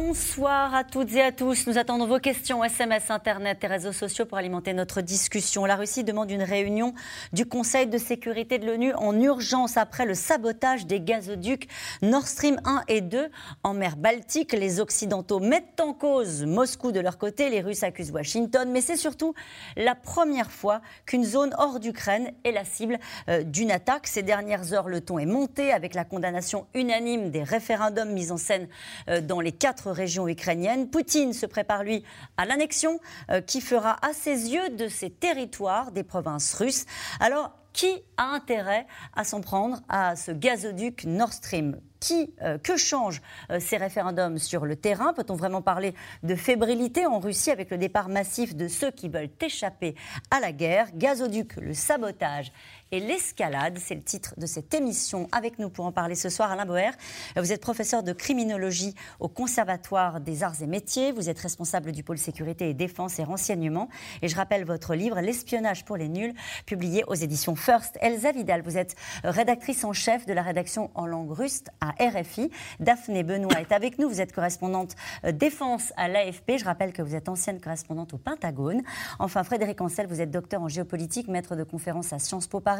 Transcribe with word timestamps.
Bonsoir 0.00 0.76
à 0.76 0.84
toutes 0.84 1.12
et 1.14 1.22
à 1.22 1.32
tous. 1.32 1.66
Nous 1.66 1.76
attendons 1.76 2.06
vos 2.06 2.20
questions, 2.20 2.62
SMS, 2.62 3.10
Internet 3.10 3.64
et 3.64 3.66
réseaux 3.66 3.92
sociaux 3.92 4.26
pour 4.26 4.38
alimenter 4.38 4.72
notre 4.72 5.00
discussion. 5.00 5.64
La 5.64 5.74
Russie 5.74 6.04
demande 6.04 6.30
une 6.30 6.44
réunion 6.44 6.94
du 7.32 7.46
Conseil 7.46 7.88
de 7.88 7.98
sécurité 7.98 8.60
de 8.60 8.66
l'ONU 8.66 8.92
en 8.94 9.20
urgence 9.20 9.76
après 9.76 10.06
le 10.06 10.14
sabotage 10.14 10.86
des 10.86 11.00
gazoducs 11.00 11.68
Nord 12.00 12.28
Stream 12.28 12.60
1 12.64 12.84
et 12.86 13.00
2 13.00 13.28
en 13.64 13.74
mer 13.74 13.96
Baltique. 13.96 14.52
Les 14.52 14.78
Occidentaux 14.78 15.40
mettent 15.40 15.80
en 15.80 15.94
cause 15.94 16.44
Moscou 16.44 16.92
de 16.92 17.00
leur 17.00 17.18
côté, 17.18 17.50
les 17.50 17.60
Russes 17.60 17.82
accusent 17.82 18.12
Washington, 18.12 18.70
mais 18.70 18.80
c'est 18.80 18.96
surtout 18.96 19.34
la 19.76 19.96
première 19.96 20.52
fois 20.52 20.80
qu'une 21.06 21.24
zone 21.24 21.52
hors 21.58 21.80
d'Ukraine 21.80 22.30
est 22.44 22.52
la 22.52 22.64
cible 22.64 23.00
euh, 23.28 23.42
d'une 23.42 23.72
attaque. 23.72 24.06
Ces 24.06 24.22
dernières 24.22 24.72
heures, 24.72 24.88
le 24.88 25.00
ton 25.00 25.18
est 25.18 25.26
monté 25.26 25.72
avec 25.72 25.94
la 25.94 26.04
condamnation 26.04 26.68
unanime 26.74 27.32
des 27.32 27.42
référendums 27.42 28.12
mis 28.12 28.30
en 28.30 28.36
scène 28.36 28.68
euh, 29.08 29.20
dans 29.20 29.40
les 29.40 29.50
quatre 29.52 29.87
régions 29.90 30.28
ukrainiennes. 30.28 30.90
Poutine 30.90 31.32
se 31.32 31.46
prépare, 31.46 31.84
lui, 31.84 32.04
à 32.36 32.44
l'annexion 32.44 33.00
euh, 33.30 33.40
qui 33.40 33.60
fera 33.60 33.96
à 34.06 34.12
ses 34.12 34.52
yeux 34.52 34.70
de 34.70 34.88
ces 34.88 35.10
territoires 35.10 35.92
des 35.92 36.02
provinces 36.02 36.54
russes. 36.54 36.86
Alors, 37.20 37.52
qui 37.72 38.02
a 38.16 38.24
intérêt 38.24 38.86
à 39.14 39.22
s'en 39.22 39.40
prendre 39.40 39.80
à 39.88 40.16
ce 40.16 40.32
gazoduc 40.32 41.04
Nord 41.04 41.32
Stream? 41.32 41.80
Qui, 42.00 42.32
euh, 42.42 42.58
que 42.58 42.76
changent 42.76 43.22
euh, 43.50 43.60
ces 43.60 43.76
référendums 43.76 44.38
sur 44.38 44.64
le 44.64 44.74
terrain? 44.74 45.12
Peut-on 45.12 45.34
vraiment 45.34 45.62
parler 45.62 45.94
de 46.24 46.34
fébrilité 46.34 47.06
en 47.06 47.20
Russie 47.20 47.50
avec 47.50 47.70
le 47.70 47.78
départ 47.78 48.08
massif 48.08 48.56
de 48.56 48.68
ceux 48.68 48.90
qui 48.90 49.08
veulent 49.08 49.30
échapper 49.40 49.94
à 50.30 50.40
la 50.40 50.52
guerre? 50.52 50.88
Gazoduc, 50.94 51.56
le 51.56 51.74
sabotage 51.74 52.52
et 52.92 53.00
l'escalade. 53.00 53.78
C'est 53.78 53.94
le 53.94 54.02
titre 54.02 54.34
de 54.36 54.46
cette 54.46 54.72
émission. 54.74 55.28
Avec 55.32 55.58
nous 55.58 55.68
pour 55.68 55.84
en 55.84 55.92
parler 55.92 56.14
ce 56.14 56.28
soir, 56.28 56.50
Alain 56.50 56.64
Boer. 56.64 56.90
Vous 57.36 57.52
êtes 57.52 57.60
professeur 57.60 58.02
de 58.02 58.12
criminologie 58.12 58.94
au 59.20 59.28
Conservatoire 59.28 60.20
des 60.20 60.42
Arts 60.42 60.62
et 60.62 60.66
Métiers. 60.66 61.12
Vous 61.12 61.28
êtes 61.28 61.38
responsable 61.38 61.92
du 61.92 62.02
pôle 62.02 62.18
sécurité 62.18 62.70
et 62.70 62.74
défense 62.74 63.18
et 63.18 63.24
renseignement. 63.24 63.88
Et 64.22 64.28
je 64.28 64.36
rappelle 64.36 64.64
votre 64.64 64.94
livre 64.94 65.20
L'espionnage 65.20 65.84
pour 65.84 65.96
les 65.96 66.08
nuls, 66.08 66.34
publié 66.66 67.04
aux 67.06 67.14
éditions 67.14 67.56
First. 67.56 67.98
Elsa 68.00 68.32
Vidal, 68.32 68.62
vous 68.62 68.78
êtes 68.78 68.96
rédactrice 69.24 69.84
en 69.84 69.92
chef 69.92 70.26
de 70.26 70.32
la 70.32 70.42
rédaction 70.42 70.90
en 70.94 71.06
langue 71.06 71.30
russe 71.30 71.64
à 71.80 71.90
RFI. 72.00 72.50
Daphné 72.80 73.22
Benoît 73.22 73.60
est 73.60 73.72
avec 73.72 73.98
nous. 73.98 74.08
Vous 74.08 74.20
êtes 74.20 74.32
correspondante 74.32 74.96
euh, 75.24 75.32
défense 75.32 75.92
à 75.96 76.08
l'AFP. 76.08 76.58
Je 76.58 76.64
rappelle 76.64 76.92
que 76.92 77.02
vous 77.02 77.14
êtes 77.14 77.28
ancienne 77.28 77.60
correspondante 77.60 78.14
au 78.14 78.18
Pentagone. 78.18 78.82
Enfin, 79.18 79.44
Frédéric 79.44 79.80
Ancel, 79.80 80.06
vous 80.06 80.20
êtes 80.20 80.30
docteur 80.30 80.62
en 80.62 80.68
géopolitique, 80.68 81.28
maître 81.28 81.54
de 81.54 81.64
conférence 81.64 82.12
à 82.12 82.18
Sciences 82.18 82.46
Po 82.46 82.60
Paris 82.60 82.77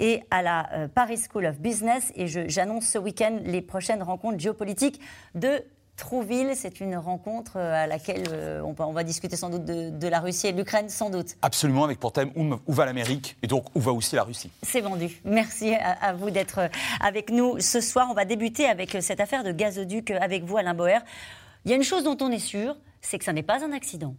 et 0.00 0.22
à 0.30 0.42
la 0.42 0.72
euh, 0.72 0.88
Paris 0.88 1.18
School 1.30 1.46
of 1.46 1.58
Business. 1.58 2.12
Et 2.16 2.26
j'annonce 2.26 2.86
ce 2.86 2.98
week-end 2.98 3.38
les 3.44 3.62
prochaines 3.62 4.02
rencontres 4.02 4.38
géopolitiques 4.38 5.00
de 5.34 5.64
Trouville, 5.96 6.52
c'est 6.54 6.80
une 6.80 6.96
rencontre 6.96 7.52
euh, 7.56 7.84
à 7.84 7.86
laquelle 7.86 8.24
euh, 8.30 8.60
on, 8.60 8.92
va 8.92 9.02
discuter 9.02 9.34
sans 9.34 9.48
doute 9.48 9.64
de, 9.64 10.08
la 10.08 10.20
Russie 10.20 10.46
et 10.46 10.52
de 10.52 10.58
l'Ukraine, 10.58 10.90
sans 10.90 11.08
doute. 11.08 11.36
Absolument, 11.40 11.84
avec 11.84 11.98
pour 11.98 12.12
thème 12.12 12.30
où, 12.36 12.72
va 12.72 12.84
l'Amérique 12.84 13.36
et 13.42 13.46
donc 13.46 13.64
où 13.74 13.80
va 13.80 13.92
aussi 13.92 14.14
la 14.14 14.22
Russie. 14.22 14.50
C'est 14.62 14.82
vendu. 14.82 15.20
Merci 15.24 15.74
à, 15.74 16.12
vous 16.12 16.30
d'être 16.30 16.68
avec 17.00 17.30
nous 17.30 17.58
ce 17.60 17.80
soir. 17.80 18.08
On 18.10 18.14
va 18.14 18.26
débuter 18.26 18.66
avec 18.66 18.98
cette 19.00 19.20
affaire 19.20 19.42
de 19.42 19.52
gazoduc 19.52 20.10
avec 20.10 20.44
vous, 20.44 20.58
Alain 20.58 20.74
Boer. 20.74 20.98
Il 21.64 21.70
y 21.70 21.72
a 21.72 21.76
une 21.76 21.82
chose 21.82 22.04
dont 22.04 22.18
on 22.20 22.30
est 22.30 22.38
sûr, 22.38 22.76
c'est 23.00 23.18
que 23.18 23.24
ça 23.24 23.32
n'est 23.32 23.42
pas 23.42 23.64
un 23.64 23.72
accident. 23.72 24.14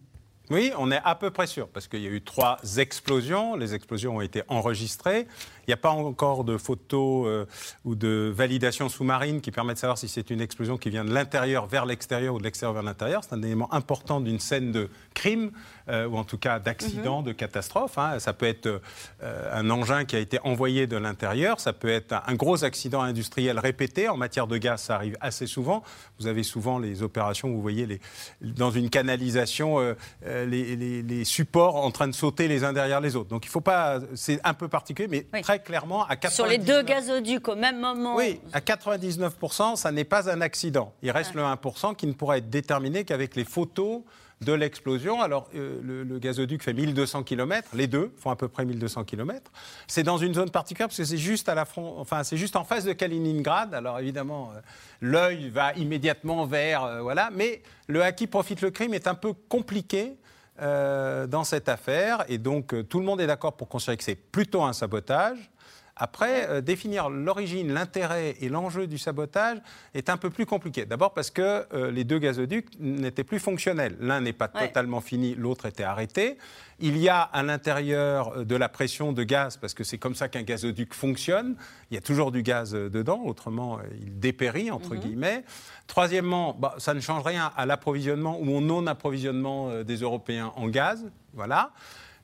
Oui, 0.50 0.72
on 0.78 0.92
est 0.92 1.02
à 1.03 1.16
peu 1.16 1.30
près 1.30 1.45
sûr, 1.45 1.67
parce 1.67 1.88
qu'il 1.88 2.02
y 2.02 2.08
a 2.08 2.09
eu 2.09 2.22
trois 2.22 2.58
explosions. 2.78 3.56
Les 3.56 3.73
explosions 3.73 4.16
ont 4.16 4.22
été 4.22 4.44
enregistrées. 4.48 5.28
Il 5.68 5.72
n'y 5.72 5.74
a 5.74 5.78
pas 5.78 5.90
encore 5.90 6.46
de 6.46 6.56
photos 6.56 7.28
euh, 7.28 7.46
ou 7.84 7.96
de 7.96 8.31
validation 8.34 8.88
sous-marine 8.88 9.41
qui 9.41 9.52
permettent 9.52 9.75
de 9.75 9.81
savoir 9.81 9.97
si 9.97 10.08
c'est 10.08 10.30
une 10.30 10.40
explosion 10.40 10.78
qui 10.78 10.90
vient 10.90 11.03
de 11.03 11.13
l'intérieur 11.13 11.66
vers 11.66 11.85
l'extérieur 11.85 12.35
ou 12.35 12.38
de 12.38 12.46
l'extérieur 12.46 12.74
vers 12.74 12.84
l'intérieur. 12.84 13.25
C'est 13.25 13.34
un 13.34 13.44
élément 13.44 13.74
important 13.74 14.22
d'une 14.22 14.40
scène 14.40 14.72
de 14.72 14.90
crime, 15.13 15.52
euh, 15.90 16.08
ou 16.08 16.16
en 16.16 16.24
tout 16.24 16.38
cas 16.38 16.59
d'accident, 16.59 17.19
mhm. 17.19 17.28
de 17.28 17.31
catastrophe. 17.34 17.97
Hein. 17.97 18.19
Ça 18.19 18.31
peut 18.31 18.46
être 18.46 18.68
euh, 18.68 19.59
un 19.59 19.69
engin 19.69 20.06
qui 20.06 20.16
a 20.16 20.19
été 20.19 20.40
envoyé 20.46 20.88
de 20.88 20.96
l'intérieur, 20.96 21.59
ça 21.59 21.74
peut 21.74 21.90
être 21.90 22.16
un 22.25 22.35
gros 22.35 22.64
accident 22.64 23.02
industriel 23.02 23.59
répété. 23.59 24.08
En 24.08 24.16
matière 24.16 24.47
de 24.47 24.58
gaz, 24.58 24.84
ça 24.84 24.96
arrive 24.96 25.18
assez 25.19 25.47
souvent. 25.47 25.84
Vous 26.18 26.28
avez 26.28 26.44
souvent 26.44 26.79
les 26.79 27.03
opérations, 27.03 27.50
vous 27.50 27.62
voyez 27.62 27.85
les, 27.85 28.00
dans 28.40 28.72
une 28.72 28.90
canalisation, 28.90 29.79
les, 30.46 30.75
les, 31.02 31.24
supports 31.24 31.75
en 31.75 31.92
train 31.92 32.08
de 32.08 32.14
sauter 32.14 32.48
les 32.48 32.64
uns 32.64 32.74
derrière 32.74 33.02
les 33.02 33.16
autres. 33.16 33.30
Donc 33.30 33.46
il 33.46 33.50
faut 33.50 33.62
pas, 33.62 34.00
c'est 34.16 34.40
un 34.44 34.53
peu 34.53 34.68
particulier, 34.68 35.08
mais 35.31 35.42
très 35.42 35.59
clairement 35.59 36.06
à 36.06 36.16
99%. 36.16 36.30
Sur 36.31 36.46
les 36.46 36.58
deux 36.58 36.84
gazoducs 36.84 37.48
au 37.48 37.56
même 37.56 37.80
moment. 37.80 38.16
Oui, 38.16 38.40
à 38.53 38.59
99%, 38.59 39.76
ça 39.76 39.92
n'est 39.92 40.03
pas 40.03 40.30
un 40.30 40.42
accident. 40.42 40.94
Il 41.02 41.12
reste 41.12 41.34
le 41.34 41.42
1% 41.42 41.96
qui 41.96 42.08
ne 42.08 42.14
pourra 42.14 42.38
être 42.38 42.50
déterminé 42.50 43.03
qu'avec 43.03 43.36
les 43.36 43.46
photos 43.46 44.02
de 44.42 44.53
l'explosion. 44.53 45.22
Alors, 45.22 45.50
euh, 45.56 45.80
le, 45.84 46.20
gazoduc 46.20 46.64
fait 46.64 46.74
1200 46.74 47.24
km, 47.24 47.70
les 47.74 47.88
deux 47.88 48.14
font 48.18 48.30
à 48.30 48.36
peu 48.36 48.47
près 48.47 48.66
1200 48.66 49.03
km. 49.03 49.52
C'est 49.88 50.03
dans 50.03 50.18
une 50.18 50.34
zone 50.34 50.50
particulière 50.50 50.88
parce 50.88 50.97
que 50.97 51.06
c'est 51.06 51.18
juste, 51.18 51.50
à 51.50 51.56
la 51.56 51.66
front, 51.66 51.96
enfin, 52.00 52.24
c'est 52.24 52.38
juste 52.38 52.56
en 52.56 52.64
face 52.64 52.84
de 52.86 52.94
Kaliningrad. 52.94 53.74
Alors, 53.74 54.00
évidemment, 54.00 54.52
euh, 54.56 54.59
l'œil 55.02 55.50
va 55.50 55.74
immédiatement 55.74 56.46
vers. 56.46 56.84
Euh, 56.84 57.02
voilà. 57.02 57.30
Mais 57.34 57.62
le 57.88 58.03
à 58.03 58.12
qui 58.12 58.28
profite 58.28 58.62
le 58.62 58.72
crime 58.72 58.94
est 58.94 59.08
un 59.08 59.16
peu 59.16 59.34
compliqué 59.34 60.18
euh, 60.62 61.28
dans 61.28 61.44
cette 61.44 61.69
affaire. 61.69 62.25
Et 62.28 62.38
donc, 62.38 62.73
euh, 62.73 62.84
tout 62.84 63.00
le 63.00 63.06
monde 63.06 63.22
est 63.22 63.28
d'accord 63.28 63.53
pour 63.53 63.69
considérer 63.69 63.97
que 63.97 64.03
c'est 64.03 64.16
plutôt 64.16 64.63
un 64.63 64.73
sabotage. 64.73 65.38
Après, 65.97 66.47
euh, 66.50 66.62
définir 66.62 67.09
l'origine, 67.09 67.74
l'intérêt 67.74 68.35
et 68.40 68.50
l'enjeu 68.50 68.88
du 68.88 68.97
sabotage 68.97 69.58
est 69.94 70.09
un 70.09 70.18
peu 70.18 70.30
plus 70.30 70.46
compliqué. 70.46 70.85
D'abord 70.85 71.13
parce 71.13 71.31
que 71.31 71.66
les 71.90 72.03
deux 72.03 72.19
gazoducs 72.19 72.80
n'étaient 72.80 73.24
plus 73.24 73.40
fonctionnels. 73.40 73.97
L'un 74.00 74.22
n'est 74.22 74.34
pas 74.34 74.47
totalement 74.47 75.02
fini, 75.02 75.35
l'autre 75.35 75.66
était 75.66 75.84
arrêté. 75.84 76.38
Il 76.80 76.97
y 76.97 77.09
a 77.09 77.22
à 77.22 77.41
l'intérieur 77.41 78.46
de 78.46 78.56
la 78.56 78.69
pression 78.69 79.12
de 79.12 79.24
gaz, 79.24 79.58
parce 79.58 79.74
que 79.74 79.84
c'est 79.84 79.97
comme 79.97 80.13
ça 80.13 80.28
qu'un 80.30 80.44
gazoduc 80.44 80.94
fonctionne. 80.94 81.56
Il 81.90 81.96
y 81.96 81.97
a 81.97 82.02
toujours 82.02 82.31
du 82.31 82.44
gaz 82.44 82.74
dedans, 82.74 83.22
autrement 83.25 83.79
il 84.00 84.19
dépérit, 84.19 84.72
entre 84.72 84.94
mhm. 84.94 85.00
guillemets. 85.00 85.44
Troisièmement, 85.88 86.53
bah, 86.53 86.75
ça 86.78 86.94
ne 86.94 87.00
change 87.00 87.24
rien 87.24 87.52
à 87.56 87.66
l'approvisionnement 87.66 88.40
ou 88.40 88.58
au 88.58 88.62
non-approvisionnement 88.62 89.69
euh, 89.69 89.84
des 89.84 89.97
Européens 89.97 90.52
en 90.56 90.68
gaz. 90.68 91.06
Voilà. 91.34 91.72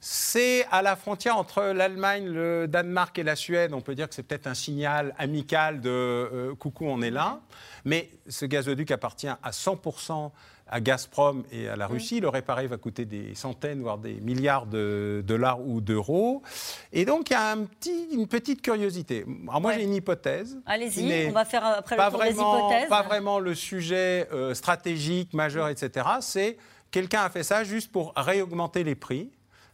C'est 0.06 0.66
à 0.70 0.82
la 0.82 0.98
frontière 0.98 1.38
entre 1.38 1.64
l'Allemagne, 1.64 2.28
le 2.28 2.68
Danemark 2.68 3.18
et 3.18 3.24
la 3.24 3.38
Suède. 3.38 3.72
On 3.74 3.80
peut 3.80 3.96
dire 3.96 4.10
que 4.10 4.14
c'est 4.14 4.24
peut-être 4.24 4.48
un 4.48 4.54
signal 4.54 5.16
amical 5.18 5.80
de 5.80 5.90
euh, 5.90 6.56
coucou, 6.56 6.84
on 6.88 7.02
est 7.02 7.10
là. 7.10 7.40
Mais 7.86 8.10
ce 8.28 8.46
gazoduc 8.46 8.92
appartient 8.92 9.30
à 9.30 9.52
100% 9.52 10.32
à 10.68 10.82
Gazprom 10.82 11.46
et 11.54 11.70
à 11.70 11.78
la 11.78 11.88
Russie. 11.88 12.20
Le 12.20 12.28
réparer 12.28 12.68
va 12.68 12.76
coûter 12.76 13.06
des 13.06 13.34
centaines, 13.34 13.82
voire 13.82 13.98
des 13.98 14.16
milliards 14.16 14.66
de 14.66 15.24
dollars 15.26 15.66
ou 15.66 15.80
d'euros. 15.80 16.44
Et 16.92 17.06
donc, 17.06 17.30
il 17.30 17.34
y 17.34 17.38
a 17.38 17.52
un 17.52 17.64
petit, 17.64 18.10
une 18.12 18.28
petite 18.28 18.62
curiosité. 18.62 19.24
Alors, 19.48 19.62
moi, 19.62 19.72
j'ai 19.72 19.84
une 19.84 19.94
hypothèse. 19.94 20.60
Allez-y, 20.66 21.30
on 21.30 21.32
va 21.32 21.46
faire 21.46 21.64
après 21.64 21.96
le 21.96 22.12
tour 22.12 22.22
des 22.22 22.32
hypothèses. 22.32 22.90
Pas 22.90 23.04
vraiment 23.04 23.40
le 23.40 23.56
sujet 23.56 24.28
euh, 24.34 24.54
stratégique, 24.54 25.34
majeur, 25.34 25.70
etc. 25.70 26.06
C'est 26.20 26.58
quelqu'un 26.92 27.22
a 27.22 27.30
fait 27.30 27.44
ça 27.44 27.64
juste 27.64 27.90
pour 27.90 28.12
réaugmenter 28.18 28.84
les 28.84 28.96
prix 28.96 29.32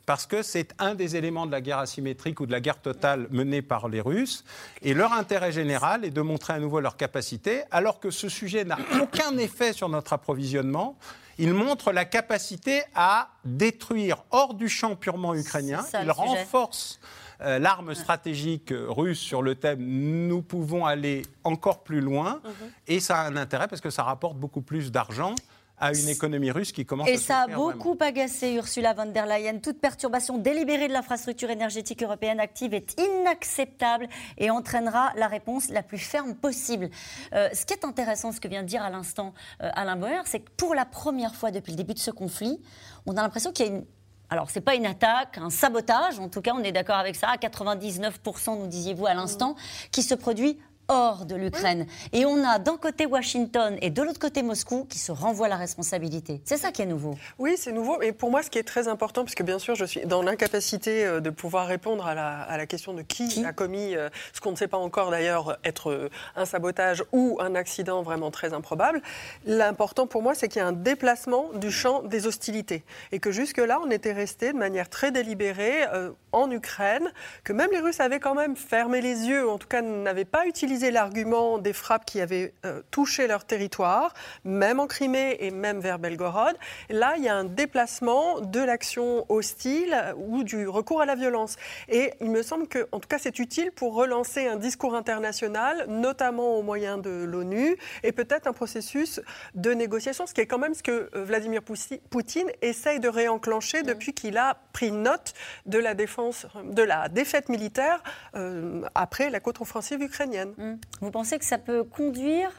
parce 0.09 0.25
que 0.25 0.41
c'est 0.41 0.73
un 0.79 0.95
des 0.95 1.17
éléments 1.17 1.45
de 1.45 1.51
la 1.51 1.61
guerre 1.61 1.77
asymétrique 1.77 2.39
ou 2.39 2.47
de 2.47 2.51
la 2.51 2.61
guerre 2.61 2.81
totale 2.81 3.27
menée 3.29 3.61
par 3.61 3.87
les 3.87 4.01
Russes. 4.01 4.43
Et 4.81 4.95
leur 4.95 5.13
intérêt 5.13 5.51
général 5.51 6.03
est 6.03 6.09
de 6.09 6.21
montrer 6.21 6.53
à 6.53 6.59
nouveau 6.59 6.79
leur 6.79 6.97
capacité, 6.97 7.61
alors 7.69 7.99
que 7.99 8.09
ce 8.09 8.27
sujet 8.27 8.65
n'a 8.65 8.79
aucun 8.99 9.37
effet 9.37 9.71
sur 9.71 9.87
notre 9.87 10.13
approvisionnement. 10.13 10.97
Il 11.37 11.53
montre 11.53 11.91
la 11.91 12.05
capacité 12.05 12.81
à 12.95 13.29
détruire 13.45 14.23
hors 14.31 14.55
du 14.55 14.67
champ 14.67 14.95
purement 14.95 15.35
ukrainien. 15.35 15.85
Il 16.01 16.09
renforce 16.09 16.99
euh, 17.41 17.59
l'arme 17.59 17.93
stratégique 17.93 18.73
russe 18.73 19.19
sur 19.19 19.43
le 19.43 19.53
thème 19.53 19.79
nous 19.79 20.41
pouvons 20.41 20.87
aller 20.87 21.21
encore 21.43 21.83
plus 21.83 22.01
loin. 22.01 22.41
Mhm. 22.43 22.71
Et 22.87 22.99
ça 22.99 23.19
a 23.19 23.27
un 23.27 23.35
intérêt 23.35 23.67
parce 23.67 23.79
que 23.79 23.91
ça 23.91 24.01
rapporte 24.01 24.37
beaucoup 24.37 24.61
plus 24.61 24.91
d'argent 24.91 25.35
à 25.79 25.93
une 25.93 26.09
économie 26.09 26.51
russe 26.51 26.71
qui 26.71 26.85
commence 26.85 27.07
et 27.07 27.11
à 27.11 27.13
Et 27.13 27.17
ça 27.17 27.39
a 27.41 27.47
beaucoup 27.47 27.97
agacé 27.99 28.53
Ursula 28.53 28.93
von 28.93 29.07
der 29.07 29.25
Leyen. 29.25 29.59
Toute 29.59 29.79
perturbation 29.79 30.37
délibérée 30.37 30.87
de 30.87 30.93
l'infrastructure 30.93 31.49
énergétique 31.49 32.03
européenne 32.03 32.39
active 32.39 32.73
est 32.73 32.99
inacceptable 32.99 34.07
et 34.37 34.49
entraînera 34.49 35.11
la 35.15 35.27
réponse 35.27 35.69
la 35.69 35.83
plus 35.83 35.97
ferme 35.97 36.35
possible. 36.35 36.89
Euh, 37.33 37.49
ce 37.53 37.65
qui 37.65 37.73
est 37.73 37.85
intéressant, 37.85 38.31
ce 38.31 38.39
que 38.39 38.47
vient 38.47 38.63
de 38.63 38.67
dire 38.67 38.83
à 38.83 38.89
l'instant 38.89 39.33
euh, 39.61 39.69
Alain 39.73 39.95
Boer, 39.95 40.21
c'est 40.25 40.41
que 40.41 40.51
pour 40.57 40.75
la 40.75 40.85
première 40.85 41.35
fois 41.35 41.51
depuis 41.51 41.71
le 41.71 41.77
début 41.77 41.93
de 41.93 41.99
ce 41.99 42.11
conflit, 42.11 42.59
on 43.05 43.15
a 43.17 43.21
l'impression 43.21 43.51
qu'il 43.51 43.65
y 43.65 43.69
a 43.69 43.71
une 43.73 43.85
alors, 44.31 44.51
ce 44.51 44.59
n'est 44.59 44.63
pas 44.63 44.75
une 44.75 44.85
attaque, 44.85 45.39
un 45.39 45.49
sabotage, 45.49 46.19
en 46.19 46.29
tout 46.29 46.41
cas, 46.41 46.51
on 46.53 46.63
est 46.63 46.71
d'accord 46.71 46.97
avec 46.97 47.15
ça, 47.15 47.29
à 47.29 47.37
99%, 47.37 48.59
nous 48.59 48.67
disiez-vous 48.67 49.07
à 49.07 49.15
l'instant, 49.15 49.55
qui 49.91 50.03
se 50.03 50.13
produit 50.13 50.59
hors 50.89 51.25
de 51.25 51.35
l'Ukraine. 51.35 51.85
Et 52.11 52.25
on 52.25 52.43
a 52.43 52.59
d'un 52.59 52.77
côté 52.77 53.05
Washington 53.05 53.77
et 53.81 53.89
de 53.89 54.01
l'autre 54.01 54.19
côté 54.19 54.43
Moscou 54.43 54.85
qui 54.89 54.97
se 54.99 55.11
renvoient 55.11 55.47
la 55.47 55.55
responsabilité. 55.55 56.41
C'est 56.43 56.57
ça 56.57 56.71
qui 56.71 56.81
est 56.81 56.87
nouveau. 56.87 57.15
Oui, 57.37 57.55
c'est 57.57 57.71
nouveau. 57.71 58.01
Et 58.01 58.11
pour 58.11 58.31
moi, 58.31 58.43
ce 58.43 58.49
qui 58.49 58.57
est 58.57 58.63
très 58.63 58.87
important, 58.87 59.23
puisque 59.23 59.43
bien 59.43 59.59
sûr, 59.59 59.75
je 59.75 59.85
suis 59.85 60.01
dans 60.01 60.23
l'incapacité 60.23 61.05
euh, 61.05 61.19
de 61.19 61.29
pouvoir 61.29 61.67
répondre 61.67 62.05
à 62.05 62.15
la, 62.15 62.65
question 62.65 62.93
de 62.93 63.01
qui, 63.03 63.45
a 63.45 63.53
commis 63.53 63.95
euh, 63.95 64.09
ce 64.33 64.41
qu'on 64.41 64.51
ne 64.51 64.55
sait 64.55 64.67
pas 64.67 64.77
encore 64.77 65.11
d'ailleurs 65.11 65.57
être 65.63 65.91
euh, 65.91 66.09
un 66.35 66.45
sabotage 66.45 67.03
ou 67.11 67.37
un 67.39 67.55
accident 67.55 68.01
vraiment 68.01 68.31
très 68.31 68.53
improbable. 68.53 69.01
L'important 69.45 70.07
pour 70.07 70.23
moi, 70.23 70.33
c'est 70.33 70.47
qu'il 70.47 70.59
y 70.59 70.63
a 70.63 70.67
un 70.67 70.73
déplacement 70.73 71.51
du 71.53 71.71
champ 71.71 72.01
des 72.01 72.25
hostilités. 72.25 72.83
Et 73.11 73.19
que 73.19 73.31
jusque-là, 73.31 73.79
on 73.83 73.91
était 73.91 74.13
resté 74.13 74.53
de 74.53 74.57
manière 74.57 74.89
très 74.89 75.11
délibérée 75.11 75.85
en 76.31 76.49
Ukraine, 76.51 77.11
que 77.43 77.53
même 77.53 77.69
les 77.71 77.79
Russes 77.79 77.99
avaient 77.99 78.19
quand 78.19 78.35
même 78.35 78.55
fermé 78.55 79.01
les 79.01 79.27
yeux, 79.27 79.47
ou 79.47 79.51
en 79.51 79.57
tout 79.57 79.67
cas 79.67 79.81
n'avaient 79.81 80.25
pas 80.25 80.45
utilisé 80.45 80.78
l'argument 80.91 81.57
des 81.57 81.73
frappes 81.73 82.05
qui 82.05 82.21
avaient 82.21 82.53
touché 82.91 83.27
leur 83.27 83.45
territoire, 83.45 84.13
même 84.43 84.79
en 84.79 84.87
Crimée 84.87 85.37
et 85.39 85.51
même 85.51 85.79
vers 85.79 85.99
Belgorod. 85.99 86.55
Là, 86.89 87.13
il 87.17 87.23
y 87.23 87.29
a 87.29 87.35
un 87.35 87.43
déplacement 87.43 88.41
de 88.41 88.59
l'action 88.59 89.25
hostile 89.29 89.95
ou 90.17 90.43
du 90.43 90.67
recours 90.67 91.01
à 91.01 91.05
la 91.05 91.15
violence. 91.15 91.55
Et 91.87 92.13
il 92.21 92.31
me 92.31 92.41
semble 92.41 92.67
que, 92.67 92.87
en 92.91 92.99
tout 92.99 93.07
cas, 93.07 93.19
c'est 93.19 93.39
utile 93.39 93.71
pour 93.71 93.93
relancer 93.93 94.47
un 94.47 94.55
discours 94.55 94.95
international, 94.95 95.85
notamment 95.87 96.57
au 96.57 96.63
moyen 96.63 96.97
de 96.97 97.09
l'ONU, 97.09 97.77
et 98.03 98.11
peut-être 98.11 98.47
un 98.47 98.53
processus 98.53 99.21
de 99.55 99.71
négociation, 99.71 100.25
ce 100.25 100.33
qui 100.33 100.41
est 100.41 100.47
quand 100.47 100.57
même 100.57 100.73
ce 100.73 100.83
que 100.83 101.09
euh, 101.15 101.23
Vladimir 101.23 101.61
Poutine 101.63 102.49
essaye 102.61 102.99
de 102.99 103.09
réenclencher 103.09 103.83
depuis 103.83 104.13
qu'il 104.13 104.37
a 104.37 104.57
pris 104.73 104.91
note 104.91 105.33
de 105.65 105.79
la 105.79 105.93
défense, 105.93 106.47
de 106.63 106.83
la 106.83 107.09
défaite 107.09 107.49
militaire 107.49 108.01
euh, 108.35 108.81
après 108.95 109.29
la 109.29 109.39
contre-offensive 109.39 110.01
ukrainienne. 110.01 110.53
Mmh. 110.57 110.68
Vous 111.01 111.11
pensez 111.11 111.39
que 111.39 111.45
ça 111.45 111.57
peut 111.57 111.83
conduire 111.83 112.51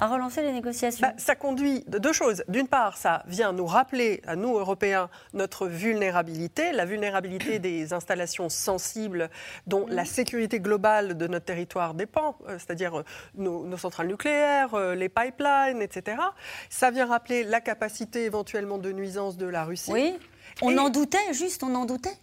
à 0.00 0.08
relancer 0.08 0.42
les 0.42 0.52
négociations 0.52 1.06
bah, 1.06 1.12
Ça 1.18 1.36
conduit 1.36 1.84
de 1.86 1.98
deux 1.98 2.14
choses. 2.14 2.42
D'une 2.48 2.68
part, 2.68 2.96
ça 2.96 3.22
vient 3.26 3.52
nous 3.52 3.66
rappeler, 3.66 4.22
à 4.26 4.34
nous, 4.34 4.56
Européens, 4.56 5.10
notre 5.34 5.66
vulnérabilité, 5.66 6.72
la 6.72 6.86
vulnérabilité 6.86 7.58
des 7.58 7.92
installations 7.92 8.48
sensibles 8.48 9.28
dont 9.66 9.86
la 9.88 10.06
sécurité 10.06 10.58
globale 10.58 11.18
de 11.18 11.26
notre 11.26 11.44
territoire 11.44 11.92
dépend, 11.92 12.38
euh, 12.48 12.58
c'est-à-dire 12.58 13.00
euh, 13.00 13.04
nos, 13.34 13.76
centrales 13.76 14.08
nucléaires, 14.08 14.74
euh, 14.74 14.94
les 14.94 15.10
pipelines, 15.10 15.82
etc. 15.82 16.16
Ça 16.70 16.90
vient 16.90 17.06
rappeler 17.06 17.44
la 17.44 17.60
capacité 17.60 18.24
éventuellement 18.24 18.78
de 18.78 18.92
nuisance 18.92 19.36
de 19.36 19.46
la 19.46 19.64
Russie. 19.64 19.92
Oui, 19.92 20.18
on 20.62 20.78
en 20.78 20.88
doutait, 20.88 21.34
juste, 21.34 21.62
on 21.62 21.74
en 21.74 21.84
doutait? 21.84 22.16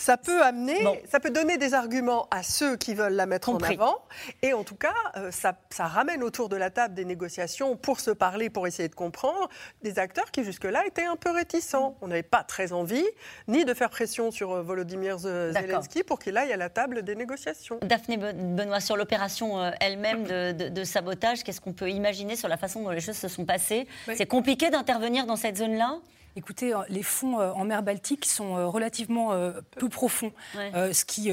Ça 0.00 0.16
peut 0.16 0.42
amener, 0.42 1.02
ça 1.10 1.20
peut 1.20 1.30
donner 1.30 1.58
des 1.58 1.74
arguments 1.74 2.26
à 2.30 2.42
ceux 2.42 2.76
qui 2.76 2.94
veulent 2.94 3.12
la 3.12 3.26
mettre 3.26 3.50
en 3.50 3.58
avant. 3.58 3.98
Et 4.40 4.54
en 4.54 4.64
tout 4.64 4.74
cas, 4.74 4.94
euh, 5.16 5.30
ça, 5.30 5.54
ramène 5.78 6.22
autour 6.22 6.48
de 6.48 6.56
la 6.56 6.70
table 6.70 6.94
des 6.94 7.04
négociations 7.04 7.76
pour 7.76 8.00
se 8.00 8.10
parler, 8.10 8.48
pour 8.48 8.66
essayer 8.66 8.88
de 8.88 8.94
comprendre, 8.94 9.50
des 9.82 9.98
acteurs 9.98 10.30
qui 10.30 10.42
jusque-là 10.42 10.86
étaient 10.86 11.04
un 11.04 11.16
peu 11.16 11.30
réticents. 11.30 11.96
On 12.00 12.08
n'avait 12.08 12.22
pas 12.22 12.42
très 12.42 12.72
envie, 12.72 13.04
ni 13.46 13.66
de 13.66 13.74
faire 13.74 13.90
pression 13.90 14.30
sur 14.30 14.52
euh, 14.52 14.62
Volodymyr 14.62 15.18
Zelensky 15.18 16.02
pour 16.02 16.18
qu'il 16.18 16.36
aille 16.38 16.52
à 16.52 16.56
la 16.56 16.70
table 16.70 17.02
des 17.02 17.14
négociations. 17.14 17.78
Daphné 17.82 18.16
Benoît, 18.16 18.80
sur 18.80 18.96
l'opération 18.96 19.60
euh, 19.60 19.70
elle-même 19.80 20.24
de, 20.24 20.84
sabotage, 20.84 21.44
qu'est-ce 21.44 21.60
qu'on 21.60 21.74
peut 21.74 21.90
imaginer 21.90 22.36
sur 22.36 22.48
la 22.48 22.56
façon 22.56 22.82
dont 22.82 22.90
les 22.90 23.00
choses 23.00 23.18
se 23.18 23.28
sont 23.28 23.44
passées? 23.44 23.86
C'est 24.14 24.26
compliqué 24.26 24.70
d'intervenir 24.70 25.26
dans 25.26 25.36
cette 25.36 25.58
zone-là? 25.58 25.98
Écoutez, 26.36 26.72
euh, 26.72 26.78
les 26.88 27.02
fonds 27.02 27.40
euh, 27.40 27.50
en 27.52 27.64
mer 27.64 27.82
Baltique 27.82 28.24
sont 28.24 28.56
euh, 28.56 28.66
relativement 28.66 29.30
peu 29.76 29.88
profonds, 29.88 30.32
ce 30.54 31.04
qui 31.04 31.30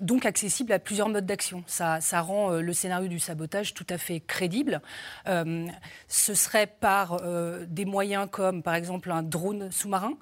donc 0.00 0.26
accessible 0.26 0.72
à 0.72 0.78
plusieurs 0.78 1.08
modes 1.08 1.26
d'action. 1.26 1.62
Ça, 1.66 2.00
ça, 2.00 2.20
rend 2.20 2.50
le 2.50 2.72
scénario 2.72 3.08
du 3.08 3.18
sabotage 3.18 3.74
tout 3.74 3.86
à 3.88 3.98
fait 3.98 4.20
crédible. 4.20 4.80
ce 5.26 6.34
serait 6.34 6.66
par 6.66 7.20
des 7.66 7.84
moyens 7.84 8.28
comme, 8.30 8.62
par 8.62 8.74
exemple, 8.74 9.10
un 9.10 9.22
drone 9.22 9.70
sous-marin 9.70 10.14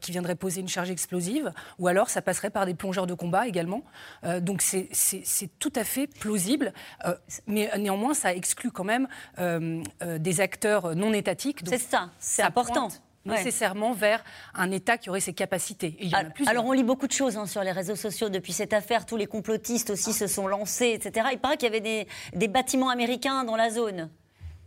qui 0.00 0.12
viendrait 0.12 0.34
poser 0.34 0.60
une 0.60 0.68
charge 0.68 0.90
explosive, 0.90 1.52
ou 1.78 1.88
alors 1.88 2.08
ça 2.10 2.22
passerait 2.22 2.50
par 2.50 2.66
des 2.66 2.74
plongeurs 2.74 3.06
de 3.06 3.14
combat 3.14 3.46
également. 3.46 3.82
donc 4.40 4.62
c'est 4.62 5.50
tout 5.58 5.72
à 5.76 5.84
fait 5.84 6.06
plausible, 6.06 6.72
mais 7.46 7.70
néanmoins 7.78 8.14
ça 8.14 8.34
exclut 8.34 8.70
quand 8.70 8.84
même 8.84 9.08
des 9.38 10.40
acteurs 10.40 10.94
non 10.94 11.12
étatiques. 11.12 11.60
C'est 11.66 11.78
ça, 11.78 12.10
c'est 12.18 12.42
important 12.42 12.88
nécessairement 13.24 13.92
vers 13.92 14.22
un 14.54 14.70
État 14.70 14.98
qui 14.98 15.10
aurait 15.10 15.20
ses 15.20 15.32
capacités. 15.32 15.96
il 16.00 16.08
y 16.08 16.14
en 16.14 16.18
a 16.18 16.24
plus, 16.24 16.46
alors 16.46 16.66
on 16.66 16.72
lit 16.72 16.84
beaucoup 16.84 17.06
de 17.06 17.12
choses 17.12 17.36
hein, 17.36 17.46
sur 17.46 17.62
les 17.62 17.72
réseaux 17.72 17.96
sociaux 17.96 18.28
depuis 18.28 18.52
cette 18.52 18.72
affaire. 18.72 19.06
Tous 19.06 19.16
les 19.16 19.26
complotistes 19.26 19.90
aussi 19.90 20.12
se 20.12 20.26
sont 20.26 20.46
lancés, 20.46 20.92
etc. 20.94 21.28
Il 21.32 21.38
paraît 21.38 21.56
qu'il 21.56 21.72
y 21.72 21.76
avait 21.76 22.06
des, 22.34 22.48
bâtiments 22.48 22.90
américains 22.90 23.44
dans 23.44 23.56
la 23.56 23.70
zone. 23.70 24.10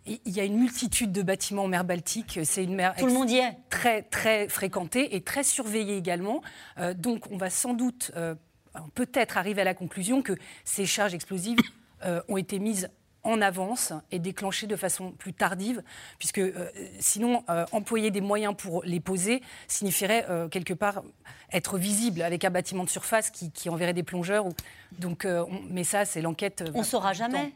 Il 0.06 0.31
y 0.31 0.39
a 0.39 0.45
une 0.45 0.57
multitude 0.57 1.12
de 1.12 1.21
bâtiments 1.21 1.65
en 1.65 1.68
mer 1.68 1.83
Baltique. 1.83 2.39
C'est 2.44 2.63
une 2.63 2.75
mer 2.75 2.95
Tout 2.98 3.07
le 3.07 3.13
monde 3.13 3.30
y 3.30 3.38
est. 3.38 3.57
très 3.69 4.04
très 4.04 4.48
fréquentée 4.48 5.15
et 5.15 5.21
très 5.21 5.44
surveillée 5.44 5.98
également. 5.98 6.42
Euh, 6.77 6.94
donc 6.94 7.30
on 7.30 7.38
va 7.38 7.50
sans 7.50 7.74
doute 7.74 8.12
euh, 8.15 8.33
peut-être 8.95 9.38
arriver 9.38 9.62
à 9.62 9.65
la 9.65 9.74
conclusion 9.74 10.21
que 10.21 10.33
ces 10.63 10.86
charges 10.86 11.13
explosives 11.13 11.60
euh, 12.06 12.21
ont 12.30 12.38
été 12.38 12.60
mises 12.60 12.89
en 13.27 13.41
avance 13.41 13.91
et 14.12 14.19
déclencher 14.19 14.68
de 14.68 14.75
façon 14.75 15.12
plus 15.12 15.33
tardive, 15.33 15.83
puisque 16.18 16.39
euh, 16.39 16.69
sinon, 17.00 17.44
euh, 17.50 17.65
employer 17.74 18.09
des 18.09 18.21
moyens 18.21 18.56
pour 18.57 18.83
les 18.83 19.01
poser 19.01 19.41
signifierait 19.68 20.25
euh, 20.29 20.47
quelque 20.47 20.74
part 20.74 21.03
être 21.51 21.77
visible 21.77 22.21
avec 22.21 22.45
un 22.45 22.50
bâtiment 22.50 22.85
de 22.85 22.89
surface 22.89 23.29
qui, 23.29 23.69
enverrait 23.69 23.94
des 23.94 24.03
plongeurs. 24.03 24.45
Donc, 24.97 25.27
mais 25.69 25.83
ça, 25.83 26.06
c'est 26.06 26.21
l'enquête. 26.21 26.63
On 26.74 26.79
ne 26.79 26.83
saura 26.83 27.12
jamais. 27.13 27.53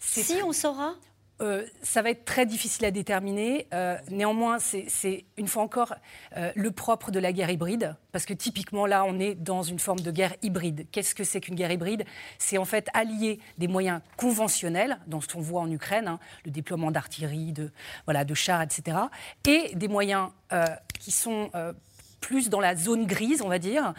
Si 0.00 0.42
on 0.44 0.52
saura 0.52 0.94
euh, 1.40 1.64
ça 1.82 2.00
va 2.00 2.10
être 2.10 2.24
très 2.24 2.46
difficile 2.46 2.84
à 2.84 2.90
déterminer. 2.90 3.66
Euh, 3.74 3.96
néanmoins, 4.10 4.58
c'est 4.58 5.24
une 5.36 5.48
fois 5.48 5.62
encore 5.62 5.94
euh, 6.36 6.52
le 6.54 6.70
propre 6.70 7.10
de 7.10 7.18
la 7.18 7.32
guerre 7.32 7.50
hybride, 7.50 7.96
parce 8.12 8.24
que 8.24 8.34
typiquement 8.34 8.86
là, 8.86 9.04
on 9.04 9.18
est 9.18 9.34
dans 9.34 9.62
une 9.62 9.80
forme 9.80 10.00
de 10.00 10.10
guerre 10.12 10.34
hybride. 10.42 10.86
Qu'est-ce 10.92 11.14
que 11.14 11.24
c'est 11.24 11.40
qu'une 11.40 11.56
guerre 11.56 11.72
hybride? 11.72 12.04
C'est 12.38 12.56
en 12.56 12.64
fait 12.64 12.88
allier 12.94 13.40
des 13.58 13.66
moyens 13.66 14.00
conventionnels, 14.16 14.98
dans 15.08 15.20
ce 15.20 15.26
qu'on 15.26 15.40
voit 15.40 15.60
en 15.60 15.70
Ukraine, 15.70 16.06
hein, 16.06 16.20
le 16.44 16.52
déploiement 16.52 16.92
d'artillerie, 16.92 17.52
de, 17.52 17.72
voilà, 18.04 18.24
de 18.24 18.34
chars, 18.34 18.62
etc., 18.62 18.96
et 19.46 19.74
des 19.74 19.88
moyens 19.88 20.30
qui 21.00 21.10
sont 21.10 21.50
plus 22.20 22.48
dans 22.48 22.60
la 22.60 22.76
zone 22.76 23.06
grise, 23.06 23.42
on 23.42 23.48
va 23.48 23.58
dire, 23.58 23.92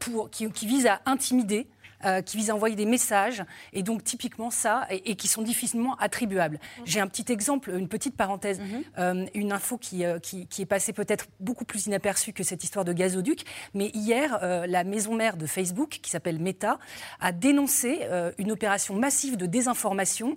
pour, 0.00 0.30
qui, 0.30 0.50
qui 0.50 0.66
visent 0.66 0.86
à 0.86 1.00
intimider 1.06 1.68
euh, 2.04 2.22
qui 2.22 2.36
visent 2.36 2.50
à 2.50 2.54
envoyer 2.54 2.76
des 2.76 2.86
messages, 2.86 3.44
et 3.72 3.82
donc 3.82 4.04
typiquement 4.04 4.50
ça, 4.50 4.86
et, 4.90 5.16
qui 5.16 5.28
sont 5.28 5.42
difficilement 5.42 5.94
attribuables. 5.96 6.58
Mhm. 6.78 6.84
J'ai 6.86 7.00
un 7.00 7.06
petit 7.06 7.30
exemple, 7.30 7.70
une 7.70 7.88
petite 7.88 8.16
parenthèse, 8.16 8.60
mhm. 8.60 8.82
euh, 8.98 9.26
une 9.34 9.52
info 9.52 9.78
euh, 9.94 10.18
qui, 10.18 10.46
qui, 10.46 10.62
est 10.62 10.66
passée 10.66 10.92
peut-être 10.92 11.26
beaucoup 11.40 11.64
plus 11.64 11.86
inaperçue 11.86 12.32
que 12.32 12.42
cette 12.42 12.64
histoire 12.64 12.84
de 12.84 12.92
gazoduc, 12.92 13.44
mais 13.74 13.90
hier, 13.94 14.38
la 14.66 14.84
maison 14.84 15.14
mère 15.14 15.36
de 15.36 15.46
Facebook, 15.46 15.98
qui 16.02 16.10
s'appelle 16.10 16.38
Meta, 16.38 16.78
a 17.20 17.32
dénoncé 17.32 18.06
une 18.38 18.52
opération 18.52 18.94
massive 18.94 19.36
de 19.36 19.46
désinformation 19.46 20.36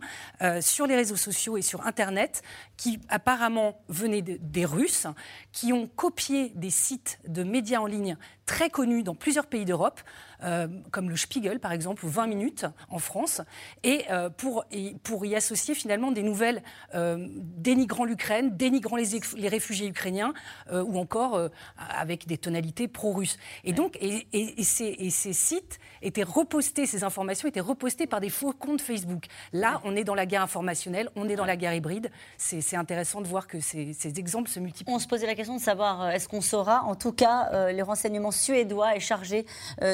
sur 0.62 0.88
les 0.88 0.96
réseaux 0.96 1.16
sociaux 1.16 1.58
et 1.58 1.62
sur 1.62 1.86
Internet, 1.86 2.42
qui 2.78 3.00
apparemment 3.10 3.80
venait 3.90 4.22
des 4.22 4.66
Russes, 4.66 5.08
qui 5.52 5.74
ont 5.74 5.88
copié 5.88 6.52
des 6.56 6.70
sites 6.70 7.20
de 7.28 7.44
médias 7.44 7.80
en 7.80 7.86
ligne 7.86 8.18
très 8.46 8.70
connus 8.70 9.04
dans 9.04 9.16
plusieurs 9.16 9.48
pays 9.48 9.66
d'Europe, 9.66 10.02
euh, 10.44 10.68
comme 10.92 11.10
le 11.10 11.18
Spiegel 11.18 11.60
par 11.60 11.72
exemple, 11.72 12.06
ou 12.06 12.10
20 12.10 12.28
minutes 12.28 12.66
en 12.90 13.00
France, 13.00 13.42
et, 13.84 14.06
euh, 14.12 14.30
pour, 14.30 14.66
pour 15.04 15.26
y 15.26 15.36
associer 15.36 15.74
finalement 15.74 16.12
des 16.12 16.24
nouvelles 16.24 16.62
euh, 16.94 17.28
dénigrant 17.30 18.06
l'Ukraine, 18.06 18.56
dénigrant 18.56 18.98
les, 18.98 19.20
les, 19.38 19.48
réfugiés 19.48 19.88
ukrainiens, 19.88 20.34
ou 20.72 21.00
encore 21.00 21.50
avec 21.78 22.28
des 22.28 22.38
tonalités 22.38 22.88
pro-russes. 22.88 23.38
Et 23.64 23.74
donc, 23.74 23.98
et, 24.02 24.28
et, 24.34 24.64
ces, 24.64 24.96
et, 24.98 25.10
ces, 25.10 25.34
sites 25.34 25.80
étaient 26.02 26.24
repostés, 26.24 26.86
ces 26.86 27.04
informations 27.04 27.48
étaient 27.48 27.60
repostées 27.60 28.08
par 28.08 28.20
des 28.20 28.30
faux 28.30 28.54
comptes 28.54 28.82
Facebook. 28.82 29.26
Là, 29.54 29.82
on 29.84 29.96
est 29.96 30.04
dans 30.04 30.16
la 30.16 30.26
guerre 30.26 30.42
informationnelle, 30.42 31.10
on 31.16 31.30
est 31.30 31.36
dans 31.36 31.46
la 31.46 31.56
guerre 31.56 31.74
hybride. 31.74 32.12
C'est 32.38 32.76
intéressant 32.76 33.22
de 33.22 33.28
voir 33.28 33.48
que 33.48 33.60
ces, 33.60 33.94
ces, 33.94 34.20
exemples 34.20 34.50
se 34.50 34.60
multiplient. 34.60 34.94
On 34.94 35.00
se 35.00 35.08
posait 35.08 35.28
la 35.28 35.36
question 35.36 35.56
de 35.56 35.62
savoir, 35.62 36.10
est-ce 36.10 36.28
qu'on 36.28 36.42
saura 36.42 36.84
En 36.84 36.96
tout 36.96 37.14
cas, 37.14 37.72
les 37.72 37.82
renseignements 37.82 38.32
suédois 38.36 38.96
est 38.96 39.00
chargé 39.00 39.46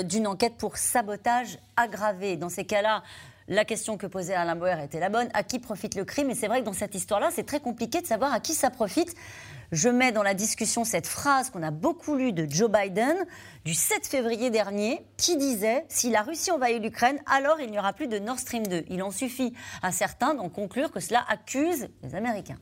d'une 0.04 0.28
enquête 0.28 0.56
pour 0.58 0.78
sabotage 0.78 1.60
aggravé. 1.78 2.36
Dans 2.38 2.50
ces 2.50 2.66
cas-là, 2.66 3.04
la 3.48 3.66
question 3.66 3.98
que 3.98 4.08
posait 4.08 4.34
Alain 4.34 4.56
Boer 4.56 4.84
était 4.84 5.00
la 5.00 5.10
bonne. 5.10 5.30
À 5.34 5.44
qui 5.44 5.60
profite 5.60 5.96
le 5.96 6.06
crime? 6.06 6.30
Et 6.30 6.36
c'est 6.36 6.48
vrai 6.48 6.62
que 6.62 6.66
dans 6.66 6.74
cette 6.74 6.96
histoire-là, 6.96 7.30
c'est 7.34 7.46
très 7.46 7.60
compliqué 7.60 8.02
de 8.02 8.08
savoir 8.08 8.34
à 8.34 8.40
qui 8.40 8.54
ça 8.54 8.70
profite. 8.70 9.16
Je 9.72 9.88
mets 9.88 10.12
dans 10.12 10.24
la 10.24 10.34
discussion 10.34 10.84
cette 10.84 11.08
phrase 11.08 11.50
qu'on 11.50 11.64
a 11.64 11.72
beaucoup 11.72 12.16
lue 12.16 12.34
de 12.34 12.46
Joe 12.50 12.70
Biden 12.70 13.16
du 13.64 13.74
7 13.74 14.06
février 14.06 14.50
dernier 14.50 15.06
qui 15.16 15.38
disait 15.38 15.86
si 15.88 16.10
la 16.10 16.24
Russie 16.24 16.52
envahit 16.52 16.82
l'Ukraine, 16.84 17.20
alors 17.26 17.62
il 17.62 17.72
n'y 17.72 17.80
aura 17.80 17.94
plus 17.94 18.08
de 18.08 18.20
Nord 18.20 18.40
Stream 18.40 18.68
2. 18.68 18.84
Il 18.90 19.02
en 19.02 19.12
suffit 19.12 19.54
à 19.82 19.94
certains 19.94 20.34
d'en 20.34 20.50
conclure 20.50 20.92
que 20.92 21.00
cela 21.00 21.24
accuse 21.30 21.88
les 22.04 22.16
Américains. 22.16 22.58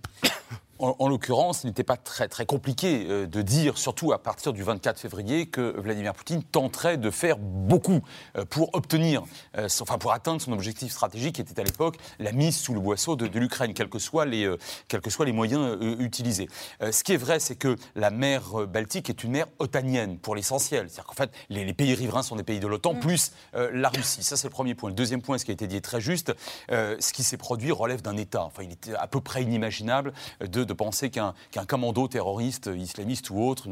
En, 0.79 1.09
l'occurrence, 1.09 1.63
il 1.63 1.67
n'était 1.67 1.83
pas 1.83 1.97
très, 1.97 2.27
très 2.27 2.45
compliqué 2.45 3.05
euh, 3.09 3.27
de 3.27 3.41
dire, 3.41 3.77
surtout 3.77 4.13
à 4.13 4.17
partir 4.17 4.53
du 4.53 4.63
24 4.63 4.99
février, 4.99 5.45
que 5.45 5.77
Vladimir 5.79 6.13
Poutine 6.13 6.41
tenterait 6.41 6.97
de 6.97 7.11
faire 7.11 7.37
beaucoup 7.37 8.01
euh, 8.37 8.45
pour 8.45 8.73
obtenir, 8.73 9.23
euh, 9.57 9.67
enfin 9.81 9.97
pour 9.97 10.13
atteindre 10.13 10.41
son 10.41 10.53
objectif 10.53 10.91
stratégique, 10.91 11.35
qui 11.35 11.41
était 11.41 11.59
à 11.59 11.63
l'époque 11.63 11.97
la 12.19 12.31
mise 12.31 12.57
sous 12.57 12.73
le 12.73 12.79
boisseau 12.79 13.15
de, 13.15 13.25
l'Ukraine, 13.39 13.73
quels 13.73 13.89
que 13.89 13.99
soient 13.99 14.25
les, 14.25 14.53
quels 14.87 15.01
que 15.01 15.09
soient 15.09 15.25
les 15.25 15.31
moyens 15.31 15.77
utilisés. 15.99 16.49
ce 16.81 17.03
qui 17.03 17.13
est 17.13 17.17
vrai, 17.17 17.39
c'est 17.39 17.55
que 17.55 17.75
la 17.95 18.09
mer 18.09 18.67
Baltique 18.67 19.09
est 19.09 19.23
une 19.23 19.31
mer 19.31 19.45
otanienne 19.59 20.17
pour 20.17 20.35
l'essentiel. 20.35 20.89
C'est-à-dire 20.89 21.05
qu'en 21.05 21.13
fait, 21.13 21.31
les, 21.49 21.73
pays 21.73 21.93
riverains 21.93 22.23
sont 22.23 22.35
des 22.35 22.43
pays 22.43 22.59
de 22.59 22.67
l'OTAN, 22.67 22.95
mm. 22.95 22.99
plus 22.99 23.31
la 23.53 23.89
Russie. 23.89 24.23
Ça, 24.23 24.35
c'est 24.35 24.47
le 24.47 24.51
premier 24.51 24.75
point. 24.75 24.89
Le 24.89 24.95
deuxième 24.95 25.21
point, 25.21 25.37
ce 25.37 25.45
qui 25.45 25.51
a 25.51 25.53
été 25.53 25.67
dit 25.67 25.77
est 25.77 25.81
très 25.81 26.01
juste, 26.01 26.33
ce 26.69 27.13
qui 27.13 27.23
s'est 27.23 27.37
produit 27.37 27.71
relève 27.71 28.01
d'un 28.01 28.17
État. 28.17 28.43
Enfin, 28.43 28.63
il 28.63 28.71
était 28.71 28.95
à 28.95 29.07
peu 29.07 29.21
près 29.21 29.43
inimaginable 29.43 30.13
de 30.41 30.63
de 30.69 30.73
penser 30.73 31.09
qu'un 31.09 31.33
commando 31.67 32.07
terroriste, 32.07 32.69
islamiste 32.73 33.29
ou 33.29 33.43
autre, 33.43 33.67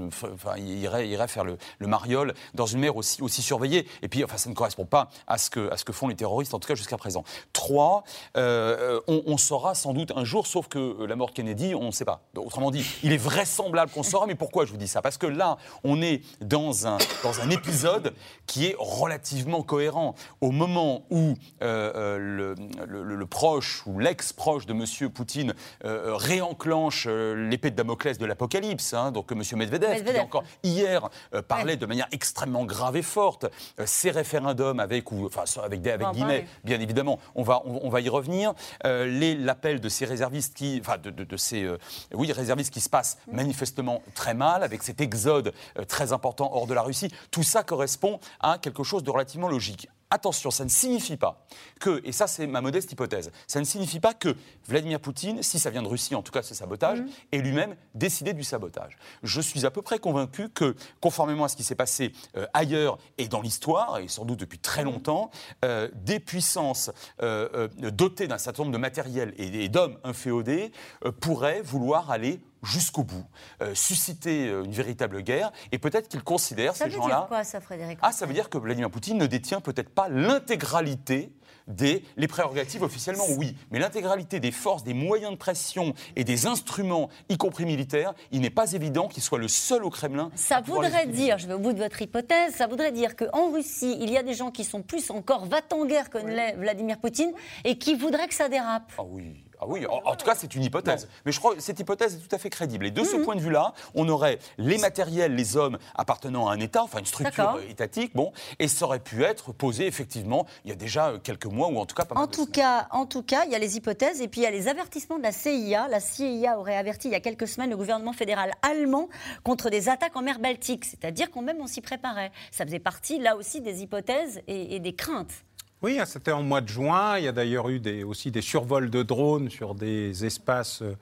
irait, 0.57 1.07
irait 1.07 1.27
faire 1.27 1.43
le, 1.43 1.57
le, 1.79 1.87
mariole 1.87 2.33
dans 2.53 2.65
une 2.65 2.79
mer 2.79 2.97
aussi, 2.97 3.21
aussi 3.21 3.41
surveillée. 3.41 3.87
Et 4.01 4.07
puis, 4.07 4.23
enfin, 4.23 4.37
ça 4.37 4.49
ne 4.49 4.55
correspond 4.55 4.85
pas 4.85 5.09
à 5.27 5.37
ce 5.37 5.49
que, 5.49 5.71
à 5.71 5.77
ce 5.77 5.85
que 5.85 5.93
font 5.93 6.07
les 6.07 6.15
terroristes, 6.15 6.53
en 6.53 6.59
tout 6.59 6.67
cas 6.67 6.75
jusqu'à 6.75 6.97
présent. 6.97 7.23
Trois, 7.53 8.03
euh, 8.35 8.99
on, 9.07 9.37
saura 9.37 9.75
sans 9.75 9.93
doute 9.93 10.11
un 10.15 10.25
jour, 10.25 10.47
sauf 10.47 10.67
que 10.67 11.05
la 11.05 11.15
mort 11.15 11.29
de 11.29 11.33
Kennedy, 11.33 11.75
on 11.75 11.85
ne 11.85 11.91
sait 11.91 12.05
pas. 12.05 12.21
Autrement 12.35 12.71
dit, 12.71 12.85
il 13.03 13.13
est 13.13 13.17
vraisemblable 13.17 13.91
qu'on 13.91 14.03
saura, 14.03 14.25
mais 14.25 14.35
pourquoi 14.35 14.65
je 14.65 14.71
vous 14.71 14.77
dis 14.77 14.87
ça? 14.87 15.01
Parce 15.01 15.17
que 15.17 15.27
là, 15.27 15.57
on 15.83 16.01
est 16.01 16.21
dans 16.41 16.87
un, 16.87 16.97
dans 17.23 17.39
un 17.39 17.49
épisode 17.51 18.13
qui 18.47 18.65
est 18.65 18.75
relativement 18.79 19.61
cohérent. 19.61 20.15
Au 20.41 20.51
moment 20.51 21.03
où 21.11 21.35
euh, 21.61 21.91
euh, 21.95 22.55
le, 22.87 23.03
le, 23.03 23.25
proche 23.27 23.83
ou 23.85 23.99
l'ex-proche 23.99 24.65
de 24.65 24.73
M. 24.73 25.09
Poutine 25.11 25.53
réenclenche 25.83 26.86
euh, 27.07 27.49
l'épée 27.49 27.71
de 27.71 27.75
Damoclès 27.75 28.17
de 28.17 28.25
l'Apocalypse. 28.25 28.93
Hein, 28.93 29.11
donc 29.11 29.31
M. 29.31 29.41
Medvedev, 29.55 30.03
qui 30.03 30.19
encore 30.19 30.43
hier 30.63 31.09
euh, 31.33 31.41
parlait 31.41 31.77
de 31.77 31.85
manière 31.85 32.07
extrêmement 32.11 32.65
grave 32.65 32.97
et 32.97 33.01
forte. 33.01 33.45
Euh, 33.79 33.83
ces 33.85 34.11
référendums 34.11 34.79
avec, 34.79 35.11
ou, 35.11 35.25
enfin, 35.25 35.43
avec, 35.63 35.85
avec 35.85 36.11
guillemets, 36.11 36.47
bien 36.63 36.79
évidemment, 36.79 37.19
on 37.35 37.43
va, 37.43 37.61
on, 37.65 37.89
va 37.89 38.01
y 38.01 38.09
revenir. 38.09 38.53
L'appel 38.83 39.79
de 39.79 39.89
ces 39.89 40.05
réservistes 40.05 40.55
qui, 40.55 40.79
enfin, 40.81 40.97
de, 40.97 41.37
ces 41.37 41.67
oui, 42.13 42.31
réservistes 42.31 42.73
qui 42.73 42.81
se 42.81 42.89
passent 42.89 43.17
mm. 43.27 43.35
manifestement 43.35 44.01
très 44.13 44.33
mal, 44.33 44.63
avec 44.63 44.83
cet 44.83 45.01
exode 45.01 45.53
très 45.87 46.13
important 46.13 46.49
hors 46.53 46.67
de 46.67 46.73
la 46.73 46.81
Russie, 46.81 47.11
tout 47.31 47.43
ça 47.43 47.63
correspond 47.63 48.19
à 48.39 48.57
quelque 48.57 48.83
chose 48.83 49.03
de 49.03 49.11
relativement 49.11 49.49
logique. 49.49 49.89
Attention, 50.09 50.51
ça 50.51 50.63
ne 50.63 50.69
signifie 50.69 51.17
pas 51.17 51.45
que, 51.81 52.01
et 52.05 52.13
ça 52.13 52.27
c'est 52.27 52.47
ma 52.47 52.61
modeste 52.61 52.91
hypothèse, 52.91 53.31
ça 53.45 53.59
ne 53.59 53.65
signifie 53.65 53.99
pas 53.99 54.13
que 54.13 54.35
Vladimir 54.65 55.01
Poutine, 55.01 55.43
si 55.43 55.59
ça 55.59 55.69
vient 55.69 55.83
de 55.83 55.87
Russie, 55.87 56.15
en 56.15 56.21
tout 56.21 56.31
cas 56.31 56.41
ce 56.41 56.55
sabotage, 56.55 56.99
mhm. 56.99 57.09
ait 57.33 57.39
lui-même 57.39 57.75
décidé 57.93 58.33
du 58.33 58.43
sabotage. 58.43 58.97
Je 59.23 59.41
suis 59.41 59.65
à 59.65 59.71
peu 59.71 59.81
près 59.81 59.99
convaincu 59.99 60.47
que, 60.47 60.75
conformément 61.01 61.43
à 61.43 61.49
ce 61.49 61.57
qui 61.57 61.63
s'est 61.63 61.75
passé 61.75 62.13
euh, 62.37 62.45
ailleurs 62.53 62.97
et 63.17 63.27
dans 63.27 63.41
l'histoire, 63.41 63.99
et 63.99 64.07
sans 64.07 64.23
doute 64.23 64.39
depuis 64.39 64.59
très 64.59 64.85
mhm. 64.85 64.93
longtemps, 64.93 65.29
euh, 65.65 65.89
des 65.93 66.21
puissances 66.21 66.89
euh, 67.21 67.67
dotées 67.77 68.27
d'un 68.27 68.37
certain 68.37 68.63
nombre 68.63 68.73
de 68.73 68.81
matériel 68.81 69.33
et, 69.37 69.67
d'hommes 69.67 69.97
inféodés 70.05 70.71
pourraient 71.19 71.61
vouloir 71.61 72.09
aller 72.11 72.39
jusqu'au 72.63 73.03
bout, 73.03 73.25
euh, 73.61 73.75
susciter 73.75 74.47
euh, 74.47 74.63
une 74.63 74.71
véritable 74.71 75.21
guerre, 75.21 75.51
et 75.71 75.77
peut-être 75.77 76.07
qu'ils 76.07 76.23
considèrent 76.23 76.75
ces 76.75 76.89
gens-là. 76.89 77.01
Ça 77.01 77.03
veut 77.03 77.19
dire 77.21 77.27
quoi, 77.27 77.43
ça, 77.43 77.61
Frédéric 77.61 77.99
Ah, 78.01 78.11
ça 78.11 78.25
veut 78.25 78.33
dire 78.33 78.49
que 78.49 78.57
Vladimir 78.57 78.89
Poutine 78.89 79.17
ne 79.17 79.27
détient 79.27 79.61
peut-être 79.61 79.89
pas 79.89 80.09
l'intégralité 80.09 81.31
des 81.67 82.03
les 82.15 82.27
prérogatives 82.27 82.81
officiellement, 82.83 83.25
oui, 83.37 83.55
mais 83.71 83.79
l'intégralité 83.79 84.39
des 84.39 84.51
forces, 84.51 84.83
des 84.83 84.93
moyens 84.93 85.31
de 85.31 85.37
pression 85.37 85.93
et 86.15 86.23
des 86.23 86.47
instruments, 86.47 87.09
y 87.29 87.37
compris 87.37 87.65
militaires, 87.65 88.13
il 88.31 88.41
n'est 88.41 88.49
pas 88.49 88.71
évident 88.71 89.07
qu'il 89.07 89.21
soit 89.21 89.37
le 89.37 89.47
seul 89.47 89.83
au 89.83 89.89
Kremlin. 89.89 90.31
Ça 90.35 90.61
voudrait 90.61 91.07
dire, 91.07 91.37
je 91.37 91.47
vais 91.47 91.53
au 91.53 91.59
bout 91.59 91.73
de 91.73 91.79
votre 91.79 92.01
hypothèse, 92.01 92.55
ça 92.55 92.67
voudrait 92.67 92.91
dire 92.91 93.15
qu'en 93.15 93.51
Russie, 93.51 93.97
il 93.99 94.09
y 94.09 94.17
a 94.17 94.23
des 94.23 94.33
gens 94.33 94.51
qui 94.51 94.63
sont 94.63 94.81
plus 94.81 95.09
encore 95.11 95.45
va-t-en-guerre 95.45 96.09
que 96.09 96.17
l'est 96.17 96.53
Vladimir 96.53 96.99
Poutine 96.99 97.33
et 97.65 97.77
qui 97.77 97.95
voudraient 97.95 98.27
que 98.27 98.33
ça 98.33 98.49
dérape. 98.49 98.91
Ah 98.97 99.03
oui. 99.03 99.43
Ah 99.59 99.65
oui, 99.67 99.85
en, 99.87 100.15
tout 100.15 100.25
cas, 100.25 100.35
c'est 100.35 100.53
une 100.55 100.63
hypothèse. 100.63 101.07
Mais 101.25 101.31
je 101.31 101.39
crois 101.39 101.55
que 101.55 101.61
cette 101.61 101.79
hypothèse 101.79 102.15
est 102.15 102.27
tout 102.27 102.35
à 102.35 102.37
fait 102.37 102.49
crédible. 102.49 102.85
Et 102.85 102.91
de 102.91 103.03
ce 103.03 103.15
mhm. 103.15 103.23
point 103.23 103.35
de 103.35 103.41
vue-là, 103.41 103.73
on 103.95 104.07
aurait 104.07 104.39
les 104.57 104.77
matériels, 104.77 105.35
les 105.35 105.57
hommes 105.57 105.77
appartenant 105.95 106.47
à 106.47 106.53
un 106.53 106.59
État, 106.59 106.83
enfin 106.83 106.99
une 106.99 107.05
structure 107.05 107.59
étatique, 107.69 108.15
bon, 108.15 108.31
et 108.59 108.67
ça 108.67 108.85
aurait 108.85 108.99
pu 108.99 109.23
être 109.23 109.53
posé 109.53 109.87
effectivement 109.87 110.45
il 110.63 110.69
y 110.69 110.73
a 110.73 110.75
déjà 110.75 111.13
quelques 111.23 111.45
mois, 111.45 111.67
ou 111.69 111.77
en 111.77 111.85
tout 111.85 111.95
cas 111.95 112.05
pas 112.05 112.15
en 112.15 112.27
tout 112.27 112.45
cas, 112.45 112.87
En 112.91 113.05
tout 113.05 113.23
cas, 113.23 113.45
il 113.45 113.51
y 113.51 113.55
a 113.55 113.59
les 113.59 113.77
hypothèses, 113.77 114.21
et 114.21 114.27
puis 114.27 114.41
il 114.41 114.43
y 114.43 114.47
a 114.47 114.51
les 114.51 114.67
avertissements 114.67 115.17
de 115.17 115.23
la 115.23 115.31
CIA. 115.31 115.87
La 115.87 115.99
CIA 115.99 116.59
aurait 116.59 116.77
averti 116.77 117.07
il 117.07 117.11
y 117.11 117.15
a 117.15 117.19
quelques 117.19 117.47
semaines 117.47 117.69
le 117.69 117.77
gouvernement 117.77 118.13
fédéral 118.13 118.51
allemand 118.61 119.09
contre 119.43 119.69
des 119.69 119.89
attaques 119.89 120.15
en 120.15 120.21
mer 120.21 120.39
Baltique. 120.39 120.85
C'est-à-dire 120.85 121.31
qu'on 121.31 121.41
même 121.41 121.57
on 121.61 121.67
s'y 121.67 121.81
préparait. 121.81 122.31
Ça 122.51 122.65
faisait 122.65 122.79
partie, 122.79 123.19
là 123.19 123.35
aussi, 123.35 123.61
des 123.61 123.81
hypothèses 123.81 124.41
et 124.47 124.79
des 124.79 124.93
craintes. 124.93 125.46
Oui, 125.83 125.99
c'était 126.07 126.31
en 126.31 126.41
mois 126.41 126.61
de 126.61 126.69
juin. 126.69 127.19
Il 127.19 127.25
y 127.25 127.27
a 127.27 127.31
d'ailleurs 127.31 127.69
eu 127.69 128.03
aussi 128.03 128.31
des 128.31 128.41
survols 128.41 128.89
de 128.89 129.03
drones 129.03 129.51
sur 129.51 129.75
des 129.75 130.25
espaces 130.25 130.81
euh, 130.81 130.95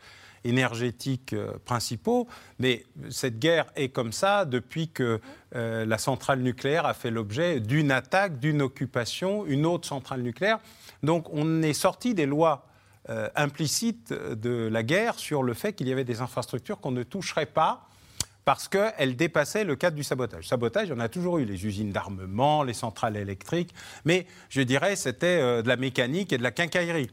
énergétiques 0.43 1.31
euh, 1.31 1.53
principaux. 1.63 2.27
Mais 2.59 2.85
cette 3.09 3.39
guerre 3.39 3.67
est 3.77 3.87
comme 3.87 4.11
ça 4.11 4.43
depuis 4.43 4.89
que 4.89 5.21
euh, 5.55 5.85
la 5.85 5.97
centrale 5.97 6.41
nucléaire 6.41 6.85
a 6.85 6.93
fait 6.93 7.09
l'objet 7.09 7.61
d'une 7.61 7.89
attaque, 7.89 8.37
d'une 8.39 8.61
occupation, 8.61 9.45
une 9.45 9.65
autre 9.65 9.87
centrale 9.87 10.21
nucléaire. 10.21 10.59
Donc 11.03 11.27
on 11.31 11.61
est 11.61 11.73
sorti 11.73 12.13
des 12.13 12.25
lois 12.25 12.67
implicites 13.35 14.11
de 14.11 14.67
la 14.67 14.81
guerre 14.81 15.19
sur 15.19 15.43
le 15.43 15.53
fait 15.53 15.73
qu'il 15.73 15.87
y 15.87 15.91
avait 15.91 16.03
des 16.03 16.21
infrastructures 16.21 16.79
qu'on 16.79 16.89
ne 16.89 17.03
toucherait 17.03 17.45
pas 17.45 17.87
parce 18.45 18.67
qu'elle 18.67 19.15
dépassait 19.15 19.63
le 19.63 19.75
cadre 19.75 19.97
du 19.97 20.03
sabotage. 20.03 20.47
Sabotage, 20.47 20.87
il 20.87 20.91
y 20.91 20.93
en 20.93 20.99
a 20.99 21.09
toujours 21.09 21.39
eu, 21.39 21.45
les 21.45 21.65
usines 21.65 21.91
d'armement, 21.91 22.63
les 22.63 22.73
centrales 22.73 23.17
électriques, 23.17 23.73
mais 24.05 24.27
je 24.49 24.61
dirais 24.61 24.95
c'était 24.95 25.41
euh, 25.41 25.61
de 25.61 25.67
la 25.67 25.77
mécanique 25.77 26.31
et 26.31 26.37
de 26.37 26.43
la 26.43 26.51
quincaillerie 26.51 27.09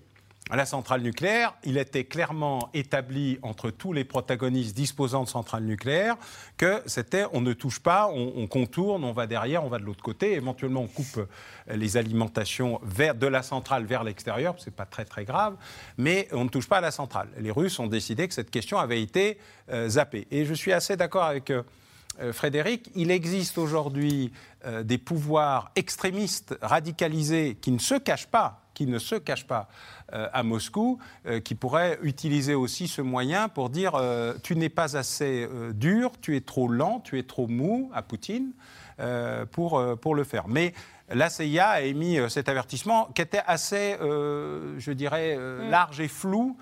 à 0.53 0.57
la 0.57 0.67
centrale 0.67 1.01
nucléaire, 1.01 1.55
il 1.65 1.79
était 1.79 2.05
clairement 2.05 2.69
établi 2.75 3.39
entre 3.41 3.71
tous 3.71 3.95
les 3.95 4.05
protagonistes 4.05 4.77
disposant 4.77 5.25
de 5.25 5.29
centrales 5.29 5.65
nucléaires 5.65 6.19
que 6.59 6.83
c'était 6.85 7.25
on 7.33 7.41
ne 7.41 7.55
touche 7.55 7.81
pas, 7.81 8.07
on, 8.09 8.47
contourne, 8.47 9.03
on 9.03 9.13
va 9.13 9.27
derrière, 9.27 9.65
on 9.65 9.71
va 9.71 9.79
de 9.79 9.85
l'autre 9.85 10.03
côté, 10.03 10.35
éventuellement 10.35 10.83
on 10.83 10.89
coupe 10.89 11.17
euh, 11.17 11.75
les 11.75 11.97
alimentations 11.97 12.83
de 12.85 13.27
la 13.27 13.43
centrale 13.43 13.87
vers 13.87 14.05
l'extérieur, 14.05 14.55
c'est 14.59 14.77
pas 14.77 14.85
très 14.85 15.07
très 15.07 15.25
grave, 15.25 15.57
mais 15.97 16.29
on 16.33 16.45
ne 16.45 16.51
touche 16.51 16.69
pas 16.69 16.77
à 16.77 16.83
la 16.83 16.91
centrale. 16.91 17.29
Les 17.39 17.51
Russes 17.51 17.79
ont 17.79 17.87
décidé 17.87 18.29
que 18.29 18.35
cette 18.35 18.51
question 18.51 18.77
avait 18.77 19.01
été 19.01 19.39
euh, 19.71 19.89
zappée. 19.89 20.27
Et 20.31 20.45
je 20.45 20.53
suis 20.53 20.75
assez 20.75 20.99
d'accord 20.99 21.25
avec 21.25 21.49
euh, 21.49 21.63
Frédéric, 22.31 22.91
il 22.95 23.11
existe 23.11 23.57
aujourd'hui 23.57 24.33
des 24.85 24.99
pouvoirs 24.99 25.73
extrémistes 25.77 26.55
radicalisés 26.61 27.57
qui 27.61 27.73
ne 27.73 27.79
se 27.79 27.95
cachent 27.95 28.29
pas 28.29 28.62
qui 28.75 28.87
ne 28.87 28.99
se 28.99 29.15
cache 29.15 29.47
pas 29.47 29.69
euh, 30.13 30.29
à 30.33 30.43
Moscou, 30.43 30.99
euh, 31.27 31.41
qui 31.41 31.55
pourrait 31.55 31.99
utiliser 32.03 32.55
aussi 32.55 32.89
ce 32.89 33.01
moyen 33.03 33.49
pour 33.49 33.71
dire 33.71 33.95
euh, 33.95 34.35
tu 34.43 34.57
n'es 34.57 34.69
pas 34.69 34.97
assez 34.97 35.49
dur, 35.75 36.13
tu 36.21 36.37
es 36.37 36.41
trop 36.41 36.69
lent, 36.69 37.01
tu 37.01 37.19
es 37.19 37.23
trop 37.23 37.47
mou 37.47 37.91
à 37.95 38.03
Poutine 38.03 38.53
pour, 39.51 39.83
pour 40.01 40.15
le 40.15 40.23
faire. 40.23 40.47
Mais 40.47 40.75
la 41.09 41.29
CIA 41.29 41.69
a 41.69 41.81
émis 41.81 42.19
cet 42.29 42.49
avertissement 42.49 43.07
qui 43.15 43.23
était 43.23 43.43
assez, 43.47 43.97
je 44.01 44.93
dirais, 44.93 45.37
mm. 45.37 45.71
large 45.71 46.01
et 46.01 46.09
flou 46.09 46.57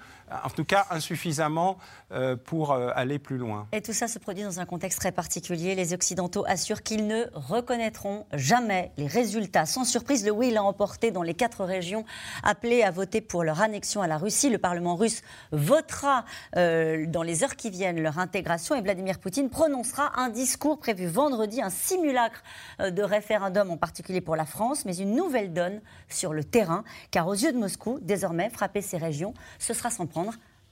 en 0.44 0.50
tout 0.50 0.64
cas 0.64 0.86
insuffisamment 0.90 1.78
euh, 2.12 2.36
pour 2.36 2.72
euh, 2.72 2.90
aller 2.94 3.18
plus 3.18 3.38
loin. 3.38 3.66
Et 3.72 3.82
tout 3.82 3.92
ça 3.92 4.08
se 4.08 4.18
produit 4.18 4.44
dans 4.44 4.60
un 4.60 4.66
contexte 4.66 5.00
très 5.00 5.12
particulier. 5.12 5.74
Les 5.74 5.92
Occidentaux 5.92 6.44
assurent 6.46 6.82
qu'ils 6.82 7.06
ne 7.06 7.24
reconnaîtront 7.34 8.26
jamais 8.32 8.92
les 8.96 9.06
résultats. 9.06 9.66
Sans 9.66 9.84
surprise, 9.84 10.24
le 10.24 10.30
oui 10.30 10.50
l'a 10.50 10.62
emporté 10.62 11.10
dans 11.10 11.22
les 11.22 11.34
quatre 11.34 11.64
régions 11.64 12.04
appelées 12.42 12.82
à 12.82 12.90
voter 12.90 13.20
pour 13.20 13.44
leur 13.44 13.60
annexion 13.60 14.02
à 14.02 14.06
la 14.06 14.18
Russie. 14.18 14.50
Le 14.50 14.58
Parlement 14.58 14.96
russe 14.96 15.22
votera 15.52 16.24
euh, 16.56 17.06
dans 17.06 17.22
les 17.22 17.44
heures 17.44 17.56
qui 17.56 17.70
viennent 17.70 18.02
leur 18.02 18.18
intégration 18.18 18.74
et 18.74 18.80
Vladimir 18.80 19.18
Poutine 19.18 19.50
prononcera 19.50 20.12
un 20.16 20.28
discours 20.28 20.78
prévu 20.78 21.06
vendredi, 21.06 21.62
un 21.62 21.70
simulacre 21.70 22.42
de 22.78 23.02
référendum 23.02 23.70
en 23.70 23.76
particulier 23.76 24.20
pour 24.20 24.36
la 24.36 24.46
France, 24.46 24.84
mais 24.84 24.96
une 24.96 25.14
nouvelle 25.14 25.52
donne 25.52 25.80
sur 26.08 26.32
le 26.32 26.44
terrain, 26.44 26.84
car 27.10 27.28
aux 27.28 27.34
yeux 27.34 27.52
de 27.52 27.58
Moscou, 27.58 27.98
désormais, 28.02 28.50
frapper 28.50 28.82
ces 28.82 28.96
régions, 28.96 29.34
ce 29.58 29.74
sera 29.74 29.90
s'en 29.90 30.06
prendre 30.06 30.19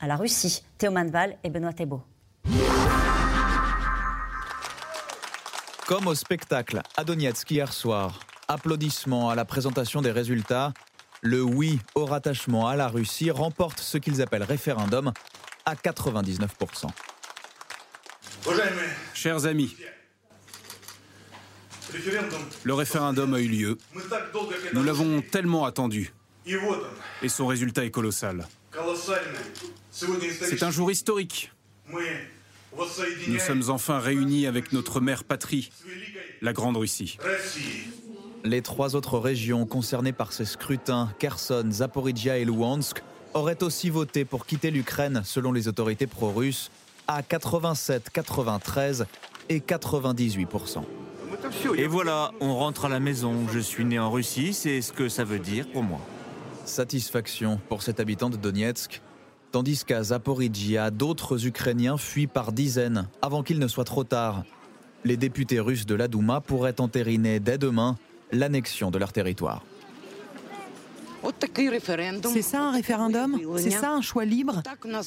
à 0.00 0.06
la 0.06 0.16
Russie. 0.16 0.62
Théo 0.78 0.90
Manval 0.90 1.36
et 1.44 1.50
Benoît 1.50 1.72
Thébault. 1.72 2.02
Comme 5.86 6.06
au 6.06 6.14
spectacle 6.14 6.82
à 6.96 7.04
Donetsk 7.04 7.50
hier 7.50 7.72
soir, 7.72 8.20
applaudissements 8.46 9.30
à 9.30 9.34
la 9.34 9.44
présentation 9.44 10.02
des 10.02 10.10
résultats, 10.10 10.74
le 11.22 11.42
oui 11.42 11.80
au 11.94 12.04
rattachement 12.04 12.68
à 12.68 12.76
la 12.76 12.88
Russie 12.88 13.30
remporte 13.30 13.80
ce 13.80 13.98
qu'ils 13.98 14.20
appellent 14.22 14.42
référendum 14.42 15.12
à 15.64 15.74
99%. 15.74 16.88
Chers 19.14 19.46
amis, 19.46 19.74
le 22.64 22.74
référendum 22.74 23.34
a 23.34 23.40
eu 23.40 23.48
lieu. 23.48 23.78
Nous 24.74 24.82
l'avons 24.82 25.22
tellement 25.22 25.64
attendu. 25.64 26.12
Et 27.22 27.28
son 27.28 27.46
résultat 27.46 27.84
est 27.84 27.90
colossal. 27.90 28.46
C'est 30.40 30.62
un 30.62 30.70
jour 30.70 30.90
historique. 30.90 31.52
Nous 33.28 33.38
sommes 33.38 33.64
enfin 33.68 33.98
réunis 33.98 34.46
avec 34.46 34.72
notre 34.72 35.00
mère 35.00 35.24
patrie, 35.24 35.70
la 36.42 36.52
Grande 36.52 36.76
Russie. 36.76 37.18
Les 38.44 38.62
trois 38.62 38.94
autres 38.94 39.18
régions 39.18 39.66
concernées 39.66 40.12
par 40.12 40.32
ces 40.32 40.44
scrutins, 40.44 41.12
Kherson, 41.18 41.68
Zaporizhia 41.70 42.38
et 42.38 42.44
Luhansk, 42.44 43.02
auraient 43.34 43.62
aussi 43.62 43.90
voté 43.90 44.24
pour 44.24 44.46
quitter 44.46 44.70
l'Ukraine 44.70 45.22
selon 45.24 45.52
les 45.52 45.68
autorités 45.68 46.06
pro-russes 46.06 46.70
à 47.08 47.22
87, 47.22 48.10
93 48.10 49.06
et 49.48 49.60
98% 49.60 50.84
Et 51.76 51.86
voilà, 51.86 52.32
on 52.40 52.54
rentre 52.54 52.84
à 52.84 52.88
la 52.88 53.00
maison. 53.00 53.34
Je 53.52 53.58
suis 53.58 53.84
né 53.84 53.98
en 53.98 54.10
Russie, 54.10 54.52
c'est 54.52 54.80
ce 54.82 54.92
que 54.92 55.08
ça 55.08 55.24
veut 55.24 55.38
dire 55.38 55.66
pour 55.72 55.82
moi. 55.82 56.00
Satisfaction 56.68 57.58
pour 57.68 57.82
cet 57.82 57.98
habitant 57.98 58.28
de 58.30 58.36
Donetsk, 58.36 59.00
tandis 59.52 59.84
qu'à 59.84 60.02
Zaporizhia, 60.02 60.90
d'autres 60.90 61.46
Ukrainiens 61.46 61.96
fuient 61.96 62.26
par 62.26 62.52
dizaines 62.52 63.08
avant 63.22 63.42
qu'il 63.42 63.58
ne 63.58 63.66
soit 63.68 63.84
trop 63.84 64.04
tard. 64.04 64.44
Les 65.04 65.16
députés 65.16 65.60
russes 65.60 65.86
de 65.86 65.94
la 65.94 66.08
Douma 66.08 66.40
pourraient 66.40 66.80
entériner 66.80 67.40
dès 67.40 67.56
demain 67.56 67.96
l'annexion 68.32 68.90
de 68.90 68.98
leur 68.98 69.12
territoire. 69.12 69.64
C'est 72.32 72.42
ça 72.42 72.60
un 72.60 72.72
référendum? 72.72 73.40
C'est 73.56 73.70
ça 73.70 73.90
un 73.90 74.02
choix 74.02 74.24
libre? 74.24 74.62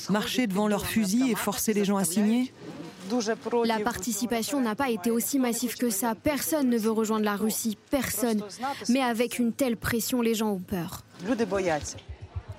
Marcher 0.09 0.47
devant 0.47 0.67
leurs 0.67 0.85
fusils 0.85 1.29
et 1.29 1.35
forcer 1.35 1.73
les 1.73 1.85
gens 1.85 1.97
à 1.97 2.03
signer? 2.03 2.51
La 3.65 3.79
participation 3.79 4.61
n'a 4.61 4.75
pas 4.75 4.89
été 4.89 5.11
aussi 5.11 5.39
massive 5.39 5.75
que 5.75 5.89
ça. 5.89 6.15
Personne 6.15 6.69
ne 6.69 6.77
veut 6.77 6.91
rejoindre 6.91 7.25
la 7.25 7.35
Russie, 7.35 7.77
personne. 7.89 8.41
Mais 8.89 9.01
avec 9.01 9.39
une 9.39 9.53
telle 9.53 9.77
pression, 9.77 10.21
les 10.21 10.35
gens 10.35 10.51
ont 10.51 10.59
peur. 10.59 11.03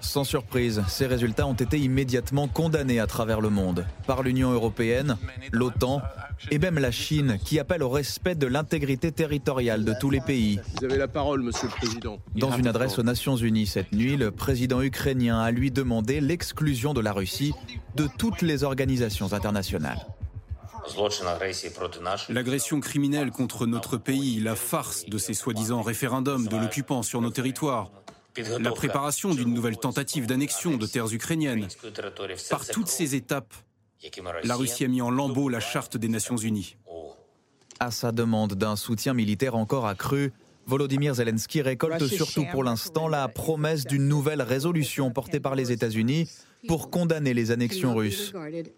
Sans 0.03 0.25
surprise, 0.25 0.83
ces 0.89 1.07
résultats 1.07 1.47
ont 1.47 1.55
été 1.55 1.79
immédiatement 1.79 2.49
condamnés 2.49 2.99
à 2.99 3.07
travers 3.07 3.41
le 3.41 3.51
monde 3.51 3.87
par 4.05 4.25
l'Union 4.25 4.51
européenne, 4.51 5.17
l'OTAN 5.53 6.03
et 6.51 6.59
même 6.59 6.77
la 6.79 6.91
Chine 6.91 7.39
qui 7.45 7.61
appelle 7.61 7.85
au 7.85 7.89
respect 7.89 8.35
de 8.35 8.49
l'intégrité 8.49 9.13
territoriale 9.13 9.85
de 9.85 9.95
tous 9.99 10.11
les 10.11 10.21
pays. 10.21 10.59
Vous 10.81 10.87
avez 10.87 10.99
la 10.99 11.07
parole, 11.07 11.43
Monsieur 11.43 11.69
le 11.69 11.75
Président. 11.75 12.19
Dans 12.35 12.51
une 12.51 12.67
adresse 12.67 12.99
aux 12.99 13.05
Nations 13.05 13.37
Unies 13.37 13.67
cette 13.67 13.93
nuit, 13.93 14.17
le 14.17 14.33
président 14.33 14.83
ukrainien 14.83 15.39
a 15.41 15.53
lui 15.53 15.71
demandé 15.71 16.21
l'exclusion 16.21 16.95
de 16.95 17.01
la 17.01 17.13
Russie 17.13 17.55
de 17.95 18.09
toutes 18.19 18.43
les 18.43 18.65
organisations 18.65 19.33
internationales. 19.33 20.05
L'agression 22.29 22.81
criminelle 22.81 23.31
contre 23.31 23.67
notre 23.67 23.97
pays, 23.97 24.41
la 24.41 24.57
farce 24.57 25.05
de 25.07 25.19
ces 25.19 25.35
soi-disant 25.35 25.83
référendums 25.83 26.49
de 26.49 26.57
l'occupant 26.57 27.03
sur 27.03 27.21
nos 27.21 27.31
territoires, 27.31 27.91
la 28.59 28.73
préparation 28.73 29.35
d'une 29.35 29.53
nouvelle 29.53 29.77
tentative 29.77 30.27
d'annexion 30.27 30.77
de 30.77 30.87
terres 30.87 31.13
ukrainiennes. 31.13 31.69
Par 32.51 32.67
toutes 32.67 32.89
ces 32.89 33.15
étapes, 33.15 33.55
la 34.43 34.57
Russie 34.57 34.85
a 34.85 34.89
mis 34.89 35.03
en 35.03 35.11
lambeaux 35.11 35.49
la 35.49 35.61
charte 35.61 35.97
des 35.97 36.09
Nations 36.09 36.37
Unies. 36.37 36.77
À 37.79 37.91
sa 37.91 38.13
demande 38.13 38.55
d'un 38.55 38.77
soutien 38.77 39.15
militaire 39.15 39.57
encore 39.57 39.87
accru, 39.87 40.33
Volodymyr 40.67 41.15
Zelensky 41.15 41.63
récolte 41.63 42.07
surtout 42.07 42.45
pour 42.51 42.65
l'instant 42.65 43.09
la 43.09 43.29
promesse 43.29 43.85
d'une 43.85 44.09
nouvelle 44.09 44.43
résolution 44.43 45.11
portée 45.11 45.41
par 45.41 45.55
les 45.55 45.73
États-Unis 45.73 46.29
pour 46.69 46.91
condamner 46.91 47.35
les 47.35 47.51
annexions 47.51 47.95
russes. 47.95 48.33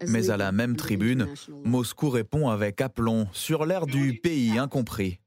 Mais 0.07 0.29
à 0.29 0.37
la 0.37 0.51
même 0.51 0.75
tribune, 0.75 1.27
Moscou 1.63 2.09
répond 2.09 2.49
avec 2.49 2.81
aplomb 2.81 3.27
sur 3.31 3.65
l'air 3.65 3.85
du 3.85 4.19
pays 4.21 4.57
incompris. 4.57 5.19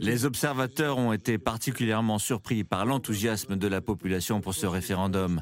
Les 0.00 0.24
observateurs 0.24 0.98
ont 0.98 1.12
été 1.12 1.38
particulièrement 1.38 2.18
surpris 2.20 2.62
par 2.62 2.86
l'enthousiasme 2.86 3.56
de 3.56 3.66
la 3.66 3.80
population 3.80 4.40
pour 4.40 4.54
ce 4.54 4.66
référendum 4.66 5.40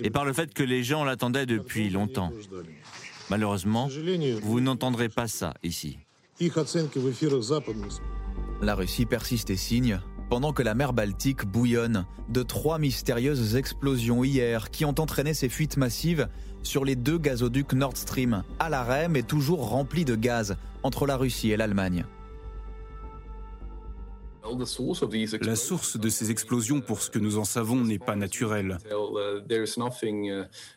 et 0.00 0.10
par 0.10 0.24
le 0.24 0.32
fait 0.32 0.54
que 0.54 0.62
les 0.62 0.84
gens 0.84 1.02
l'attendaient 1.04 1.46
depuis 1.46 1.90
longtemps. 1.90 2.32
Malheureusement, 3.30 3.88
vous 4.42 4.60
n'entendrez 4.60 5.08
pas 5.08 5.26
ça 5.26 5.54
ici. 5.64 5.98
La 8.60 8.74
Russie 8.74 9.06
persiste 9.06 9.48
et 9.48 9.56
signe, 9.56 10.00
pendant 10.28 10.52
que 10.52 10.62
la 10.62 10.74
mer 10.74 10.92
Baltique 10.92 11.46
bouillonne 11.46 12.04
de 12.28 12.42
trois 12.42 12.78
mystérieuses 12.78 13.56
explosions 13.56 14.22
hier 14.22 14.70
qui 14.70 14.84
ont 14.84 14.94
entraîné 14.98 15.32
ces 15.32 15.48
fuites 15.48 15.78
massives 15.78 16.28
sur 16.62 16.84
les 16.84 16.94
deux 16.94 17.16
gazoducs 17.16 17.72
Nord 17.72 17.96
Stream, 17.96 18.42
à 18.58 18.68
l'arrêt 18.68 19.08
mais 19.08 19.22
toujours 19.22 19.70
remplis 19.70 20.04
de 20.04 20.14
gaz 20.14 20.56
entre 20.82 21.06
la 21.06 21.16
Russie 21.16 21.52
et 21.52 21.56
l'Allemagne. 21.56 22.04
La 25.40 25.56
source 25.56 25.98
de 25.98 26.08
ces 26.08 26.30
explosions, 26.30 26.80
pour 26.80 27.02
ce 27.02 27.10
que 27.10 27.18
nous 27.18 27.38
en 27.38 27.44
savons, 27.44 27.82
n'est 27.82 27.98
pas 27.98 28.14
naturelle. 28.14 28.78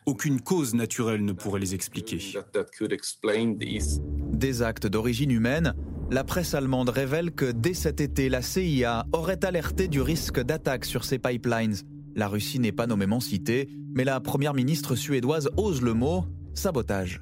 Aucune 0.06 0.40
cause 0.40 0.74
naturelle 0.74 1.24
ne 1.24 1.32
pourrait 1.32 1.60
les 1.60 1.74
expliquer. 1.74 2.18
Des 4.40 4.62
actes 4.62 4.86
d'origine 4.86 5.30
humaine, 5.30 5.74
la 6.10 6.24
presse 6.24 6.54
allemande 6.54 6.88
révèle 6.88 7.30
que 7.30 7.44
dès 7.44 7.74
cet 7.74 8.00
été, 8.00 8.30
la 8.30 8.40
CIA 8.40 9.04
aurait 9.12 9.44
alerté 9.44 9.86
du 9.86 10.00
risque 10.00 10.40
d'attaque 10.40 10.86
sur 10.86 11.04
ces 11.04 11.18
pipelines. 11.18 11.76
La 12.16 12.26
Russie 12.26 12.58
n'est 12.58 12.72
pas 12.72 12.86
nommément 12.86 13.20
citée, 13.20 13.68
mais 13.94 14.02
la 14.02 14.18
première 14.18 14.54
ministre 14.54 14.96
suédoise 14.96 15.50
ose 15.58 15.82
le 15.82 15.92
mot 15.92 16.24
sabotage. 16.54 17.20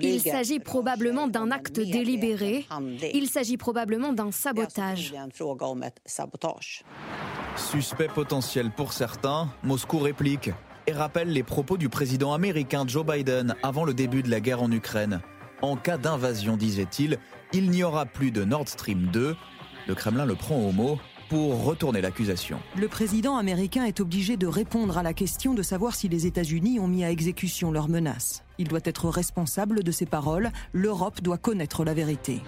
Il 0.00 0.22
s'agit 0.22 0.58
probablement 0.58 1.28
d'un 1.28 1.50
acte 1.50 1.78
délibéré. 1.78 2.64
Il 3.12 3.28
s'agit 3.28 3.58
probablement 3.58 4.14
d'un 4.14 4.32
sabotage. 4.32 5.12
Suspect 7.56 8.08
potentiel 8.08 8.70
pour 8.74 8.94
certains, 8.94 9.50
Moscou 9.62 9.98
réplique 9.98 10.50
et 10.86 10.92
rappelle 10.92 11.28
les 11.30 11.42
propos 11.42 11.76
du 11.76 11.90
président 11.90 12.32
américain 12.32 12.84
Joe 12.86 13.04
Biden 13.04 13.54
avant 13.62 13.84
le 13.84 13.92
début 13.92 14.22
de 14.22 14.30
la 14.30 14.40
guerre 14.40 14.62
en 14.62 14.72
Ukraine. 14.72 15.20
En 15.62 15.76
cas 15.76 15.98
d'invasion, 15.98 16.56
disait-il, 16.56 17.18
il 17.52 17.70
n'y 17.70 17.82
aura 17.82 18.06
plus 18.06 18.30
de 18.30 18.44
Nord 18.44 18.68
Stream 18.68 19.08
2. 19.12 19.36
Le 19.86 19.94
Kremlin 19.94 20.24
le 20.24 20.34
prend 20.34 20.56
au 20.56 20.72
mot 20.72 20.98
pour 21.28 21.64
retourner 21.64 22.00
l'accusation. 22.00 22.58
Le 22.76 22.88
président 22.88 23.36
américain 23.36 23.84
est 23.84 24.00
obligé 24.00 24.36
de 24.36 24.46
répondre 24.46 24.98
à 24.98 25.02
la 25.02 25.12
question 25.12 25.54
de 25.54 25.62
savoir 25.62 25.94
si 25.94 26.08
les 26.08 26.26
États-Unis 26.26 26.80
ont 26.80 26.88
mis 26.88 27.04
à 27.04 27.10
exécution 27.10 27.70
leurs 27.70 27.88
menaces. 27.88 28.42
Il 28.58 28.68
doit 28.68 28.80
être 28.84 29.08
responsable 29.08 29.84
de 29.84 29.92
ses 29.92 30.06
paroles. 30.06 30.50
L'Europe 30.72 31.22
doit 31.22 31.38
connaître 31.38 31.84
la 31.84 31.94
vérité. 31.94 32.42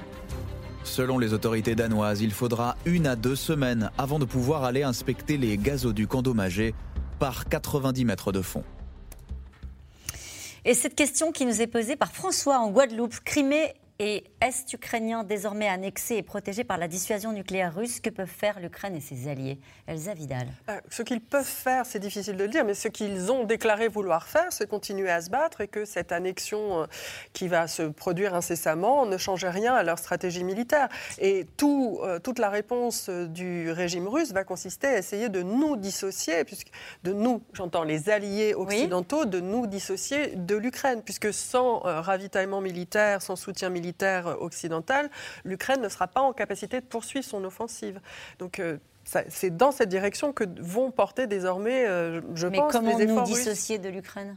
Selon 0.82 1.18
les 1.18 1.32
autorités 1.32 1.76
danoises, 1.76 2.22
il 2.22 2.32
faudra 2.32 2.76
une 2.86 3.06
à 3.06 3.14
deux 3.14 3.36
semaines 3.36 3.90
avant 3.98 4.18
de 4.18 4.24
pouvoir 4.24 4.64
aller 4.64 4.82
inspecter 4.82 5.36
les 5.36 5.56
gazoducs 5.58 6.14
endommagés 6.14 6.74
par 7.20 7.48
90 7.48 8.04
mètres 8.04 8.32
de 8.32 8.42
fond. 8.42 8.64
Et 10.64 10.74
cette 10.74 10.94
question 10.94 11.32
qui 11.32 11.44
nous 11.44 11.60
est 11.60 11.66
posée 11.66 11.96
par 11.96 12.12
François 12.12 12.58
en 12.58 12.70
Guadeloupe, 12.70 13.18
Crimée 13.24 13.74
et 14.02 14.24
est 14.40 14.72
ukrainien 14.72 15.22
désormais 15.22 15.68
annexé 15.68 16.16
et 16.16 16.22
protégé 16.24 16.64
par 16.64 16.76
la 16.76 16.88
dissuasion 16.88 17.32
nucléaire 17.32 17.72
russe, 17.72 18.00
que 18.00 18.10
peuvent 18.10 18.26
faire 18.26 18.58
l'Ukraine 18.58 18.96
et 18.96 19.00
ses 19.00 19.28
alliés? 19.28 19.60
Elsa 19.86 20.12
Vidal. 20.12 20.48
Euh, 20.68 20.80
ce 20.90 21.02
qu'ils 21.02 21.20
peuvent 21.20 21.44
faire, 21.44 21.86
c'est 21.86 22.00
difficile 22.00 22.36
de 22.36 22.42
le 22.42 22.50
dire, 22.50 22.64
mais 22.64 22.74
ce 22.74 22.88
qu'ils 22.88 23.30
ont 23.30 23.44
déclaré 23.44 23.86
vouloir 23.86 24.26
faire, 24.26 24.48
c'est 24.50 24.68
continuer 24.68 25.08
à 25.08 25.20
se 25.20 25.30
battre 25.30 25.60
et 25.60 25.68
que 25.68 25.84
cette 25.84 26.10
annexion 26.10 26.82
euh, 26.82 26.86
qui 27.32 27.46
va 27.46 27.68
se 27.68 27.84
produire 27.84 28.34
incessamment 28.34 29.06
ne 29.06 29.16
change 29.16 29.44
rien 29.44 29.72
à 29.72 29.84
leur 29.84 30.00
stratégie 30.00 30.42
militaire. 30.42 30.88
Et 31.20 31.46
tout, 31.56 32.00
euh, 32.02 32.18
toute 32.18 32.40
la 32.40 32.50
réponse 32.50 33.08
du 33.08 33.70
régime 33.70 34.08
russe 34.08 34.32
va 34.32 34.42
consister 34.42 34.88
à 34.88 34.98
essayer 34.98 35.28
de 35.28 35.42
nous 35.42 35.76
dissocier, 35.76 36.42
puisque 36.42 36.72
de 37.04 37.12
nous, 37.12 37.40
j'entends 37.52 37.84
les 37.84 38.10
alliés 38.10 38.54
occidentaux, 38.54 39.26
de 39.26 39.38
nous 39.38 39.68
dissocier 39.68 40.34
de 40.34 40.56
l'Ukraine, 40.56 41.02
puisque 41.04 41.32
sans 41.32 41.78
ravitaillement 41.84 42.60
militaire, 42.60 43.22
sans 43.22 43.36
soutien 43.36 43.68
militaire, 43.68 43.91
occidentale, 44.40 45.10
l'Ukraine 45.44 45.80
ne 45.80 45.88
sera 45.88 46.06
pas 46.06 46.20
en 46.20 46.32
capacité 46.32 46.80
de 46.80 46.86
poursuivre 46.86 47.24
son 47.24 47.44
offensive. 47.44 48.00
Donc 48.38 48.58
euh, 48.58 48.78
c'est 49.04 49.56
dans 49.56 49.72
cette 49.72 49.88
direction 49.88 50.32
que 50.32 50.44
vont 50.60 50.90
porter 50.90 51.26
désormais, 51.26 51.86
euh, 51.86 52.20
je 52.34 52.46
Mais 52.46 52.58
pense, 52.58 52.72
comment 52.72 52.96
les 52.96 53.04
efforts 53.04 53.28
nous 53.28 53.34
dissocier 53.34 53.78
de 53.78 53.88
l'Ukraine? 53.88 54.36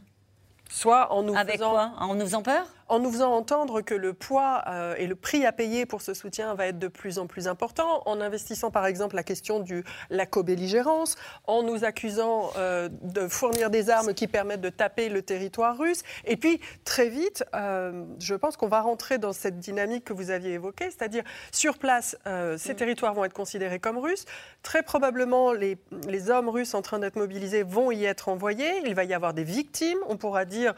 Soit 0.68 1.12
en 1.12 1.22
nous 1.22 1.36
Avec 1.36 1.58
quoi? 1.58 1.92
En 1.98 2.14
nous 2.14 2.22
faisant 2.22 2.42
peur? 2.42 2.66
En 2.88 3.00
nous 3.00 3.10
faisant 3.10 3.32
entendre 3.32 3.80
que 3.80 3.94
le 3.94 4.12
poids 4.12 4.62
euh, 4.68 4.94
et 4.96 5.06
le 5.06 5.16
prix 5.16 5.44
à 5.44 5.52
payer 5.52 5.86
pour 5.86 6.02
ce 6.02 6.14
soutien 6.14 6.54
va 6.54 6.68
être 6.68 6.78
de 6.78 6.88
plus 6.88 7.18
en 7.18 7.26
plus 7.26 7.48
important, 7.48 8.02
en 8.06 8.20
investissant 8.20 8.70
par 8.70 8.86
exemple 8.86 9.16
la 9.16 9.22
question 9.22 9.60
de 9.60 9.82
la 10.10 10.26
co-belligérance, 10.26 11.16
en 11.46 11.62
nous 11.62 11.84
accusant 11.84 12.50
euh, 12.56 12.88
de 13.02 13.26
fournir 13.28 13.70
des 13.70 13.90
armes 13.90 14.14
qui 14.14 14.28
permettent 14.28 14.60
de 14.60 14.68
taper 14.68 15.08
le 15.08 15.22
territoire 15.22 15.76
russe. 15.76 16.02
Et 16.24 16.36
puis, 16.36 16.60
très 16.84 17.08
vite, 17.08 17.44
euh, 17.54 18.04
je 18.18 18.34
pense 18.34 18.56
qu'on 18.56 18.68
va 18.68 18.80
rentrer 18.80 19.18
dans 19.18 19.32
cette 19.32 19.58
dynamique 19.58 20.04
que 20.04 20.12
vous 20.12 20.30
aviez 20.30 20.52
évoquée, 20.52 20.90
c'est-à-dire 20.90 21.24
sur 21.50 21.78
place, 21.78 22.16
ces 22.56 22.72
mm. 22.72 22.76
territoires 22.76 23.14
vont 23.14 23.24
être 23.24 23.32
considérés 23.32 23.78
comme 23.78 23.98
russes. 23.98 24.24
Très 24.62 24.82
probablement, 24.82 25.52
les, 25.52 25.78
les 26.08 26.30
hommes 26.30 26.48
russes 26.48 26.74
en 26.74 26.82
train 26.82 26.98
d'être 26.98 27.16
mobilisés 27.16 27.62
vont 27.62 27.90
y 27.90 28.04
être 28.04 28.28
envoyés. 28.28 28.82
Il 28.84 28.94
va 28.94 29.04
y 29.04 29.14
avoir 29.14 29.34
des 29.34 29.44
victimes, 29.44 29.98
on 30.08 30.16
pourra 30.16 30.44
dire, 30.44 30.74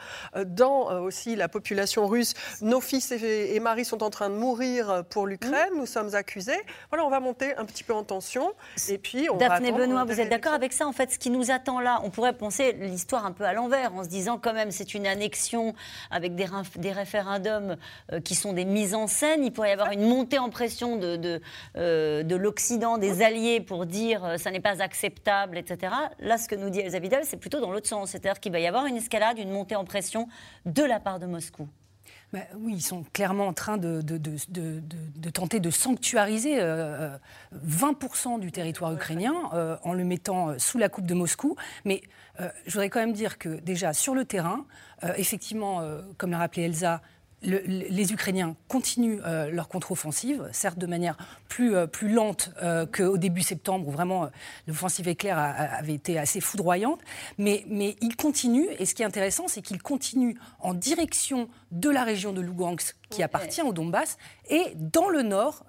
dans 0.46 1.00
aussi 1.02 1.36
la 1.36 1.48
population 1.48 1.97
russe, 2.06 2.34
nos 2.60 2.80
fils 2.80 3.12
et, 3.12 3.58
maris 3.60 3.84
sont 3.84 4.02
en 4.02 4.10
train 4.10 4.30
de 4.30 4.34
mourir 4.34 5.04
pour 5.10 5.26
l'Ukraine, 5.26 5.70
nous 5.76 5.86
sommes 5.86 6.14
accusés. 6.14 6.60
Voilà, 6.90 7.04
on 7.04 7.10
va 7.10 7.20
monter 7.20 7.56
un 7.56 7.64
petit 7.64 7.84
peu 7.84 7.92
en 7.92 8.04
tension. 8.04 8.52
Et 8.88 8.98
puis, 8.98 9.28
on 9.30 9.36
Daphné 9.36 9.72
va 9.72 9.78
Benoît, 9.78 10.04
vous 10.04 10.20
êtes 10.20 10.30
d'accord 10.30 10.52
avec 10.52 10.72
ça 10.72 10.86
En 10.86 10.92
fait, 10.92 11.12
ce 11.12 11.18
qui 11.18 11.30
nous 11.30 11.50
attend 11.50 11.80
là, 11.80 12.00
on 12.04 12.10
pourrait 12.10 12.36
penser 12.36 12.72
l'histoire 12.72 13.26
un 13.26 13.32
peu 13.32 13.44
à 13.44 13.52
l'envers, 13.52 13.94
en 13.94 14.04
se 14.04 14.08
disant 14.08 14.38
quand 14.38 14.52
même, 14.52 14.70
c'est 14.70 14.94
une 14.94 15.06
annexion 15.06 15.74
avec 16.10 16.34
des, 16.34 16.46
des 16.76 16.92
référendums 16.92 17.76
euh, 18.12 18.20
qui 18.20 18.34
sont 18.34 18.52
des 18.52 18.64
mises 18.64 18.94
en 18.94 19.06
scène. 19.06 19.44
Il 19.44 19.52
pourrait 19.52 19.70
y 19.70 19.72
avoir 19.72 19.92
une 19.92 20.08
montée 20.08 20.38
en 20.38 20.50
pression 20.50 20.96
de, 20.96 21.16
de, 21.16 21.40
euh, 21.76 22.22
de 22.22 22.36
l'Occident, 22.36 22.98
des 22.98 23.22
alliés, 23.22 23.60
pour 23.60 23.86
dire 23.86 24.24
euh, 24.24 24.36
ça 24.36 24.50
n'est 24.50 24.60
pas 24.60 24.82
acceptable, 24.82 25.58
etc. 25.58 25.92
Là, 26.18 26.38
ce 26.38 26.48
que 26.48 26.54
nous 26.54 26.70
dit 26.70 26.80
Elsa 26.80 26.98
Vidal, 26.98 27.24
c'est 27.24 27.36
plutôt 27.36 27.60
dans 27.60 27.70
l'autre 27.70 27.88
sens. 27.88 28.10
C'est-à-dire 28.10 28.40
qu'il 28.40 28.52
va 28.52 28.60
y 28.60 28.66
avoir 28.66 28.86
une 28.86 28.96
escalade, 28.96 29.38
une 29.38 29.50
montée 29.50 29.76
en 29.76 29.84
pression 29.84 30.28
de 30.64 30.82
la 30.82 31.00
part 31.00 31.18
de 31.18 31.26
Moscou. 31.26 31.68
Bah 32.32 32.40
oui, 32.58 32.74
ils 32.76 32.82
sont 32.82 33.04
clairement 33.14 33.46
en 33.46 33.54
train 33.54 33.78
de, 33.78 34.02
de, 34.02 34.18
de, 34.18 34.38
de 34.50 35.30
tenter 35.30 35.60
de 35.60 35.70
sanctuariser 35.70 36.58
20% 36.58 36.60
euh, 38.34 38.38
du 38.38 38.52
territoire 38.52 38.92
ukrainien 38.92 39.34
euh, 39.54 39.76
en 39.82 39.94
le 39.94 40.04
mettant 40.04 40.50
euh, 40.50 40.58
sous 40.58 40.76
la 40.76 40.90
coupe 40.90 41.06
de 41.06 41.14
Moscou. 41.14 41.56
Mais 41.84 42.02
je 42.66 42.72
voudrais 42.72 42.88
quand 42.88 43.00
même 43.00 43.14
dire 43.14 43.36
que 43.36 43.48
déjà 43.48 43.92
sur 43.92 44.14
le 44.14 44.24
terrain, 44.24 44.64
effectivement, 45.16 45.82
comme 46.18 46.30
l'a 46.30 46.38
rappelé 46.38 46.62
Elsa, 46.62 47.02
les 47.42 48.12
Ukrainiens 48.12 48.56
continuent 48.66 49.20
euh, 49.24 49.50
leur 49.50 49.68
contre-offensive, 49.68 50.48
certes 50.52 50.78
de 50.78 50.86
manière 50.86 51.16
plus, 51.48 51.76
euh, 51.76 51.86
plus 51.86 52.08
lente 52.08 52.50
euh, 52.62 52.84
qu'au 52.86 53.16
début 53.16 53.42
septembre, 53.42 53.86
où 53.86 53.90
vraiment 53.90 54.28
l'offensive 54.66 55.06
éclair 55.08 55.38
avait 55.38 55.94
été 55.94 56.18
assez 56.18 56.40
foudroyante, 56.40 57.00
mais, 57.38 57.64
mais 57.68 57.96
ils 58.00 58.16
continuent, 58.16 58.68
et 58.78 58.86
ce 58.86 58.94
qui 58.94 59.02
est 59.02 59.06
intéressant, 59.06 59.46
c'est 59.46 59.62
qu'ils 59.62 59.82
continuent 59.82 60.36
en 60.60 60.74
direction 60.74 61.48
de 61.70 61.90
la 61.90 62.02
région 62.02 62.32
de 62.32 62.40
Lugansk, 62.40 62.96
qui 63.10 63.22
appartient 63.22 63.62
au 63.62 63.72
Donbass, 63.72 64.18
et 64.50 64.72
dans 64.74 65.08
le 65.08 65.22
nord, 65.22 65.64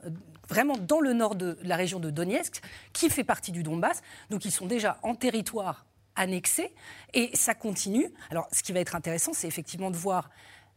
vraiment 0.48 0.76
dans 0.78 1.00
le 1.00 1.14
nord 1.14 1.36
de 1.36 1.58
la 1.62 1.76
région 1.76 2.00
de 2.00 2.10
Donetsk, 2.10 2.62
qui 2.94 3.10
fait 3.10 3.24
partie 3.24 3.52
du 3.52 3.62
Donbass, 3.62 4.02
donc 4.32 4.46
ils 4.46 4.52
sont 4.52 4.66
déjà 4.66 4.98
en 5.04 5.14
territoire 5.14 5.86
annexé, 6.16 6.74
et 7.14 7.30
ça 7.36 7.54
continue. 7.54 8.12
Alors 8.32 8.48
ce 8.52 8.64
qui 8.64 8.72
va 8.72 8.80
être 8.80 8.96
intéressant, 8.96 9.34
c'est 9.34 9.48
effectivement 9.48 9.92
de 9.92 9.96
voir 9.96 10.30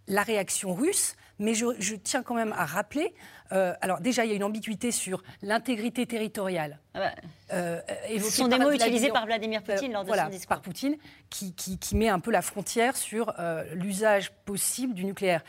la 0.09 0.23
réaction 0.23 0.75
russe, 0.75 1.17
mais 1.39 1.55
je, 1.55 1.95
tiens 1.97 2.23
quand 2.23 2.35
même 2.35 2.55
à 2.57 2.65
rappeler, 2.65 3.15
euh, 3.53 3.75
alors 3.81 4.01
déjà 4.01 4.25
il 4.25 4.31
y 4.31 4.33
a 4.33 4.37
une 4.37 4.45
ambiguïté 4.45 4.91
sur 4.91 5.23
l'intégrité 5.43 6.07
territoriale. 6.07 6.79
Ah 6.95 6.99
bah, 7.01 7.11
euh, 7.53 7.81
Ce 8.09 8.31
sont 8.31 8.49
des 8.49 8.59
mots 8.59 8.71
utilisés 8.71 9.11
par 9.11 9.27
Vladimir 9.27 9.63
Poutine 9.63 9.93
lors 9.93 10.03
de 10.03 10.09
voilà, 10.09 10.25
son 10.25 10.31
discours. 10.31 10.49
Par 10.49 10.63
Poutine, 10.63 10.97
qui, 11.31 11.55
met 11.95 12.09
un 12.09 12.21
peu 12.21 12.31
la 12.31 12.43
frontière 12.43 12.97
sur 12.97 13.35
euh, 13.39 13.65
l'usage 13.75 14.33
possible 14.45 14.95
du 14.95 15.05
nucléaire. 15.05 15.43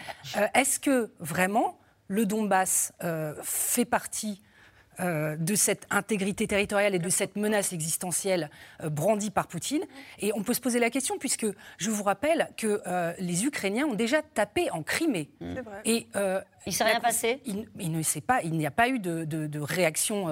Est-ce 0.53 0.79
que 0.79 1.11
vraiment 1.19 1.79
le 2.07 2.25
Donbass 2.25 2.91
fait 3.43 3.85
partie 3.85 4.41
euh, 4.99 5.35
de 5.37 5.55
cette 5.55 5.87
intégrité 5.89 6.47
territoriale 6.47 6.93
et 6.93 6.99
de 6.99 7.09
cette 7.09 7.35
menace 7.35 7.73
existentielle 7.73 8.49
euh, 8.83 8.89
brandie 8.89 9.31
par 9.31 9.47
Poutine. 9.47 9.83
Et 10.19 10.31
on 10.35 10.43
peut 10.43 10.53
se 10.53 10.61
poser 10.61 10.79
la 10.79 10.89
question, 10.89 11.17
puisque 11.17 11.47
je 11.77 11.89
vous 11.89 12.03
rappelle 12.03 12.49
que 12.57 12.81
euh, 12.85 13.13
les 13.19 13.45
Ukrainiens 13.45 13.85
ont 13.85 13.95
déjà 13.95 14.21
tapé 14.21 14.69
en 14.71 14.83
Crimée. 14.83 15.29
Et 15.85 16.07
il 16.13 16.69
ne 16.69 16.71
s'est 16.71 16.83
rien 16.83 16.99
passé? 16.99 17.41
il, 17.45 17.91
ne 17.91 18.01
sait 18.03 18.21
pas, 18.21 18.41
il 18.43 18.53
n'y 18.53 18.65
a 18.65 18.71
pas 18.71 18.87
eu 18.87 18.99
de, 18.99 19.59
réaction 19.59 20.27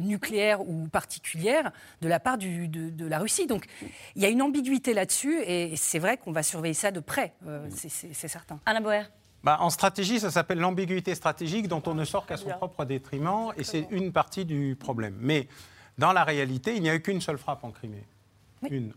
nucléaire 0.00 0.60
ou 0.60 0.88
particulière 0.88 1.72
de 2.00 2.08
la 2.08 2.20
part 2.20 2.38
de, 2.38 2.66
de, 2.66 3.06
la 3.06 3.18
Russie. 3.18 3.46
Donc 3.46 3.66
il 4.16 4.22
y 4.22 4.24
a 4.24 4.28
une 4.28 4.42
ambiguïté 4.42 4.94
là-dessus 4.94 5.42
et 5.42 5.76
c'est 5.76 5.98
vrai 5.98 6.16
qu'on 6.16 6.32
va 6.32 6.42
surveiller 6.42 6.74
ça 6.74 6.90
de 6.90 7.00
près, 7.00 7.32
c'est 7.70 8.28
certain. 8.28 8.60
Anna 8.66 8.80
Boer. 8.80 9.04
Bah, 9.42 9.56
en 9.60 9.70
stratégie, 9.70 10.20
ça 10.20 10.30
s'appelle 10.30 10.58
l'ambiguïté 10.58 11.14
stratégique 11.14 11.66
dont 11.66 11.82
on 11.86 11.94
ne 11.94 12.04
sort 12.04 12.26
qu'à 12.26 12.36
son 12.36 12.50
propre 12.50 12.84
détriment, 12.84 13.52
et 13.56 13.64
c'est 13.64 13.86
une 13.90 14.12
partie 14.12 14.44
du 14.44 14.76
problème. 14.78 15.16
Mais 15.18 15.48
dans 15.98 16.12
la 16.12 16.24
réalité, 16.24 16.76
il 16.76 16.82
n'y 16.82 16.90
a 16.90 16.94
eu 16.94 17.00
qu'une 17.00 17.20
seule 17.20 17.38
frappe 17.38 17.64
en 17.64 17.70
Crimée. 17.70 18.04
Une. 18.70 18.92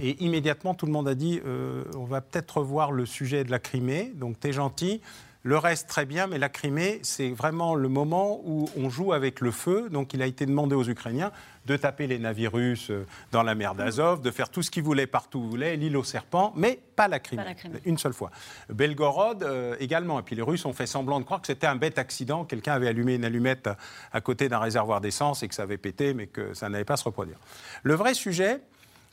Et 0.00 0.22
immédiatement, 0.22 0.74
tout 0.74 0.86
le 0.86 0.92
monde 0.92 1.08
a 1.08 1.14
dit 1.14 1.40
euh, 1.44 1.84
on 1.94 2.04
va 2.04 2.20
peut-être 2.20 2.58
revoir 2.58 2.92
le 2.92 3.06
sujet 3.06 3.44
de 3.44 3.50
la 3.50 3.58
Crimée, 3.58 4.12
donc 4.14 4.38
t'es 4.40 4.52
gentil. 4.52 5.00
Le 5.46 5.58
reste, 5.58 5.88
très 5.88 6.06
bien, 6.06 6.26
mais 6.26 6.38
la 6.38 6.48
Crimée, 6.48 6.98
c'est 7.04 7.30
vraiment 7.30 7.76
le 7.76 7.88
moment 7.88 8.40
où 8.44 8.68
on 8.76 8.90
joue 8.90 9.12
avec 9.12 9.40
le 9.40 9.52
feu. 9.52 9.88
Donc 9.88 10.12
il 10.12 10.20
a 10.20 10.26
été 10.26 10.44
demandé 10.44 10.74
aux 10.74 10.82
Ukrainiens 10.82 11.30
de 11.66 11.76
taper 11.76 12.08
les 12.08 12.18
navires 12.18 12.52
russes 12.52 12.90
euh, 12.90 13.06
dans 13.30 13.44
la 13.44 13.54
mer 13.54 13.76
d'Azov, 13.76 14.22
de 14.22 14.32
faire 14.32 14.48
tout 14.48 14.64
ce 14.64 14.72
qu'ils 14.72 14.82
voulaient 14.82 15.06
partout 15.06 15.38
où 15.38 15.44
ils 15.44 15.50
voulaient, 15.50 15.76
l'île 15.76 15.96
aux 15.96 16.02
serpents, 16.02 16.52
mais 16.56 16.80
pas 16.96 17.06
la 17.06 17.20
Crimée, 17.20 17.54
une 17.84 17.96
seule 17.96 18.12
fois. 18.12 18.32
Belgorod 18.70 19.44
euh, 19.44 19.76
également. 19.78 20.18
Et 20.18 20.22
puis 20.24 20.34
les 20.34 20.42
Russes 20.42 20.64
ont 20.64 20.72
fait 20.72 20.86
semblant 20.86 21.20
de 21.20 21.24
croire 21.24 21.40
que 21.40 21.46
c'était 21.46 21.68
un 21.68 21.76
bête 21.76 21.98
accident. 22.00 22.44
Quelqu'un 22.44 22.72
avait 22.72 22.88
allumé 22.88 23.14
une 23.14 23.24
allumette 23.24 23.70
à 24.12 24.20
côté 24.20 24.48
d'un 24.48 24.58
réservoir 24.58 25.00
d'essence 25.00 25.44
et 25.44 25.48
que 25.48 25.54
ça 25.54 25.62
avait 25.62 25.78
pété, 25.78 26.12
mais 26.12 26.26
que 26.26 26.54
ça 26.54 26.68
n'allait 26.68 26.84
pas 26.84 26.96
se 26.96 27.04
reproduire. 27.04 27.38
Le 27.84 27.94
vrai 27.94 28.14
sujet, 28.14 28.62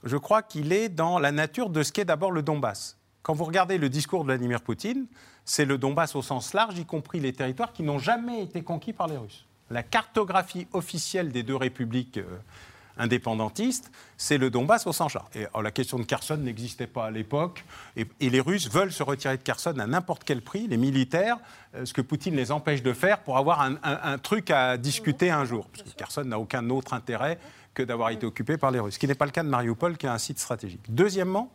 je 0.04 0.18
crois 0.18 0.42
qu'il 0.42 0.74
est 0.74 0.90
dans 0.90 1.20
la 1.20 1.32
nature 1.32 1.70
de 1.70 1.84
ce 1.84 1.92
qu'est 1.92 2.06
d'abord 2.06 2.32
le 2.32 2.42
Donbass. 2.42 2.98
Quand 3.24 3.34
vous 3.34 3.46
regardez 3.46 3.78
le 3.78 3.88
discours 3.88 4.22
de 4.22 4.26
Vladimir 4.26 4.62
Poutine, 4.62 5.06
c'est 5.46 5.64
le 5.64 5.78
Donbass 5.78 6.14
au 6.16 6.22
sens 6.22 6.54
large, 6.54 6.78
y 6.78 6.86
compris 6.86 7.22
les 7.22 7.32
territoires 7.32 7.72
qui 7.72 7.82
n'ont 7.82 8.00
jamais 8.00 8.44
été 8.44 8.64
conquis 8.64 8.92
par 8.92 9.08
les 9.08 9.18
Russes. 9.18 9.46
La 9.72 9.82
cartographie 9.82 10.68
officielle 10.74 11.32
des 11.32 11.42
deux 11.42 11.56
républiques 11.56 12.18
euh, 12.18 12.38
indépendantistes, 12.98 13.92
c'est 14.18 14.38
le 14.38 14.50
Donbass 14.50 14.88
au 14.88 14.92
sens 14.92 15.14
large. 15.14 15.28
Et 15.36 15.48
la 15.62 15.72
question 15.72 15.98
de 16.00 16.04
Kherson 16.04 16.36
n'existait 16.36 16.86
pas 16.86 17.06
à 17.06 17.12
l'époque, 17.12 17.64
et, 17.96 18.06
les 18.20 18.42
Russes 18.42 18.70
veulent 18.70 18.92
se 18.92 19.04
retirer 19.04 19.38
de 19.38 19.42
Kherson 19.42 19.80
à 19.80 19.88
n'importe 19.88 20.26
quel 20.26 20.42
prix, 20.42 20.68
les 20.68 20.78
militaires, 20.78 21.38
euh, 21.76 21.86
ce 21.86 21.94
que 21.94 22.02
Poutine 22.02 22.36
les 22.36 22.52
empêche 22.52 22.84
de 22.84 22.92
faire 22.92 23.20
pour 23.20 23.38
avoir 23.38 23.62
un, 23.62 24.18
truc 24.18 24.52
à 24.52 24.76
discuter 24.76 25.32
un 25.32 25.46
jour. 25.46 25.70
Parce 25.70 25.90
que 25.90 25.96
Kherson 25.96 26.26
n'a 26.26 26.40
aucun 26.40 26.70
autre 26.70 26.94
intérêt 26.94 27.40
que 27.74 27.84
d'avoir 27.84 28.10
été 28.10 28.26
occupé 28.26 28.58
par 28.58 28.72
les 28.72 28.82
Russes, 28.82 28.96
ce 28.96 29.00
qui 29.00 29.08
n'est 29.08 29.16
pas 29.16 29.26
le 29.26 29.32
cas 29.32 29.44
de 29.44 29.50
Mariupol, 29.50 29.98
qui 29.98 30.08
est 30.08 30.10
un 30.10 30.18
site 30.18 30.40
stratégique. 30.40 30.82
Deuxièmement, 30.90 31.50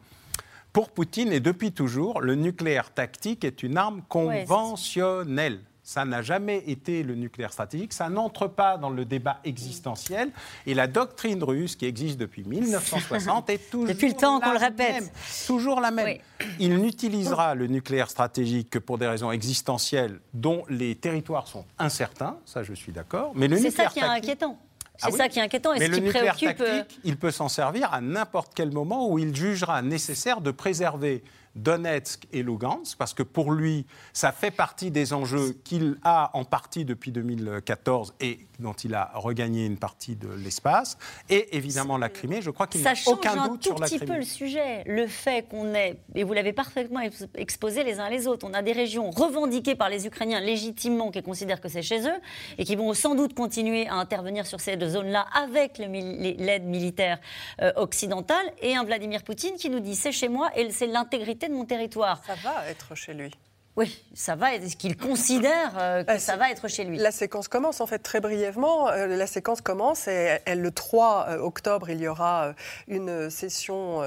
pour 0.72 0.90
Poutine 0.90 1.33
et 1.33 1.40
depuis 1.40 1.72
toujours, 1.72 2.20
le 2.20 2.35
nucléaire 2.35 2.92
tactique 2.92 3.44
est 3.44 3.62
une 3.62 3.76
arme 3.76 4.02
conventionnelle. 4.09 5.61
ça 5.83 6.04
n'a 6.04 6.20
jamais 6.20 6.62
été 6.66 7.02
le 7.02 7.14
nucléaire 7.14 7.50
stratégique, 7.50 7.94
ça 7.94 8.11
n'entre 8.11 8.46
pas 8.46 8.76
dans 8.76 8.90
le 8.90 9.07
débat 9.07 9.38
existentiel. 9.44 10.31
Et 10.66 10.74
la 10.74 10.87
doctrine 10.87 11.42
russe, 11.42 11.76
qui 11.76 11.87
existe 11.87 12.18
depuis 12.18 12.44
1960, 12.46 13.48
est 13.48 13.70
toujours 13.70 13.88
depuis 13.88 14.09
le 14.09 14.14
temps 14.14 14.38
qu'on 14.38 14.52
le 14.52 14.59
répète, 14.59 15.11
toujours 15.46 15.81
la 15.81 15.90
même. 15.90 16.18
Il 16.59 16.76
n'utilisera 16.76 17.54
le 17.54 17.66
nucléaire 17.68 18.11
stratégique 18.11 18.68
que 18.68 18.78
pour 18.78 18.98
des 18.98 19.07
raisons 19.07 19.33
existentielles, 19.33 20.20
dont 20.35 20.64
les 20.68 20.94
territoires 20.94 21.48
sont 21.48 21.64
incertains. 21.78 22.37
Ça, 22.44 22.62
je 22.62 22.74
suis 22.74 22.92
d'accord. 22.92 23.33
Mais 23.35 23.48
le 23.48 23.57
c'est 23.57 23.70
ça 23.70 23.87
qui 23.87 24.00
est 24.00 24.02
inquiétant. 24.02 24.59
C'est 24.98 25.11
ah 25.12 25.16
ça 25.16 25.28
qui 25.28 25.38
est 25.38 25.42
inquiétant 25.42 25.74
et 25.74 25.78
Mais 25.78 25.87
ce 25.87 25.90
le 25.92 25.96
qui 25.98 26.08
préoccupe. 26.08 26.61
Euh, 26.61 26.78
tactique, 26.80 27.00
il 27.04 27.16
peut 27.16 27.30
s'en 27.30 27.48
servir 27.48 27.94
à 27.94 28.00
n'importe 28.00 28.52
quel 28.54 28.72
moment 28.72 29.08
où 29.08 29.18
il 29.18 29.34
jugera 29.34 29.80
nécessaire 29.80 30.40
de 30.40 30.50
préserver 30.50 31.22
Donetsk 31.62 32.27
et 32.33 32.42
Lugansk, 32.42 32.97
parce 32.99 33.14
que 33.14 33.23
pour 33.23 33.53
lui, 33.53 33.87
ça 34.12 34.33
fait 34.33 34.51
partie 34.51 34.90
des 34.90 35.12
enjeux 35.12 35.57
qu'il 35.64 35.99
a 36.05 36.31
en 36.35 36.44
partie 36.44 36.85
depuis 36.85 37.12
2014 37.12 38.14
et 38.21 38.47
dont 38.59 38.73
il 38.73 38.94
a 38.94 39.12
regagné 39.14 39.66
une 39.66 39.77
partie 39.77 40.16
de 40.16 40.29
l'espace, 40.29 40.99
et 41.29 41.57
évidemment 41.57 41.97
la 41.97 42.09
Crimée. 42.09 42.42
Je 42.42 42.51
crois 42.51 42.66
qu'il 42.66 42.81
n'y 42.81 42.87
a 42.87 42.94
aucun 43.07 43.47
doute 43.49 43.64
sur 43.64 43.79
la 43.79 43.87
Crimée. 43.87 43.88
Ça 43.88 43.88
change 43.88 43.88
un 43.88 43.88
tout 43.88 43.97
petit 43.99 43.99
peu 43.99 44.16
le 44.16 44.25
sujet. 44.25 44.83
Le 44.87 45.07
fait 45.07 45.49
qu'on 45.49 45.75
ait, 45.75 46.01
et 46.14 46.25
vous 46.25 46.33
l'avez 46.33 46.53
parfaitement 46.53 47.01
exposé 47.35 47.85
les 47.85 48.01
uns 48.01 48.09
les 48.09 48.27
autres, 48.27 48.47
on 48.49 48.55
a 48.55 48.62
des 48.62 48.73
régions 48.73 49.11
revendiquées 49.11 49.75
par 49.75 49.88
les 49.88 50.07
Ukrainiens 50.07 50.40
légitimement 50.40 51.11
qui 51.11 51.23
considèrent 51.23 51.61
que 51.61 51.68
c'est 51.68 51.83
chez 51.83 52.01
eux 52.07 52.21
et 52.59 52.64
qui 52.64 52.77
vont 52.77 52.94
sans 52.94 53.14
doute 53.14 53.35
continuer 53.35 53.87
à 53.88 53.94
intervenir 53.94 54.47
sur 54.47 54.61
ces 54.61 54.77
deux 54.77 54.90
zones-là 54.90 55.27
avec 55.35 55.79
l'aide 55.79 56.64
militaire 56.64 57.18
euh, 57.62 57.73
occidentale, 57.77 58.53
et 58.61 58.77
un 58.77 58.85
Vladimir 58.85 59.23
Poutine 59.23 59.55
qui 59.57 59.71
nous 59.71 59.81
dit 59.81 59.94
c'est 59.94 60.12
chez 60.12 60.29
moi 60.29 60.51
et 60.57 60.71
c'est 60.71 60.87
l'intégrité 60.87 61.47
de 61.48 61.54
mon 61.54 61.64
territoire. 61.64 62.22
Ça 62.26 62.34
va 62.42 62.68
être 62.68 62.94
chez 62.94 63.14
lui. 63.14 63.30
Oui, 63.78 64.04
ça 64.12 64.34
va. 64.34 64.56
Est-ce 64.56 64.74
qu'il 64.74 64.96
considère 64.96 65.78
euh, 65.78 66.02
que 66.02 66.08
bah, 66.08 66.18
ça 66.18 66.37
va 66.37 66.50
être 66.50 66.66
chez 66.66 66.82
lui 66.82 66.98
La 66.98 67.12
séquence 67.12 67.46
commence 67.46 67.80
en 67.80 67.87
fait 67.87 68.00
très 68.00 68.20
brièvement. 68.20 68.88
Euh, 68.88 69.06
la 69.06 69.26
séquence 69.28 69.61
commence 69.61 70.08
et 70.08 70.40
le 70.48 70.70
3 70.72 71.26
euh, 71.28 71.38
octobre, 71.38 71.88
il 71.88 72.00
y 72.00 72.08
aura 72.08 72.54
une 72.88 73.30
session 73.30 74.02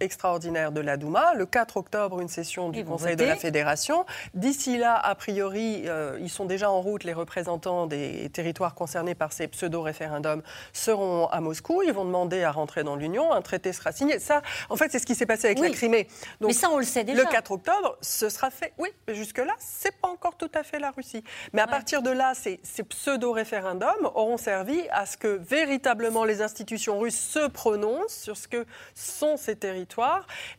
extraordinaire 0.00 0.72
de 0.72 0.80
la 0.80 0.96
Douma. 0.96 1.34
Le 1.34 1.46
4 1.46 1.76
octobre, 1.76 2.20
une 2.20 2.28
session 2.28 2.70
du 2.70 2.84
Conseil 2.84 3.16
de 3.16 3.24
la 3.24 3.36
Fédération. 3.36 4.04
D'ici 4.34 4.78
là, 4.78 4.96
a 4.96 5.14
priori, 5.14 5.82
euh, 5.86 6.18
ils 6.20 6.30
sont 6.30 6.46
déjà 6.46 6.70
en 6.70 6.80
route. 6.80 7.04
Les 7.04 7.12
représentants 7.12 7.86
des 7.86 8.30
territoires 8.30 8.74
concernés 8.74 9.14
par 9.14 9.32
ces 9.32 9.46
pseudo-référendums 9.48 10.42
seront 10.72 11.26
à 11.28 11.40
Moscou. 11.40 11.82
Ils 11.82 11.92
vont 11.92 12.04
demander 12.04 12.42
à 12.42 12.50
rentrer 12.50 12.82
dans 12.82 12.96
l'Union. 12.96 13.32
Un 13.32 13.42
traité 13.42 13.72
sera 13.72 13.92
signé. 13.92 14.18
Ça, 14.18 14.42
en 14.68 14.76
fait, 14.76 14.90
c'est 14.90 14.98
ce 14.98 15.06
qui 15.06 15.14
s'est 15.14 15.26
passé 15.26 15.46
avec 15.46 15.58
la 15.58 15.70
Crimée. 15.70 16.08
Donc, 16.40 16.48
mais 16.48 16.54
ça, 16.54 16.70
on 16.70 16.78
le 16.78 16.84
sait 16.84 17.04
déjà. 17.04 17.22
Le 17.22 17.28
4 17.28 17.52
octobre, 17.52 17.96
ce 18.00 18.28
sera 18.28 18.50
fait. 18.50 18.72
Oui, 18.78 18.88
mais 19.06 19.14
jusque-là, 19.14 19.52
c'est 19.58 19.94
pas 20.00 20.08
encore 20.08 20.36
tout 20.36 20.50
à 20.54 20.62
fait 20.62 20.78
la 20.78 20.90
Russie. 20.90 21.22
Mais 21.52 21.60
à 21.60 21.66
partir 21.66 22.02
de 22.02 22.10
là, 22.10 22.32
ces, 22.34 22.60
ces 22.62 22.82
pseudo-référendums 22.82 24.10
auront 24.14 24.38
servi 24.38 24.80
à 24.90 25.04
ce 25.04 25.16
que 25.16 25.28
véritablement 25.28 26.24
les 26.24 26.42
institutions 26.42 26.98
russes 26.98 27.18
se 27.18 27.48
prononcent 27.48 28.14
sur 28.14 28.36
ce 28.36 28.48
que 28.48 28.64
sont 28.94 29.36
ces 29.36 29.56
territoires 29.56 29.89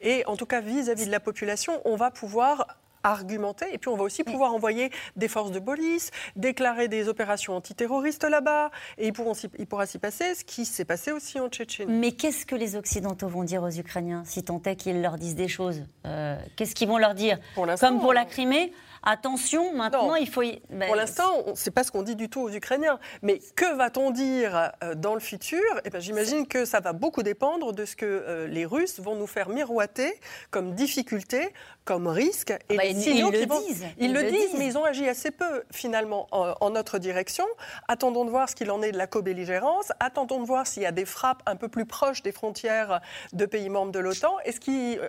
et 0.02 0.26
en 0.26 0.36
tout 0.36 0.46
cas, 0.46 0.62
vis-à-vis 0.62 1.06
de 1.06 1.12
la 1.12 1.20
population, 1.20 1.82
on 1.86 1.96
va 1.96 2.12
pouvoir 2.12 2.68
argumenter. 3.04 3.66
Et 3.74 3.78
puis, 3.78 3.90
on 3.90 3.96
va 3.96 4.04
aussi 4.04 4.24
pouvoir 4.24 4.54
envoyer 4.54 4.92
des 5.16 5.28
forces 5.28 5.52
de 5.52 5.60
police, 5.60 6.12
déclarer 6.36 6.88
des 6.88 7.08
opérations 7.08 7.56
antiterroristes 7.56 8.24
là-bas. 8.24 8.72
Et 8.98 9.08
il, 9.08 9.14
pourront, 9.14 9.34
il 9.58 9.66
pourra 9.66 9.86
s'y 9.86 9.98
passer 9.98 10.36
ce 10.36 10.44
qui 10.44 10.66
s'est 10.66 10.86
passé 10.86 11.12
aussi 11.12 11.40
en 11.40 11.50
Tchétchénie. 11.50 11.92
Mais 11.92 12.12
qu'est-ce 12.12 12.46
que 12.46 12.56
les 12.56 12.76
Occidentaux 12.76 13.28
vont 13.28 13.44
dire 13.44 13.64
aux 13.64 13.72
Ukrainiens, 13.72 14.24
si 14.26 14.44
tant 14.44 14.62
est 14.66 14.76
qu'ils 14.76 15.02
leur 15.02 15.18
disent 15.18 15.36
des 15.36 15.48
choses 15.48 15.84
euh, 16.06 16.38
Qu'est-ce 16.56 16.76
qu'ils 16.76 16.88
vont 16.88 16.98
leur 16.98 17.16
dire? 17.16 17.40
Comme 17.80 18.00
pour 18.00 18.14
la 18.14 18.26
Crimée 18.26 18.72
Attention, 19.04 19.74
maintenant, 19.74 20.16
il 20.16 20.30
faut. 20.30 20.42
Ben, 20.70 20.88
pour 20.88 20.96
l'instant, 20.96 21.44
ce 21.56 21.70
n'est 21.70 21.74
pas 21.74 21.84
ce 21.84 21.92
qu'on 21.92 22.04
dit 22.04 22.16
du 22.16 22.30
tout 22.30 22.42
aux 22.42 22.50
Ukrainiens. 22.50 23.00
Mais 23.22 23.40
que 23.56 23.76
va-t-on 23.76 24.12
dire 24.12 24.72
euh, 24.84 24.96
dans 24.96 25.14
le 25.14 25.20
futur? 25.20 25.62
Eh 25.86 25.90
ben, 25.90 26.00
J'imagine 26.00 26.48
que 26.48 26.66
ça 26.66 26.80
va 26.80 26.94
beaucoup 26.94 27.24
dépendre 27.24 27.74
de 27.74 27.86
ce 27.86 27.96
que 27.96 28.06
euh, 28.06 28.48
les 28.48 28.66
Russes 28.66 29.00
vont 29.00 29.16
nous 29.16 29.28
faire 29.28 29.50
miroiter 29.50 30.14
comme 30.52 30.74
difficulté, 30.74 31.50
comme 31.84 32.08
risque. 32.08 32.54
Et 32.70 32.78
bah, 32.78 32.86
ils, 32.86 32.96
le 32.96 33.46
disent. 33.46 33.86
Ils, 33.98 34.14
le, 34.14 34.24
disent, 34.24 34.54
mais 34.58 34.68
ils 34.68 34.78
ont 34.78 34.86
agi 34.86 35.08
assez 35.08 35.32
peu, 35.32 35.64
finalement, 35.72 36.28
en, 36.32 36.70
notre 36.70 37.00
direction. 37.00 37.46
Attendons 37.88 38.26
de 38.26 38.30
voir 38.30 38.50
ce 38.50 38.56
qu'il 38.56 38.72
en 38.72 38.82
est 38.82 38.92
de 38.92 38.98
la 38.98 39.08
co-belligérance. 39.08 39.92
Attendons 40.00 40.40
de 40.40 40.46
voir 40.46 40.68
s'il 40.68 40.84
y 40.84 40.86
a 40.86 40.92
des 40.92 41.06
frappes 41.06 41.42
un 41.46 41.56
peu 41.56 41.68
plus 41.68 41.86
proches 41.86 42.22
des 42.22 42.32
frontières 42.32 43.02
de 43.34 43.46
pays 43.46 43.70
membres 43.70 43.92
de 43.92 44.00
l'OTAN. 44.00 44.38
Est-ce 44.46 44.62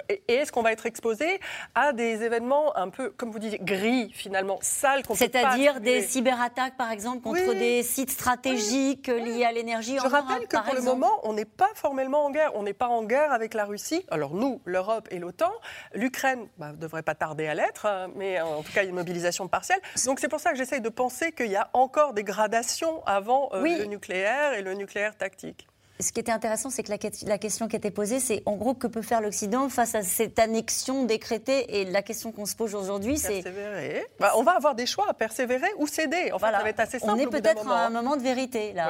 et 0.09 0.23
est-ce 0.29 0.51
qu'on 0.51 0.63
va 0.63 0.73
être 0.73 0.87
exposé 0.87 1.41
à 1.75 1.93
des 1.93 2.23
événements 2.23 2.75
un 2.77 2.89
peu, 2.89 3.11
comme 3.11 3.31
vous 3.31 3.39
dites, 3.39 3.63
finalement, 4.13 4.59
sale 4.61 5.03
C'est-à-dire 5.15 5.81
des 5.81 6.03
cyberattaques, 6.03 6.77
par 6.77 6.91
exemple, 6.91 7.23
contre 7.23 7.55
des 7.55 7.83
sites 7.83 8.11
stratégiques 8.11 9.09
liés 9.09 9.45
à 9.45 9.53
l'énergie 9.53 9.97
Je 10.03 10.09
rappelle 10.09 10.47
que 10.47 10.57
pour 10.57 10.75
le 10.75 10.83
moment, 10.83 11.21
on 11.23 11.33
n'est 11.33 11.45
pas 11.45 11.71
formellement 11.75 12.25
en 12.27 12.31
guerre. 12.31 12.53
On 12.55 12.63
n'est 12.63 12.73
pas 12.73 12.89
en 12.89 13.03
guerre 13.03 13.33
avec 13.33 13.55
la 13.55 13.65
Russie. 13.65 14.05
Alors 14.11 14.35
nous, 14.35 14.61
l'Europe 14.65 15.09
et 15.11 15.19
l'OTAN. 15.19 15.53
L'Ukraine 15.95 16.41
ne 16.41 16.47
bah, 16.59 16.73
devrait 16.73 17.03
pas 17.03 17.15
tarder 17.15 17.47
à 17.47 17.55
l'être, 17.55 17.87
hein, 17.87 18.09
mais 18.17 18.41
en 18.41 18.63
tout 18.63 18.73
cas, 18.73 18.85
une 18.85 18.95
mobilisation 18.95 19.49
partielle. 19.49 19.81
Donc 20.07 20.21
c'est 20.21 20.29
pour 20.29 20.41
ça 20.41 20.51
que 20.51 20.57
j'essaye 20.57 20.81
de 20.81 20.89
penser 20.89 21.33
qu'il 21.33 21.51
y 21.51 21.57
a 21.57 21.71
encore 21.73 22.13
des 22.13 22.25
gradations 22.25 23.05
avant 23.07 23.51
euh, 23.53 23.63
le 23.63 23.85
nucléaire 23.85 24.55
et 24.55 24.63
le 24.63 24.75
nucléaire 24.75 25.17
tactique 25.17 25.67
ce 26.03 26.13
qui 26.13 26.21
était 26.21 26.33
intéressant, 26.33 26.71
c'est 26.71 26.83
que 26.83 26.91
la, 26.91 27.39
question 27.39 27.69
qui 27.69 27.77
était 27.77 27.91
posée, 27.91 28.21
c'est 28.21 28.43
en 28.47 28.57
gros 28.57 28.75
que 28.75 28.87
peut 28.87 29.03
faire 29.03 29.21
l'Occident 29.21 29.69
face 29.69 29.95
à 29.95 30.03
cette 30.03 30.39
annexion 30.39 31.05
décrétée? 31.05 31.81
Et 31.81 31.85
la 31.85 32.03
question 32.03 32.33
qu'on 32.33 32.47
se 32.47 32.57
pose 32.57 32.75
aujourd'hui, 32.75 33.19
c'est. 33.19 33.43
Persévérer. 33.43 34.05
Bah, 34.19 34.33
on 34.37 34.43
va 34.43 34.53
avoir 34.53 34.75
des 34.75 34.87
choix, 34.87 35.13
persévérer 35.15 35.69
ou 35.79 35.87
céder. 35.87 36.31
En 36.33 36.39
ça 36.39 36.51
va 36.51 36.69
être 36.69 36.81
assez 36.81 36.99
simple. 36.99 37.13
On 37.13 37.19
est 37.19 37.27
peut-être 37.27 37.69
à 37.69 37.87
un 37.87 37.91
moment 37.91 38.17
de 38.17 38.23
vérité, 38.23 38.73
là. 38.73 38.89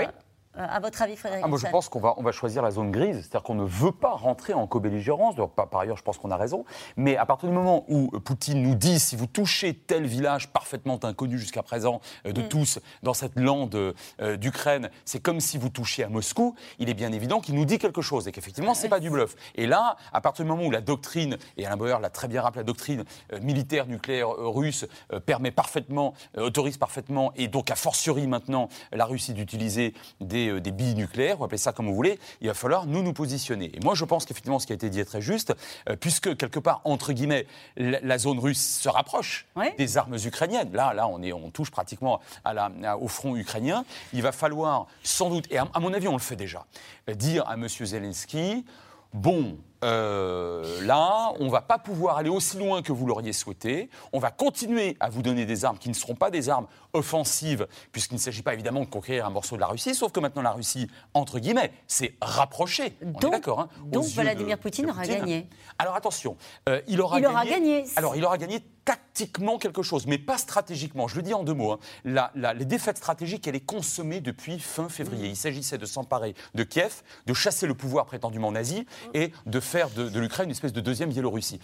À 0.55 0.81
votre 0.81 1.01
avis, 1.01 1.17
Frédéric 1.17 1.45
ah, 1.45 1.49
Moi, 1.49 1.59
je 1.59 1.67
pense 1.67 1.89
qu'on 1.89 2.01
va, 2.01 2.15
on 2.19 2.23
va 2.23 2.33
choisir 2.33 2.63
la 2.63 2.71
zone 2.71 2.91
grise, 2.91 3.17
c'est-à-dire 3.17 3.43
qu'on 3.43 3.55
ne 3.55 3.65
veut 3.65 3.93
pas 3.93 4.11
rentrer 4.11 4.53
en 4.53 4.67
co-belligérance. 4.67 5.35
Par 5.57 5.81
ailleurs, 5.81 5.97
je 5.97 6.03
pense 6.03 6.19
qu'on 6.19 6.31
a 6.31 6.37
raison. 6.37 6.65
Mais 6.97 7.17
à 7.17 7.25
partir 7.25 7.49
du 7.49 7.55
moment 7.55 7.85
où 7.89 8.09
Poutine 8.21 8.63
nous 8.63 8.75
dit 8.75 9.01
si 9.01 9.17
vous 9.17 9.27
touchez 9.27 9.75
tel 9.75 10.07
village 10.07 10.49
parfaitement 10.49 10.99
inconnu 11.05 11.39
jusqu'à 11.39 11.63
présent 11.63 12.01
euh, 12.27 12.33
de 12.33 12.43
mm. 12.43 12.49
tous 12.49 12.79
dans 13.03 13.15
cette 13.15 13.39
lande 13.39 13.75
euh, 13.75 14.37
d'Ukraine, 14.37 14.91
c'est 15.05 15.21
comme 15.21 15.41
si 15.41 15.57
vous 15.57 15.71
touchiez 15.71 16.05
à 16.05 16.09
Moscou, 16.09 16.55
il 16.79 16.91
est 16.91 16.95
bien 16.95 17.13
évident 17.13 17.41
qu'il 17.41 17.55
nous 17.55 17.65
dit 17.65 17.79
quelque 17.79 18.03
chose 18.03 18.29
et 18.29 18.33
qu'effectivement, 18.33 18.75
ce 18.75 18.83
n'est 18.83 18.89
pas 18.91 19.01
du 19.01 19.09
bluff. 19.09 19.35
Et 19.55 19.67
là, 19.67 19.97
à 20.13 20.21
partir 20.21 20.45
du 20.45 20.51
moment 20.51 20.65
où 20.65 20.71
la 20.71 20.83
doctrine, 20.83 21.39
et 21.57 21.65
Alain 21.67 21.77
Bauer 21.77 21.99
l'a 22.01 22.11
très 22.11 22.29
bien 22.29 22.43
rappelé, 22.43 22.61
la 22.61 22.65
doctrine 22.65 23.05
militaire 23.41 23.87
nucléaire 23.87 24.29
russe 24.29 24.87
permet 25.27 25.51
parfaitement, 25.51 26.15
autorise 26.37 26.77
parfaitement, 26.77 27.33
et 27.37 27.49
donc 27.49 27.71
a 27.71 27.75
fortiori 27.75 28.27
maintenant 28.27 28.69
la 28.93 29.05
Russie 29.05 29.33
d'utiliser 29.33 29.95
des 30.21 30.42
euh, 30.49 30.61
des, 30.61 30.73
billes 30.73 30.95
nucléaires, 30.95 31.37
vous 31.37 31.45
appelez 31.45 31.59
ça 31.59 31.73
comme 31.73 31.87
vous 31.87 31.95
voulez, 31.95 32.19
il 32.41 32.49
va 32.49 32.55
falloir 32.55 32.87
nous 32.87 33.03
nous 33.03 33.13
positionner. 33.13 33.71
Et 33.75 33.81
moi, 33.81 33.95
je 33.95 34.05
pense 34.05 34.25
qu'effectivement, 34.25 34.59
ce 34.59 34.67
qui 34.67 34.73
a 34.73 34.75
été 34.75 34.91
dit 34.91 35.01
est 35.01 35.05
très 35.05 35.21
juste, 35.21 35.55
euh, 35.89 35.97
puisque 35.97 36.37
quelque 36.37 36.59
part, 36.59 36.81
entre 36.85 37.13
guillemets, 37.13 37.47
la, 37.77 38.19
zone 38.19 38.39
russe 38.39 38.79
se 38.81 38.89
rapproche 38.89 39.47
des 39.79 39.97
armes 39.97 40.17
ukrainiennes. 40.25 40.73
Là, 40.73 40.93
là, 40.95 41.09
on, 41.09 41.23
est, 41.23 41.33
on 41.33 41.51
touche 41.51 41.71
pratiquement 41.71 42.21
à 42.45 42.55
la, 42.55 42.99
au 42.99 43.09
front 43.09 43.37
ukrainien. 43.37 43.85
Il 44.13 44.23
va 44.23 44.33
falloir 44.33 44.87
sans 45.03 45.31
doute, 45.31 45.47
et 45.51 45.59
à, 45.59 45.67
à 45.75 45.81
mon 45.81 45.93
avis, 45.93 46.09
on 46.09 46.13
le 46.13 46.19
fait 46.19 46.37
déjà, 46.37 46.67
dire 47.09 47.49
à 47.49 47.55
M. 47.55 47.69
Zelensky, 47.69 48.65
bon, 49.13 49.57
euh, 49.83 50.85
là, 50.87 51.33
on 51.41 51.47
ne 51.47 51.51
va 51.51 51.61
pas 51.61 51.79
pouvoir 51.79 52.17
aller 52.17 52.31
aussi 52.31 52.57
loin 52.59 52.83
que 52.83 52.93
vous 52.93 53.07
l'auriez 53.07 53.33
souhaité. 53.33 53.91
On 54.13 54.19
va 54.19 54.31
continuer 54.31 54.97
à 55.01 55.11
vous 55.11 55.23
donner 55.23 55.45
des 55.45 55.65
armes 55.65 55.79
qui 55.79 55.89
ne 55.89 55.95
seront 55.95 56.15
pas 56.15 56.31
des 56.31 56.49
armes 56.49 56.67
offensives, 56.93 57.67
puisqu'il 57.91 58.15
ne 58.15 58.21
s'agit 58.21 58.43
pas 58.43 58.55
évidemment 58.55 58.81
de 58.81 58.87
conquérir 58.87 59.27
un 59.27 59.31
morceau 59.31 59.57
de 59.57 59.61
la 59.61 59.67
Russie, 59.67 59.95
sauf 59.95 60.13
que 60.13 60.21
maintenant 60.21 60.43
la 60.43 60.53
Russie, 60.53 60.89
entre 61.15 61.39
guillemets, 61.39 61.73
s'est 61.87 62.15
rapprochée. 62.21 62.95
On 63.03 63.19
est 63.19 63.31
d'accord. 63.31 63.61
Hein, 63.61 63.69
donc 63.87 64.05
Vladimir 64.07 64.59
Poutine, 64.59 64.91
aura 64.91 65.07
gagné. 65.07 65.49
Alors 65.79 65.97
attention, 65.97 66.37
euh, 66.69 66.81
il 66.87 67.01
aura 67.01 67.19
il 67.19 67.27
Aura 67.27 67.47
gagné. 67.47 67.85
Alors 67.97 68.15
il 68.17 68.25
aura 68.25 68.39
gagné 68.39 68.63
tactiquement 68.85 69.59
quelque 69.59 69.83
chose, 69.83 70.07
mais 70.07 70.19
pas 70.19 70.39
stratégiquement. 70.39 71.09
Je 71.09 71.17
le 71.17 71.23
dis 71.23 71.35
en 71.35 71.45
deux 71.45 71.55
mots. 71.55 71.73
Hein. 71.73 72.29
les 72.55 72.65
défaites 72.65 72.99
stratégiques, 72.99 73.47
elle 73.47 73.57
est 73.57 73.61
consommée 73.61 74.21
depuis 74.21 74.59
fin 74.59 74.89
février. 74.89 75.29
Il 75.29 75.37
s'agissait 75.37 75.79
de 75.79 75.87
s'emparer 75.87 76.35
de 76.55 76.63
Kiev, 76.65 77.03
de 77.27 77.35
chasser 77.35 77.67
le 77.67 77.75
pouvoir 77.75 78.07
prétendument 78.07 78.53
nazi 78.53 78.87
et 79.15 79.33
de 79.47 79.61
faire 79.61 79.91
de, 79.91 80.19
l'Ukraine 80.19 80.47
une 80.47 80.53
espèce 80.53 80.73
de 80.73 80.81
deuxième 80.81 81.11
Biélorussie. 81.11 81.61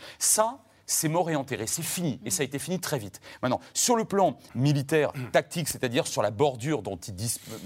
C'est 0.89 1.09
mort 1.09 1.31
et 1.31 1.37
enterré, 1.37 1.67
c'est 1.67 1.83
fini, 1.83 2.19
et 2.25 2.31
ça 2.31 2.43
a 2.43 2.45
été 2.45 2.59
fini 2.59 2.81
très 2.81 2.99
vite. 2.99 3.21
Maintenant, 3.43 3.61
sur 3.75 3.95
le 3.95 4.05
plan 4.05 4.37
militaire, 4.55 5.13
tactique, 5.33 5.69
c'est-à-dire 5.69 6.07
sur 6.07 6.23
la 6.23 6.31
bordure 6.31 6.83
dont 6.83 6.97
il 6.97 7.15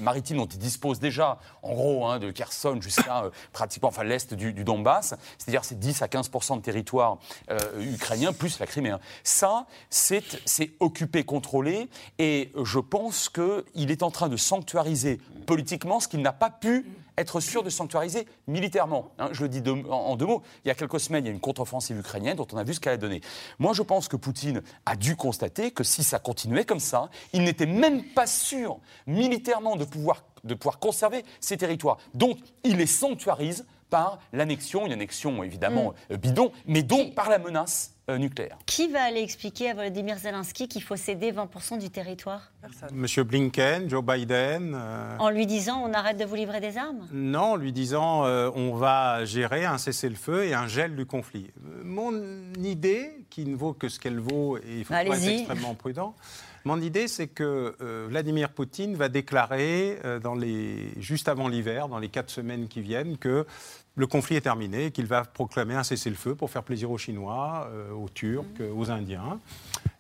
maritime 0.01 0.39
dont 0.39 0.47
il 0.47 0.59
dispose 0.59 0.99
déjà, 0.99 1.39
en 1.63 1.73
gros, 1.73 2.07
hein, 2.07 2.19
de 2.19 2.31
Kherson 2.33 2.79
jusqu'à 2.81 3.25
euh, 3.25 3.31
pratiquement 3.53 3.89
enfin, 3.89 4.03
l'est 4.03 4.35
du, 4.35 4.53
Donbass, 4.53 5.15
c'est-à-dire 5.39 5.65
c'est 5.65 5.79
10 5.79 6.03
à 6.03 6.07
15% 6.07 6.57
de 6.57 6.63
territoire 6.63 7.19
euh, 7.51 7.59
ukrainien, 7.81 8.33
plus 8.33 8.59
la 8.59 8.67
Crimée. 8.67 8.91
Hein. 8.91 9.01
Ça, 9.23 9.67
c'est 9.89 10.73
occupé, 10.81 11.23
contrôlé, 11.23 11.89
et 12.19 12.53
je 12.65 12.81
pense 12.81 13.29
qu'il 13.29 13.91
est 13.91 14.03
en 14.03 14.11
train 14.11 14.29
de 14.29 14.37
sanctuariser 14.37 15.21
politiquement 15.47 16.01
ce 16.01 16.09
qu'il 16.09 16.23
n'a 16.23 16.33
pas 16.33 16.51
pu 16.51 16.87
être 17.19 17.41
sûr 17.41 17.63
de 17.63 17.71
sanctuariser 17.71 18.27
militairement. 18.47 19.11
Hein, 19.19 19.29
je 19.33 19.43
le 19.43 19.49
dis 19.49 19.63
en, 19.69 20.17
deux 20.17 20.27
mots. 20.27 20.43
Il 20.65 20.69
y 20.69 20.71
a 20.71 20.75
quelques 20.75 21.01
semaines, 21.01 21.25
il 21.25 21.29
y 21.29 21.31
a 21.31 21.35
une 21.35 21.41
contre-offensive 21.41 21.99
ukrainienne 21.99 22.37
dont 22.37 22.47
on 22.53 22.57
a 22.57 22.65
vu 22.65 22.75
ce 22.75 22.81
qu'elle 22.81 22.95
a 22.95 22.97
donné. 22.97 23.21
Moi, 23.59 23.73
je 23.73 23.83
pense 23.83 24.09
que 24.09 24.17
Poutine 24.17 24.63
a 24.87 24.97
dû 24.97 25.17
constater 25.17 25.71
que 25.71 25.85
si 25.85 26.05
ça 26.05 26.19
continuait 26.19 26.65
comme 26.65 26.81
ça, 26.81 27.11
il 27.33 27.45
n'était 27.45 27.67
même 27.67 28.05
pas 28.05 28.27
sûr 28.27 28.79
militairement 29.07 29.77
de 29.77 29.85
pouvoir, 29.85 30.25
de 30.45 30.55
pouvoir 30.55 30.79
conserver 30.79 31.25
ses 31.41 31.57
territoires. 31.57 31.99
Donc, 32.15 32.39
il 32.65 32.77
les 32.77 32.87
sanctuarise 32.87 33.67
par 33.93 34.19
l'annexion, 34.33 34.87
une 34.87 34.93
annexion 34.93 35.45
évidemment 35.45 35.93
mm. 36.11 36.17
bidon, 36.17 36.51
mais 36.67 36.83
donc 36.83 37.15
par 37.15 37.29
la 37.29 37.39
menace 37.39 37.95
euh, 38.11 38.17
nucléaire. 38.19 38.59
Qui 38.67 38.89
va 38.89 39.03
aller 39.03 39.21
expliquer 39.21 39.71
à 39.71 39.75
Volodymyr 39.75 40.17
Zelensky 40.19 40.67
qu'il 40.67 40.83
faut 40.83 40.97
céder 40.97 41.31
20% 41.31 41.79
du 41.79 41.91
territoire? 41.91 42.51
Monsieur 42.91 43.23
Blinken, 43.23 43.89
Joe 43.89 44.03
Biden. 44.03 44.73
Euh, 44.75 45.17
en 45.19 45.31
lui 45.31 45.47
disant 45.47 45.83
on 45.85 45.93
arrête 45.93 46.17
de 46.17 46.25
vous 46.25 46.35
livrer 46.35 46.61
des 46.61 46.79
armes? 46.79 47.07
Non, 47.13 47.53
en 47.53 47.57
lui 47.57 47.71
disant 47.71 48.25
euh, 48.25 48.51
on 48.57 48.75
va 48.75 49.25
gérer 49.25 49.67
un 49.67 49.79
cessez-le-feu 49.79 50.47
et 50.47 50.55
un 50.55 50.67
gel 50.67 50.97
du 50.97 51.07
conflit. 51.07 51.51
Mon 51.85 52.13
idée, 52.59 53.25
qui 53.29 53.45
ne 53.45 53.55
vaut 53.55 53.75
que 53.75 53.89
ce 53.91 54.01
qu'elle 54.01 54.21
vaut, 54.21 54.57
et 54.57 54.79
il 54.79 54.85
faut 54.85 54.95
être 54.95 55.29
extrêmement 55.29 55.75
prudent, 55.75 56.17
mon 56.65 56.81
idée, 56.81 57.09
c'est 57.09 57.27
que 57.27 57.75
Vladimir 58.09 58.51
Poutine 58.51 58.95
va 58.95 59.09
déclarer 59.09 59.99
dans 60.23 60.37
les, 60.37 60.93
juste 60.97 61.27
avant 61.27 61.49
l'hiver, 61.49 61.89
dans 61.89 61.99
les 61.99 62.09
quatre 62.09 62.31
semaines 62.31 62.69
qui 62.69 62.81
viennent, 62.81 63.19
que 63.19 63.47
le 63.95 64.07
conflit 64.07 64.37
est 64.37 64.43
terminé, 64.43 64.91
qu'il 64.91 65.07
va 65.07 65.25
proclamer 65.25 65.75
un 65.75 65.83
cessez-le-feu 65.83 66.35
pour 66.35 66.51
faire 66.51 66.63
plaisir 66.63 66.91
aux 66.91 66.99
Chinois, 66.99 67.69
euh, 67.71 67.93
aux 67.93 68.09
Turcs, 68.09 68.45
euh, 68.61 68.73
aux 68.75 68.91
Indiens, 68.91 69.39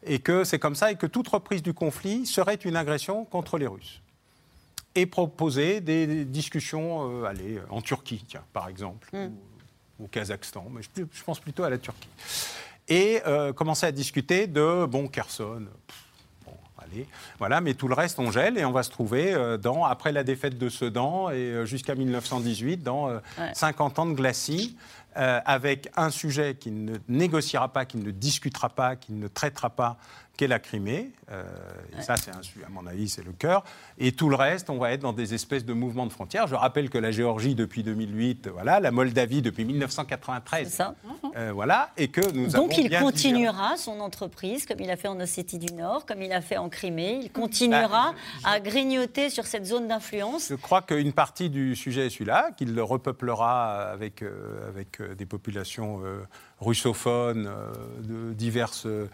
et 0.04 0.18
que 0.18 0.44
c'est 0.44 0.58
comme 0.58 0.74
ça, 0.74 0.90
et 0.90 0.96
que 0.96 1.06
toute 1.06 1.28
reprise 1.28 1.62
du 1.62 1.74
conflit 1.74 2.24
serait 2.26 2.54
une 2.54 2.76
agression 2.76 3.24
contre 3.24 3.58
les 3.58 3.66
Russes. 3.66 4.00
Et 4.94 5.06
proposer 5.06 5.80
des 5.80 6.24
discussions, 6.24 7.22
euh, 7.22 7.24
allez, 7.24 7.60
en 7.70 7.82
Turquie, 7.82 8.24
tiens, 8.26 8.44
par 8.52 8.68
exemple, 8.68 9.08
mm. 9.12 9.32
ou 9.98 10.04
au 10.04 10.08
Kazakhstan, 10.08 10.66
mais 10.70 10.80
je, 10.82 11.24
pense 11.24 11.40
plutôt 11.40 11.62
à 11.62 11.70
la 11.70 11.78
Turquie. 11.78 12.08
Et 12.88 13.22
commencer 13.54 13.86
à 13.86 13.92
discuter 13.92 14.48
de, 14.48 14.84
bon, 14.86 15.06
Kherson, 15.06 15.66
voilà, 17.38 17.60
mais 17.60 17.74
tout 17.74 17.88
le 17.88 17.94
reste, 17.94 18.18
on 18.18 18.30
gèle 18.30 18.58
et 18.58 18.64
on 18.64 18.72
va 18.72 18.82
se 18.82 18.90
trouver 18.90 19.32
euh, 19.32 19.56
dans, 19.56 19.84
après 19.84 20.12
la 20.12 20.24
défaite 20.24 20.58
de 20.58 20.68
Sedan 20.68 21.30
et 21.30 21.34
euh, 21.34 21.66
jusqu'à 21.66 21.94
1918, 21.94 22.82
dans 22.82 23.20
50 23.54 23.98
euh, 23.98 24.02
ans 24.02 24.06
de 24.06 24.14
glacis. 24.14 24.76
avec 25.14 25.90
un 25.96 26.10
sujet 26.10 26.54
qui 26.54 26.70
ne 26.70 26.96
négociera 27.08 27.68
pas, 27.68 27.84
qui 27.84 27.98
ne 27.98 28.10
discutera 28.10 28.70
pas, 28.70 28.96
qui 28.96 29.12
ne 29.12 29.28
traitera 29.28 29.70
pas, 29.70 29.98
qu'est 30.36 30.48
la 30.48 30.58
Crimée. 30.58 31.10
et 31.98 32.02
ça, 32.02 32.16
c'est 32.16 32.30
à 32.30 32.68
mon 32.70 32.86
avis, 32.86 33.08
c'est 33.08 33.24
le 33.24 33.32
cœur. 33.32 33.64
Et 33.98 34.12
tout 34.12 34.28
le 34.28 34.36
reste, 34.36 34.70
on 34.70 34.78
va 34.78 34.92
être 34.92 35.00
dans 35.00 35.12
des 35.12 35.34
espèces 35.34 35.64
de 35.64 35.72
mouvements 35.72 36.06
de 36.06 36.12
frontières. 36.12 36.46
Je 36.46 36.54
rappelle 36.54 36.90
que 36.90 36.98
la 36.98 37.10
Géorgie 37.10 37.54
depuis 37.54 37.82
2008, 37.82 38.48
voilà, 38.48 38.80
la 38.80 38.90
Moldavie 38.90 39.42
depuis 39.42 39.64
1993. 39.64 40.68
Ça. 40.68 40.94
Euh, 41.36 41.52
voilà, 41.52 41.90
et 41.96 42.08
que 42.08 42.20
nous 42.32 42.48
Donc 42.48 42.72
avons 42.72 42.82
il 42.82 42.88
bien 42.88 43.00
continuera 43.00 43.76
son 43.76 44.00
entreprise, 44.00 44.66
comme 44.66 44.80
il 44.80 44.90
a 44.90 44.96
fait 44.96 45.08
en 45.08 45.18
Ossétie 45.20 45.58
du 45.58 45.72
Nord, 45.72 46.06
comme 46.06 46.22
il 46.22 46.32
a 46.32 46.40
fait 46.40 46.56
en 46.56 46.68
Crimée. 46.68 47.20
Il 47.22 47.30
continuera 47.30 48.14
à 48.44 48.60
grignoter 48.60 49.30
sur 49.30 49.46
cette 49.46 49.66
zone 49.66 49.88
d'influence. 49.88 50.48
Je 50.48 50.54
crois 50.54 50.82
qu'une 50.82 51.12
partie 51.12 51.50
du 51.50 51.76
sujet 51.76 52.06
est 52.06 52.10
celui-là, 52.10 52.50
qu'il 52.56 52.74
le 52.74 52.82
repeuplera 52.82 53.90
avec, 53.90 54.22
euh, 54.22 54.68
avec 54.68 55.00
euh, 55.00 55.14
des 55.14 55.26
populations 55.26 56.00
euh, 56.04 56.22
russophones 56.62 57.46
euh, 57.48 57.72
de 58.02 58.32
divers 58.32 58.70
euh, 58.86 59.06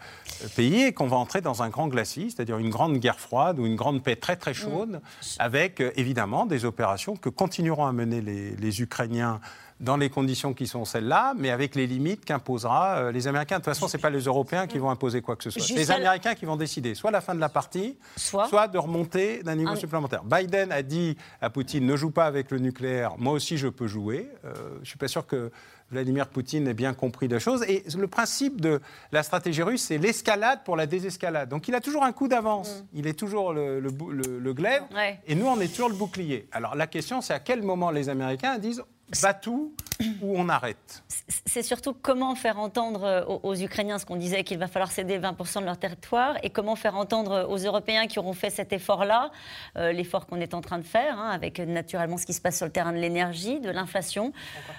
pays 0.55 0.83
et 0.83 0.93
qu'on 0.93 1.07
va 1.07 1.17
entrer 1.17 1.41
dans 1.41 1.63
un 1.63 1.69
grand 1.69 1.87
glacis, 1.87 2.31
c'est-à-dire 2.31 2.57
une 2.57 2.69
grande 2.69 2.97
guerre 2.97 3.19
froide 3.19 3.59
ou 3.59 3.65
une 3.65 3.75
grande 3.75 4.03
paix 4.03 4.15
très 4.15 4.35
très 4.35 4.53
chaude, 4.53 5.01
avec 5.39 5.81
euh, 5.81 5.91
évidemment 5.95 6.45
des 6.45 6.63
opérations 6.65 7.15
que 7.15 7.29
continueront 7.29 7.85
à 7.87 7.91
mener 7.91 8.21
les, 8.21 8.55
les 8.55 8.81
Ukrainiens 8.81 9.41
dans 9.79 9.95
les 9.95 10.09
conditions 10.09 10.53
qui 10.53 10.67
sont 10.67 10.83
celles-là, 10.83 11.33
mais 11.37 11.51
avec 11.51 11.73
les 11.73 11.87
limites 11.87 12.25
qu'imposera 12.25 13.13
les 13.13 13.29
Américains. 13.29 13.59
De 13.59 13.63
toute 13.63 13.73
façon, 13.73 13.87
ce 13.87 13.95
n'est 13.95 14.01
pas 14.01 14.09
les 14.09 14.23
Européens 14.23 14.67
qui 14.67 14.77
vont 14.77 14.89
imposer 14.89 15.21
quoi 15.21 15.37
que 15.37 15.43
ce 15.45 15.51
soit. 15.51 15.61
C'est 15.61 15.73
les 15.73 15.89
Américains 15.89 16.35
qui 16.35 16.43
vont 16.43 16.57
décider 16.57 16.95
soit 16.95 17.11
la 17.11 17.21
fin 17.21 17.33
de 17.33 17.39
la 17.39 17.47
partie, 17.47 17.97
Soit- 18.17 18.67
de 18.67 18.77
remonter 18.77 19.41
d'un 19.41 19.55
niveau 19.55 19.71
Un- 19.71 19.75
supplémentaire. 19.77 20.25
Biden 20.25 20.73
a 20.73 20.81
dit 20.81 21.15
à 21.39 21.49
Poutine 21.49 21.85
ne 21.85 21.95
joue 21.95 22.11
pas 22.11 22.25
avec 22.25 22.51
le 22.51 22.59
nucléaire, 22.59 23.13
moi 23.19 23.31
aussi 23.31 23.57
je 23.57 23.69
peux 23.69 23.87
jouer. 23.87 24.29
Euh, 24.43 24.51
je 24.75 24.79
ne 24.81 24.85
suis 24.85 24.97
pas 24.97 25.07
sûr 25.07 25.25
que 25.25 25.49
Vladimir 25.91 26.27
Poutine 26.27 26.67
ait 26.67 26.73
bien 26.73 26.93
compris 26.93 27.27
la 27.27 27.39
chose. 27.39 27.63
Et 27.67 27.83
le 27.97 28.07
principe 28.07 28.61
de 28.61 28.79
la 29.11 29.23
stratégie 29.23 29.63
russe, 29.63 29.81
c'est 29.83 29.97
l'escalade 29.97 30.59
pour 30.63 30.75
la 30.75 30.85
désescalade. 30.85 31.49
Donc 31.49 31.67
il 31.67 31.75
a 31.75 31.81
toujours 31.81 32.03
un 32.03 32.11
coup 32.11 32.27
d'avance. 32.27 32.83
Il 32.93 33.07
est 33.07 33.17
toujours 33.17 33.53
le, 33.53 33.79
le, 33.79 33.89
bou- 33.89 34.11
le- 34.11 34.39
le 34.39 34.53
glaive. 34.53 34.83
Ouais. 34.93 35.19
Et 35.27 35.35
nous, 35.35 35.47
on 35.47 35.59
est 35.59 35.67
toujours 35.67 35.89
le 35.89 35.95
bouclier. 35.95 36.47
Alors 36.51 36.75
la 36.75 36.87
question, 36.87 37.21
c'est 37.21 37.33
à 37.33 37.39
quel 37.39 37.63
moment 37.63 37.91
les 37.91 38.09
Américains 38.09 38.57
disent 38.59 38.83
va 39.21 39.33
tout 39.33 39.73
ou 40.21 40.37
on 40.39 40.47
arrête 40.47 41.03
C'est 41.45 41.61
surtout 41.63 41.93
comment 41.93 42.33
faire 42.35 42.57
entendre 42.59 43.03
euh, 43.03 43.25
aux, 43.25 43.41
aux 43.43 43.55
Ukrainiens 43.55 43.97
ce 43.99 44.05
qu'on 44.05 44.15
disait 44.15 44.43
qu'il 44.45 44.57
va 44.57 44.67
falloir 44.67 44.91
céder 44.91 45.19
20% 45.19 45.59
de 45.59 45.65
leur 45.65 45.77
territoire 45.77 46.37
et 46.41 46.49
comment 46.51 46.75
faire 46.77 46.95
entendre 46.95 47.47
aux 47.49 47.57
Européens 47.57 48.07
qui 48.07 48.17
auront 48.19 48.33
fait 48.33 48.49
cet 48.49 48.71
effort-là, 48.71 49.31
euh, 49.77 49.91
l'effort 49.91 50.25
qu'on 50.25 50.39
est 50.39 50.53
en 50.53 50.61
train 50.61 50.77
de 50.77 50.83
faire, 50.85 51.19
hein, 51.19 51.29
avec 51.31 51.59
euh, 51.59 51.65
naturellement 51.65 52.17
ce 52.17 52.25
qui 52.25 52.33
se 52.33 52.39
passe 52.39 52.57
sur 52.57 52.65
le 52.65 52.71
terrain 52.71 52.93
de 52.93 52.97
l'énergie, 52.97 53.59
de 53.59 53.69
l'inflation. 53.69 54.31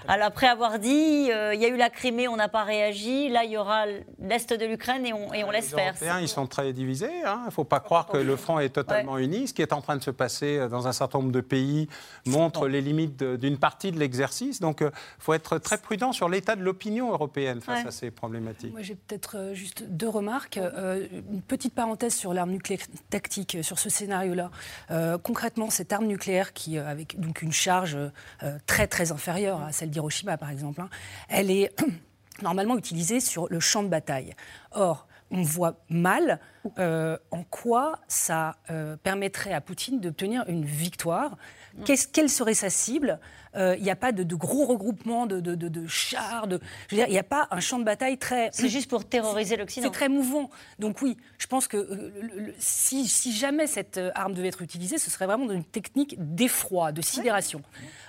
Alors, 0.09 0.29
Après 0.29 0.47
avoir 0.47 0.79
dit, 0.79 1.29
euh, 1.31 1.55
il 1.55 1.61
y 1.61 1.65
a 1.67 1.69
eu 1.69 1.77
la 1.77 1.91
Crimée, 1.91 2.29
on 2.29 2.37
n'a 2.37 2.49
pas 2.49 2.65
réagi, 2.65 3.29
là 3.29 3.45
il 3.45 3.51
y 3.51 3.57
aura 3.59 3.85
l'Est 4.21 4.53
de 4.55 4.65
l'Ukraine 4.65 5.05
et 5.05 5.13
on, 5.13 5.35
et 5.35 5.45
on 5.45 5.51
laisse 5.51 5.71
Les 5.73 5.77
faire. 5.77 5.89
Européens, 5.95 6.21
ils 6.21 6.29
sont 6.29 6.47
très 6.47 6.73
divisés. 6.73 7.11
hein. 7.27 7.41
Il 7.43 7.47
ne 7.47 7.51
faut 7.51 7.65
pas 7.65 7.81
croire 7.81 8.07
que 8.07 8.17
le 8.17 8.37
front 8.37 8.59
est 8.59 8.71
totalement 8.71 9.19
uni. 9.19 9.49
Ce 9.49 9.53
qui 9.55 9.61
est 9.61 9.73
en 9.73 9.83
train 9.83 9.97
de 9.97 10.03
se 10.03 10.11
passer 10.11 10.69
dans 10.69 10.87
un 10.87 10.93
certain 10.93 11.19
nombre 11.19 11.33
de 11.33 11.41
pays 11.43 11.89
montre 12.27 12.69
les 12.69 12.81
limites 12.81 13.23
d'une 13.23 13.59
partie 13.59 13.91
de 13.93 13.99
l'exercice. 13.99 14.20
Donc, 14.61 14.81
il 14.83 14.91
faut 15.19 15.33
être 15.35 15.59
très 15.59 15.79
prudent 15.79 16.13
sur 16.13 16.29
l'état 16.29 16.57
de 16.57 16.63
l'opinion 16.63 17.11
européenne 17.13 17.61
face 17.61 17.83
Ouais. 17.83 17.89
à 17.89 17.91
ces 17.91 18.11
problématiques. 18.11 18.73
Moi, 18.73 18.83
j'ai 18.83 18.95
peut-être 18.95 19.37
euh, 19.37 19.55
juste 19.55 19.85
deux 19.89 20.09
remarques. 20.09 20.57
Euh, 20.59 21.07
une 21.31 21.43
petite 21.43 21.75
parenthèse 21.75 22.15
sur 22.15 22.35
l'arme 22.35 22.51
nucléaire 22.51 22.81
tactique, 23.11 23.55
euh, 23.57 23.63
sur 23.63 23.79
ce 23.79 23.89
scénario-là. 23.89 24.51
Euh, 24.91 25.19
concrètement, 25.19 25.71
cette 25.71 25.93
arme 25.93 26.07
nucléaire, 26.07 26.53
qui, 26.53 26.79
euh, 26.79 26.87
avec 26.87 27.19
donc 27.19 27.43
une 27.43 27.53
charge 27.53 27.97
euh, 27.97 28.59
très 28.67 28.87
très 28.87 29.13
inférieure 29.13 29.63
à 29.63 29.73
celle 29.73 29.91
d'Hiroshima, 29.91 30.37
par 30.37 30.51
exemple, 30.51 30.81
hein, 30.81 30.89
elle 31.29 31.51
est 31.51 31.75
normalement 32.43 32.77
utilisée 32.77 33.21
sur 33.21 33.49
le 33.51 33.61
champ 33.61 33.83
de 33.83 33.89
bataille. 33.89 34.35
Or, 34.73 35.07
on 35.31 35.43
voit 35.43 35.77
mal 35.89 36.41
euh, 36.79 37.17
en 37.31 37.45
quoi 37.45 38.01
ça 38.09 38.57
euh, 38.71 38.97
permettrait 38.97 39.53
à 39.53 39.61
Poutine 39.61 40.01
d'obtenir 40.01 40.45
une 40.49 40.65
victoire. 40.65 41.37
Qu'est-ce- 41.85 42.09
quelle 42.09 42.29
serait 42.29 42.55
sa 42.55 42.71
cible? 42.71 43.19
Euh, 43.57 43.75
Il 43.79 43.83
n'y 43.83 43.91
a 43.91 43.97
pas 43.97 44.13
de, 44.13 44.23
de 44.23 44.35
gros 44.37 44.65
regroupements 44.65 45.27
de, 45.27 45.41
de- 45.41 45.55
de- 45.55 45.69
de 45.69 45.87
chars. 45.89 46.47
De, 46.47 46.61
je 46.89 46.95
veux 46.95 47.01
dire, 47.01 47.09
il 47.09 47.13
n'y 47.13 47.19
a 47.19 47.23
pas 47.25 47.49
un 47.51 47.59
champ 47.61 47.79
de 47.79 47.85
bataille 47.85 48.17
très. 48.19 48.51
C'est 48.53 48.69
juste 48.69 48.89
pour 48.89 49.05
terroriser 49.09 49.57
l'Occident. 49.57 49.87
C'est 49.87 49.93
très 49.93 50.09
mouvant. 50.09 50.51
Donc 50.79 51.03
oui, 51.03 51.17
je 51.39 51.47
pense 51.49 51.67
que 51.67 51.77
euh, 51.77 52.13
le- 52.23 52.55
si, 52.59 53.09
si 53.09 53.33
jamais 53.33 53.67
cette 53.67 53.99
euh, 53.99 54.11
arme 54.15 54.35
devait 54.35 54.49
être 54.49 54.63
utilisée, 54.63 54.99
ce 54.99 55.11
serait 55.11 55.27
vraiment 55.27 55.51
une 55.51 55.65
technique 55.65 56.15
d'effroi, 56.19 56.93
de 56.93 57.03
sidération. 57.03 57.63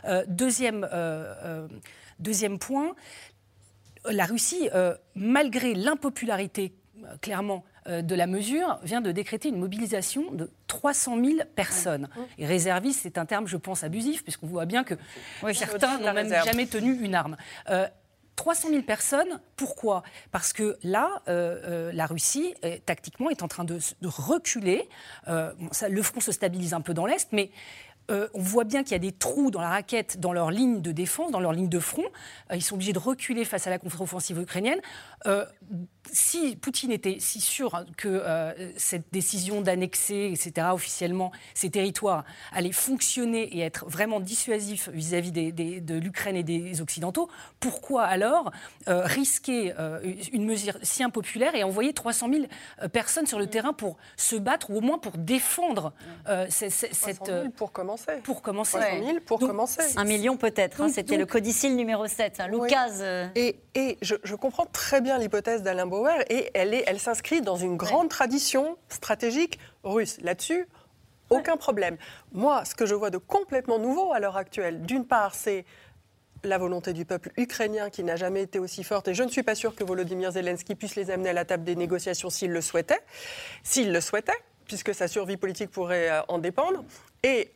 Euh, 0.05 0.23
deuxième, 0.27 0.87
deuxième 2.19 2.59
point, 2.59 2.93
la 4.05 4.25
Russie, 4.25 4.69
malgré 5.15 5.73
l'impopularité 5.73 6.73
clairement 7.21 7.63
de 7.87 8.15
la 8.15 8.27
mesure, 8.27 8.79
vient 8.83 9.01
de 9.01 9.11
décréter 9.11 9.49
une 9.49 9.59
mobilisation 9.59 10.31
de 10.31 10.49
300 10.67 11.23
000 11.23 11.37
personnes. 11.55 12.09
Et 12.37 12.45
réserviste, 12.45 12.99
c'est 13.03 13.17
un 13.17 13.25
terme, 13.25 13.47
je 13.47 13.57
pense, 13.57 13.83
abusif, 13.83 14.23
puisqu'on 14.23 14.47
voit 14.47 14.65
bien 14.65 14.83
que 14.83 14.95
certains 15.53 15.97
n'ont 15.97 16.13
même 16.13 16.27
réserve. 16.27 16.45
jamais 16.45 16.67
tenu 16.67 16.93
une 16.93 17.15
arme. 17.15 17.37
Euh, 17.69 17.87
300 18.35 18.69
000 18.69 18.81
personnes, 18.81 19.39
pourquoi? 19.55 20.03
Parce 20.31 20.51
que 20.51 20.77
là, 20.83 21.21
euh, 21.27 21.59
euh, 21.63 21.91
la 21.93 22.07
Russie, 22.07 22.55
euh, 22.65 22.77
tactiquement, 22.85 23.29
est 23.29 23.43
en 23.43 23.47
train 23.47 23.65
de, 23.65 23.77
de 24.01 24.07
reculer. 24.07 24.89
Euh, 25.27 25.53
bon, 25.59 25.67
ça, 25.71 25.89
le 25.89 26.01
front 26.01 26.21
se 26.21 26.31
stabilise 26.31 26.73
un 26.73 26.81
peu 26.81 26.93
dans 26.93 27.05
l'Est, 27.05 27.27
mais 27.33 27.51
euh, 28.11 28.27
on 28.33 28.41
voit 28.41 28.63
bien 28.65 28.83
qu'il 28.83 28.91
y 28.91 28.95
a 28.95 28.99
des 28.99 29.11
trous 29.11 29.49
dans 29.49 29.61
la 29.61 29.69
raquette, 29.69 30.19
dans 30.19 30.33
leur 30.33 30.51
ligne 30.51 30.81
de 30.81 30.91
défense, 30.91 31.31
dans 31.31 31.39
leur 31.39 31.53
ligne 31.53 31.69
de 31.69 31.79
front. 31.79 32.03
Euh, 32.51 32.55
ils 32.55 32.61
sont 32.61 32.75
obligés 32.75 32.93
de 32.93 32.99
reculer 32.99 33.45
face 33.45 33.65
à 33.67 33.69
la 33.69 33.79
contre-offensive 33.79 34.37
ukrainienne. 34.39 34.79
Euh, 35.27 35.45
si 36.11 36.55
Poutine 36.55 36.91
était 36.91 37.17
si 37.19 37.39
sûr 37.41 37.75
hein, 37.75 37.85
que 37.95 38.21
cette 38.75 39.05
décision 39.13 39.61
d'annexer, 39.61 40.31
etc., 40.33 40.67
officiellement 40.73 41.31
ces 41.53 41.69
territoires 41.69 42.25
allait 42.51 42.71
fonctionner 42.71 43.43
et 43.55 43.59
être 43.61 43.85
vraiment 43.87 44.19
dissuasif 44.19 44.89
vis-à-vis 44.89 45.31
des- 45.31 45.51
des- 45.51 45.79
de 45.79 45.95
l'Ukraine 45.95 46.35
et 46.35 46.43
des 46.43 46.81
Occidentaux, 46.81 47.29
pourquoi 47.59 48.03
alors 48.03 48.51
risquer 48.87 49.73
une 50.33 50.45
mesure 50.45 50.77
si 50.81 51.03
impopulaire 51.03 51.55
et 51.55 51.63
envoyer 51.63 51.93
300 51.93 52.29
000 52.31 52.45
euh, 52.81 52.87
personnes 52.87 53.27
sur 53.27 53.39
le 53.39 53.47
terrain 53.47 53.73
pour 53.73 53.97
se 54.17 54.35
battre 54.35 54.69
ou 54.71 54.77
au 54.77 54.81
moins 54.81 54.97
pour 54.97 55.17
défendre 55.17 55.93
ce- 56.27 56.69
ce- 56.69 56.87
300 56.87 56.89
cette... 57.05 57.25
000 57.27 57.37
euh, 57.37 57.49
pour 57.55 57.71
commencer. 57.71 58.00
Pour 58.23 58.41
commencer. 58.41 58.77
300 58.79 59.05
000 59.05 59.19
pour 59.25 59.39
Donc, 59.39 59.49
commencer. 59.49 59.81
Un 59.97 60.03
million 60.03 60.37
peut-être, 60.37 60.81
hein, 60.81 60.89
c'était 60.89 61.17
le 61.17 61.25
codicile 61.25 61.75
numéro 61.75 62.07
7. 62.07 62.39
hein. 62.39 62.47
Oui. 62.51 62.69
Euh, 63.01 63.27
Et, 63.35 63.57
et 63.75 63.97
je, 64.01 64.15
je 64.23 64.35
comprends 64.35 64.65
très 64.65 65.01
bien 65.01 65.17
l'hypothèse 65.17 65.61
d'Alain 65.63 65.85
Bauer 65.87 66.13
et 66.29 66.49
elle, 66.53 66.73
est- 66.73 66.83
elle 66.87 66.99
s'inscrit 66.99 67.41
dans 67.41 67.55
une 67.57 67.77
grande 67.77 68.09
tradition 68.09 68.77
stratégique 68.89 69.59
russe. 69.83 70.17
Là-dessus, 70.21 70.67
aucun 71.29 71.57
problème. 71.57 71.97
Moi, 72.33 72.65
ce 72.65 72.75
que 72.75 72.85
je 72.85 72.93
vois 72.95 73.09
de 73.09 73.17
complètement 73.17 73.79
nouveau 73.79 74.11
à 74.13 74.19
l'heure 74.19 74.37
actuelle, 74.37 74.81
d'une 74.81 75.05
part, 75.05 75.33
c'est 75.33 75.65
la 76.43 76.57
volonté 76.57 76.91
du 76.93 77.05
peuple 77.05 77.31
ukrainien 77.37 77.89
qui 77.91 78.03
n'a 78.03 78.15
jamais 78.15 78.41
été 78.41 78.57
aussi 78.57 78.83
forte, 78.83 79.07
et 79.07 79.13
je 79.13 79.21
ne 79.23 79.29
suis 79.29 79.43
pas 79.43 79.53
sûre 79.53 79.75
que 79.75 79.83
Volodymyr 79.83 80.31
Zelensky 80.31 80.73
puisse 80.73 80.95
les 80.95 81.11
amener 81.11 81.29
à 81.29 81.33
la 81.33 81.45
table 81.45 81.63
des 81.63 81.75
négociations 81.75 82.31
s'il 82.31 82.51
le 82.51 82.61
souhaitait, 82.61 82.99
s'il 83.63 83.93
le 83.93 84.01
souhaitait, 84.01 84.33
puisque 84.65 84.93
sa 84.95 85.07
survie 85.07 85.37
politique 85.37 85.69
pourrait 85.69 86.09
euh, 86.09 86.21
en 86.29 86.39
dépendre. 86.39 86.83
Et 87.23 87.51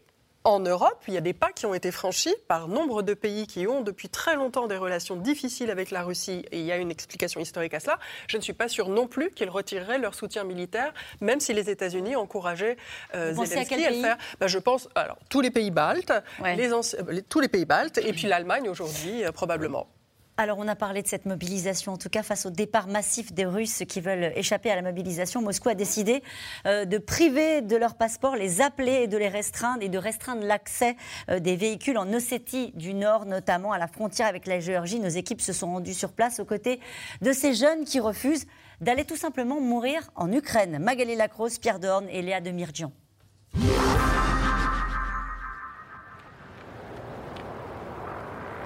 en 0.45 0.59
Europe, 0.59 1.01
il 1.07 1.13
y 1.13 1.17
a 1.17 1.21
des 1.21 1.33
pas 1.33 1.51
qui 1.51 1.65
ont 1.65 1.73
été 1.73 1.91
franchis 1.91 2.33
par 2.47 2.67
nombre 2.67 3.01
de 3.01 3.13
pays 3.13 3.47
qui 3.47 3.67
ont 3.67 3.81
depuis 3.81 4.09
très 4.09 4.35
longtemps 4.35 4.67
des 4.67 4.77
relations 4.77 5.15
difficiles 5.15 5.69
avec 5.71 5.91
la 5.91 6.03
Russie, 6.03 6.45
et 6.51 6.59
il 6.59 6.65
y 6.65 6.71
a 6.71 6.77
une 6.77 6.91
explication 6.91 7.41
historique 7.41 7.73
à 7.73 7.79
cela. 7.79 7.99
Je 8.27 8.37
ne 8.37 8.41
suis 8.41 8.53
pas 8.53 8.67
sûre 8.69 8.87
non 8.89 9.07
plus 9.07 9.31
qu'ils 9.31 9.49
retireraient 9.49 9.97
leur 9.97 10.13
soutien 10.15 10.43
militaire, 10.43 10.93
même 11.19 11.39
si 11.39 11.53
les 11.53 11.69
États-Unis 11.69 12.15
encourageaient 12.15 12.77
euh, 13.15 13.31
à 13.31 13.33
Zelensky 13.45 13.83
à 13.85 13.89
le 13.89 14.01
faire. 14.01 14.17
Ben, 14.39 14.47
je 14.47 14.59
pense, 14.59 14.87
alors, 14.95 15.17
tous 15.29 15.41
les 15.41 15.51
pays 15.51 15.71
baltes, 15.71 16.13
Ouais. 16.41 16.55
les 16.55 16.69
anci- 16.71 16.95
euh, 16.95 17.11
les- 17.11 17.23
tous 17.23 17.39
les 17.39 17.47
pays 17.49 17.65
baltes, 17.65 17.97
et 17.97 18.13
puis 18.13 18.27
l'Allemagne 18.27 18.69
aujourd'hui, 18.69 19.25
euh, 19.25 19.31
probablement. 19.31 19.87
Alors, 20.37 20.57
on 20.59 20.67
a 20.67 20.75
parlé 20.75 21.01
de 21.01 21.07
cette 21.07 21.25
mobilisation, 21.25 21.93
en 21.93 21.97
tout 21.97 22.09
cas 22.09 22.21
face 22.21 22.45
au 22.45 22.49
départ 22.49 22.87
massif 22.87 23.31
des 23.31 23.45
Russes 23.45 23.83
qui 23.87 24.01
veulent 24.01 24.33
échapper 24.35 24.69
à 24.69 24.75
la 24.75 24.81
mobilisation. 24.81 25.41
Moscou 25.41 25.69
a 25.69 25.75
décidé 25.75 26.23
euh, 26.65 26.83
de 26.83 26.97
priver 26.97 27.61
de 27.61 27.77
leur 27.77 27.95
passeport 27.95 28.35
les 28.35 28.59
appelés 28.59 29.03
et 29.03 29.07
de 29.07 29.17
les 29.17 29.29
restreindre 29.29 29.81
et 29.81 29.87
de 29.87 29.97
restreindre 29.97 30.45
l'accès 30.45 30.97
euh, 31.29 31.39
des 31.39 31.55
véhicules 31.55 31.97
en 31.97 32.11
Ossétie 32.11 32.73
du 32.75 32.93
Nord, 32.93 33.25
notamment 33.25 33.71
à 33.71 33.77
la 33.77 33.87
frontière 33.87 34.27
avec 34.27 34.45
la 34.45 34.59
Géorgie. 34.59 34.99
Nos 34.99 35.07
équipes 35.07 35.39
se 35.39 35.53
sont 35.53 35.67
rendues 35.67 35.93
sur 35.93 36.11
place 36.11 36.41
aux 36.41 36.45
côtés 36.45 36.81
de 37.21 37.31
ces 37.31 37.53
jeunes 37.53 37.85
qui 37.85 38.01
refusent 38.01 38.45
d'aller 38.81 39.05
tout 39.05 39.15
simplement 39.15 39.61
mourir 39.61 40.11
en 40.15 40.29
Ukraine. 40.33 40.79
Magali 40.79 41.15
Lacrosse, 41.15 41.59
Pierre 41.59 41.79
Dorn 41.79 42.09
et 42.09 42.21
Léa 42.21 42.41
Demirjian. 42.41 42.91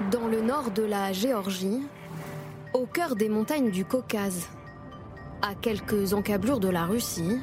Dans 0.07 0.27
le 0.27 0.39
nord 0.39 0.71
de 0.71 0.81
la 0.81 1.11
Géorgie, 1.11 1.81
au 2.73 2.85
cœur 2.85 3.17
des 3.17 3.27
montagnes 3.27 3.69
du 3.69 3.83
Caucase, 3.83 4.47
à 5.41 5.53
quelques 5.55 6.13
encablures 6.13 6.61
de 6.61 6.69
la 6.69 6.85
Russie, 6.85 7.37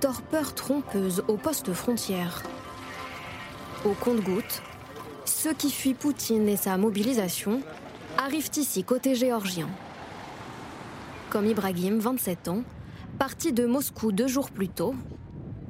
torpeur 0.00 0.52
trompeuse 0.52 1.22
au 1.28 1.36
poste 1.36 1.72
frontière. 1.72 2.42
Au 3.84 3.92
compte-gouttes, 3.92 4.62
ceux 5.24 5.54
qui 5.54 5.70
fuient 5.70 5.94
Poutine 5.94 6.48
et 6.48 6.56
sa 6.56 6.76
mobilisation 6.76 7.62
arrivent 8.18 8.50
ici 8.56 8.82
côté 8.82 9.14
géorgien. 9.14 9.68
Comme 11.30 11.46
Ibrahim, 11.46 12.00
27 12.00 12.48
ans, 12.48 12.64
parti 13.20 13.52
de 13.52 13.64
Moscou 13.64 14.10
deux 14.10 14.26
jours 14.26 14.50
plus 14.50 14.68
tôt, 14.68 14.92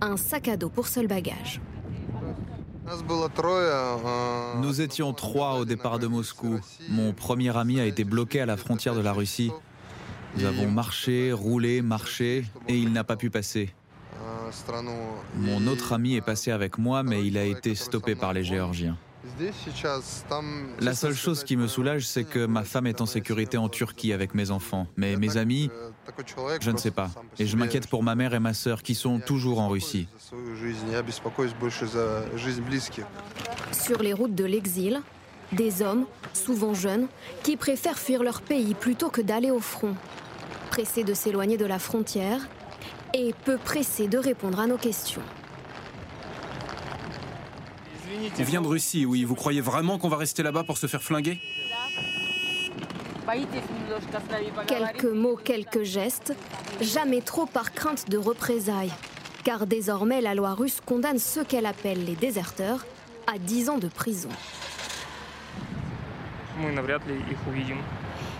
un 0.00 0.16
sac 0.16 0.48
à 0.48 0.56
dos 0.56 0.70
pour 0.70 0.88
seul 0.88 1.08
bagage. 1.08 1.60
Nous 4.60 4.80
étions 4.80 5.12
trois 5.12 5.54
au 5.54 5.64
départ 5.64 5.98
de 5.98 6.06
Moscou. 6.06 6.60
Mon 6.88 7.12
premier 7.12 7.56
ami 7.56 7.80
a 7.80 7.86
été 7.86 8.04
bloqué 8.04 8.40
à 8.40 8.46
la 8.46 8.56
frontière 8.56 8.94
de 8.94 9.00
la 9.00 9.12
Russie. 9.12 9.52
Nous 10.36 10.44
avons 10.44 10.70
marché, 10.70 11.32
roulé, 11.32 11.82
marché, 11.82 12.44
et 12.68 12.76
il 12.76 12.92
n'a 12.92 13.04
pas 13.04 13.16
pu 13.16 13.30
passer. 13.30 13.74
Mon 15.36 15.66
autre 15.66 15.92
ami 15.92 16.14
est 16.14 16.20
passé 16.22 16.50
avec 16.50 16.78
moi, 16.78 17.02
mais 17.02 17.26
il 17.26 17.38
a 17.38 17.44
été 17.44 17.74
stoppé 17.74 18.14
par 18.14 18.32
les 18.32 18.44
Géorgiens. 18.44 18.96
La 20.80 20.94
seule 20.94 21.14
chose 21.14 21.44
qui 21.44 21.56
me 21.56 21.68
soulage, 21.68 22.06
c'est 22.06 22.24
que 22.24 22.44
ma 22.44 22.64
femme 22.64 22.86
est 22.86 23.00
en 23.00 23.06
sécurité 23.06 23.56
en 23.56 23.68
Turquie 23.68 24.12
avec 24.12 24.34
mes 24.34 24.50
enfants. 24.50 24.86
Mais 24.96 25.16
mes 25.16 25.36
amis, 25.36 25.70
je 26.60 26.70
ne 26.70 26.76
sais 26.76 26.90
pas. 26.90 27.10
Et 27.38 27.46
je 27.46 27.56
m'inquiète 27.56 27.86
pour 27.86 28.02
ma 28.02 28.14
mère 28.14 28.34
et 28.34 28.40
ma 28.40 28.54
sœur 28.54 28.82
qui 28.82 28.94
sont 28.94 29.20
toujours 29.20 29.60
en 29.60 29.68
Russie. 29.68 30.08
Sur 33.72 34.02
les 34.02 34.12
routes 34.12 34.34
de 34.34 34.44
l'exil, 34.44 35.00
des 35.52 35.82
hommes, 35.82 36.06
souvent 36.32 36.74
jeunes, 36.74 37.08
qui 37.42 37.56
préfèrent 37.56 37.98
fuir 37.98 38.22
leur 38.22 38.40
pays 38.42 38.74
plutôt 38.74 39.10
que 39.10 39.20
d'aller 39.20 39.50
au 39.50 39.60
front. 39.60 39.94
Pressés 40.70 41.04
de 41.04 41.14
s'éloigner 41.14 41.56
de 41.56 41.66
la 41.66 41.78
frontière 41.78 42.40
et 43.14 43.34
peu 43.44 43.58
pressés 43.58 44.08
de 44.08 44.18
répondre 44.18 44.58
à 44.60 44.66
nos 44.66 44.78
questions. 44.78 45.22
On 48.38 48.42
vient 48.44 48.62
de 48.62 48.66
Russie, 48.66 49.04
oui. 49.04 49.24
Vous 49.24 49.34
croyez 49.34 49.60
vraiment 49.60 49.98
qu'on 49.98 50.08
va 50.08 50.16
rester 50.16 50.42
là-bas 50.42 50.64
pour 50.64 50.78
se 50.78 50.86
faire 50.86 51.02
flinguer? 51.02 51.40
Quelques 54.66 55.04
mots, 55.04 55.36
quelques 55.36 55.82
gestes, 55.82 56.34
jamais 56.80 57.20
trop 57.20 57.46
par 57.46 57.72
crainte 57.72 58.08
de 58.08 58.18
représailles. 58.18 58.92
Car 59.44 59.66
désormais, 59.66 60.20
la 60.20 60.34
loi 60.34 60.54
russe 60.54 60.80
condamne 60.84 61.18
ceux 61.18 61.44
qu'elle 61.44 61.66
appelle 61.66 62.04
les 62.04 62.14
déserteurs 62.14 62.84
à 63.32 63.38
10 63.38 63.70
ans 63.70 63.78
de 63.78 63.88
prison. 63.88 64.28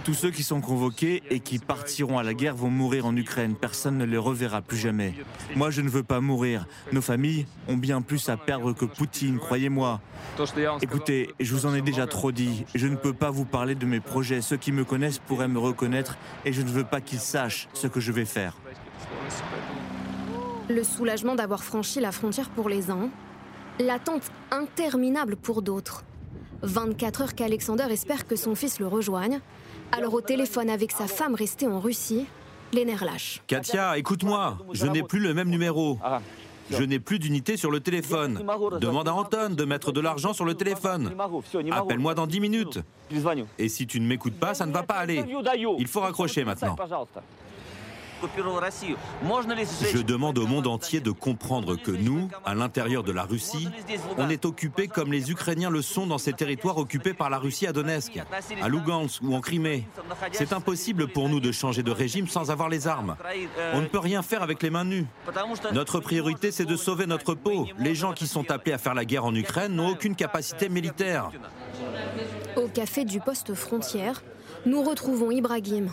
Tous 0.05 0.15
ceux 0.15 0.31
qui 0.31 0.43
sont 0.43 0.61
convoqués 0.61 1.23
et 1.31 1.39
qui 1.39 1.61
partiront 1.61 2.19
à 2.19 2.25
la 2.25 2.35
guerre 2.35 2.57
vont 2.57 2.71
mourir 2.71 3.07
en 3.07 3.15
Ukraine. 3.15 3.55
Personne 3.55 3.99
ne 3.99 4.05
les 4.05 4.17
reverra 4.17 4.61
plus 4.61 4.77
jamais. 4.77 5.15
Moi, 5.55 5.71
je 5.71 5.81
ne 5.81 5.89
veux 5.89 6.03
pas 6.03 6.21
mourir. 6.21 6.67
Nos 6.93 7.03
familles 7.03 7.47
ont 7.69 7.77
bien 7.77 8.03
plus 8.03 8.29
à 8.29 8.37
perdre 8.37 8.73
que 8.73 8.85
Poutine, 8.85 9.39
croyez-moi. 9.39 10.01
Écoutez, 10.81 11.33
je 11.39 11.55
vous 11.55 11.67
en 11.67 11.75
ai 11.75 11.83
déjà 11.83 12.09
trop 12.09 12.33
dit. 12.33 12.65
Je 12.75 12.89
ne 12.89 12.97
peux 12.97 13.13
pas 13.13 13.31
vous 13.31 13.45
parler 13.45 13.77
de 13.77 13.87
mes 13.87 14.01
projets. 14.01 14.41
Ceux 14.41 14.57
qui 14.57 14.73
me 14.73 14.85
connaissent 14.85 15.21
pourraient 15.21 15.47
me 15.47 15.61
reconnaître 15.61 16.17
et 16.45 16.53
je 16.53 16.63
ne 16.63 16.69
veux 16.69 16.85
pas 16.85 17.01
qu'ils 17.01 17.21
sachent 17.21 17.69
ce 17.73 17.87
que 17.87 18.01
je 18.01 18.11
vais 18.11 18.25
faire. 18.25 18.57
Le 20.69 20.83
soulagement 20.83 21.37
d'avoir 21.37 21.63
franchi 21.63 22.01
la 22.01 22.11
frontière 22.11 22.51
pour 22.51 22.69
les 22.69 22.91
uns, 22.91 23.09
l'attente 23.79 24.33
interminable 24.51 25.37
pour 25.37 25.63
d'autres. 25.63 26.03
24 26.63 27.23
heures 27.23 27.35
qu'Alexander 27.35 27.87
espère 27.91 28.27
que 28.27 28.37
son 28.37 28.55
fils 28.55 28.79
le 28.79 28.87
rejoigne, 28.87 29.41
alors 29.93 30.15
au 30.15 30.21
téléphone 30.21 30.71
avec 30.71 30.91
sa 30.91 31.07
femme 31.07 31.35
restée 31.35 31.67
en 31.67 31.79
Russie, 31.79 32.27
les 32.73 32.85
nerfs 32.85 33.05
lâchent. 33.05 33.43
Katia, 33.47 33.99
écoute-moi, 33.99 34.59
je 34.73 34.87
n'ai 34.87 35.03
plus 35.03 35.21
le 35.21 35.35
même 35.35 35.49
numéro. 35.49 35.99
Je 36.71 36.83
n'ai 36.85 36.99
plus 36.99 37.19
d'unité 37.19 37.57
sur 37.57 37.71
le 37.71 37.81
téléphone. 37.81 38.43
Demande 38.81 39.09
à 39.09 39.15
Anton 39.15 39.51
de 39.51 39.65
mettre 39.65 39.93
de 39.93 40.01
l'argent 40.01 40.33
sur 40.33 40.45
le 40.45 40.55
téléphone. 40.55 41.13
Appelle-moi 41.71 42.15
dans 42.15 42.27
10 42.27 42.41
minutes. 42.41 42.79
Et 43.59 43.69
si 43.69 43.87
tu 43.87 44.01
ne 44.01 44.07
m'écoutes 44.07 44.39
pas, 44.39 44.55
ça 44.55 44.65
ne 44.65 44.73
va 44.73 44.83
pas 44.83 44.95
aller. 44.95 45.23
Il 45.79 45.87
faut 45.87 46.01
raccrocher 46.01 46.45
maintenant. 46.45 46.77
Je 49.93 49.99
demande 50.03 50.39
au 50.39 50.47
monde 50.47 50.67
entier 50.67 51.01
de 51.01 51.11
comprendre 51.11 51.77
que 51.77 51.91
nous, 51.91 52.29
à 52.45 52.55
l'intérieur 52.55 53.03
de 53.03 53.13
la 53.13 53.25
Russie, 53.25 53.69
on 54.19 54.29
est 54.29 54.45
occupés 54.45 54.89
comme 54.89 55.13
les 55.13 55.31
Ukrainiens 55.31 55.71
le 55.71 55.83
sont 55.83 56.07
dans 56.07 56.19
ces 56.19 56.33
territoires 56.33 56.79
occupés 56.79 57.15
par 57.15 57.31
la 57.31 57.39
Russie 57.39 57.67
à 57.67 57.73
Donetsk, 57.73 58.21
à 58.61 58.69
Lugansk 58.69 59.23
ou 59.23 59.35
en 59.35 59.41
Crimée. 59.41 59.87
C'est 60.33 60.53
impossible 60.53 61.09
pour 61.09 61.29
nous 61.29 61.41
de 61.41 61.53
changer 61.53 61.83
de 61.83 61.91
régime 61.91 62.29
sans 62.29 62.51
avoir 62.51 62.69
les 62.69 62.87
armes. 62.87 63.17
On 63.75 63.81
ne 63.81 63.87
peut 63.87 63.99
rien 63.99 64.23
faire 64.23 64.43
avec 64.43 64.63
les 64.63 64.71
mains 64.71 64.85
nues. 64.85 65.07
Notre 65.73 66.01
priorité, 66.01 66.51
c'est 66.51 66.65
de 66.65 66.77
sauver 66.77 67.07
notre 67.07 67.35
peau. 67.35 67.67
Les 67.79 67.95
gens 67.95 68.13
qui 68.13 68.27
sont 68.27 68.51
appelés 68.51 68.73
à 68.73 68.79
faire 68.79 68.95
la 68.95 69.05
guerre 69.05 69.25
en 69.25 69.35
Ukraine 69.35 69.75
n'ont 69.75 69.89
aucune 69.89 70.15
capacité 70.15 70.69
militaire. 70.69 71.31
Au 72.57 72.69
café 72.69 73.05
du 73.05 73.21
poste 73.21 73.55
frontière, 73.55 74.23
nous 74.67 74.83
retrouvons 74.83 75.31
Ibrahim, 75.31 75.91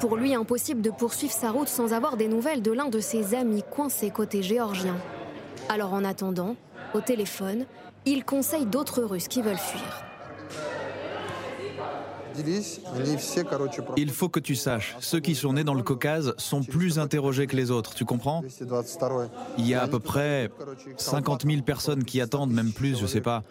pour 0.00 0.16
lui, 0.16 0.34
impossible 0.34 0.80
de 0.80 0.90
poursuivre 0.90 1.32
sa 1.32 1.50
route 1.50 1.68
sans 1.68 1.92
avoir 1.92 2.16
des 2.16 2.28
nouvelles 2.28 2.62
de 2.62 2.72
l'un 2.72 2.88
de 2.88 3.00
ses 3.00 3.34
amis 3.34 3.62
coincés 3.70 4.10
côté 4.10 4.42
géorgien. 4.42 4.96
Alors 5.68 5.92
en 5.92 6.04
attendant, 6.04 6.56
au 6.94 7.00
téléphone, 7.00 7.66
il 8.06 8.24
conseille 8.24 8.66
d'autres 8.66 9.02
Russes 9.02 9.28
qui 9.28 9.42
veulent 9.42 9.56
fuir. 9.56 10.04
Il 13.96 14.10
faut 14.10 14.28
que 14.28 14.40
tu 14.40 14.54
saches, 14.54 14.96
ceux 15.00 15.20
qui 15.20 15.34
sont 15.34 15.52
nés 15.52 15.64
dans 15.64 15.74
le 15.74 15.82
Caucase 15.82 16.34
sont 16.38 16.62
plus 16.62 16.98
interrogés 16.98 17.46
que 17.46 17.56
les 17.56 17.70
autres, 17.70 17.94
tu 17.94 18.04
comprends? 18.04 18.42
Il 19.58 19.66
y 19.66 19.74
a 19.74 19.82
à 19.82 19.88
peu 19.88 19.98
près 19.98 20.50
50 20.96 21.44
000 21.44 21.62
personnes 21.62 22.04
qui 22.04 22.20
attendent, 22.20 22.52
même 22.52 22.72
plus, 22.72 22.98
je 22.98 23.06
sais 23.06 23.20
pas. 23.20 23.42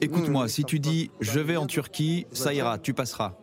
Écoute-moi, 0.00 0.48
si 0.48 0.64
tu 0.64 0.78
dis 0.78 1.10
je 1.20 1.40
vais 1.40 1.56
en 1.56 1.66
Turquie, 1.66 2.26
ça 2.32 2.52
ira, 2.54 2.78
tu 2.78 2.94
passeras. 2.94 3.34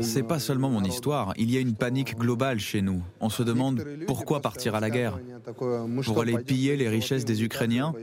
C'est 0.00 0.22
pas 0.22 0.38
seulement 0.38 0.68
mon 0.68 0.84
histoire, 0.84 1.32
il 1.36 1.50
y 1.50 1.56
a 1.56 1.60
une 1.60 1.74
panique 1.74 2.16
globale 2.16 2.58
chez 2.58 2.82
nous. 2.82 3.02
On 3.20 3.30
se 3.30 3.42
demande 3.42 3.84
pourquoi 4.06 4.40
partir 4.40 4.74
à 4.74 4.80
la 4.80 4.90
guerre 4.90 5.18
Pour 6.04 6.20
aller 6.20 6.38
piller 6.38 6.76
les 6.76 6.88
richesses 6.88 7.24
des 7.24 7.42
Ukrainiens 7.42 7.94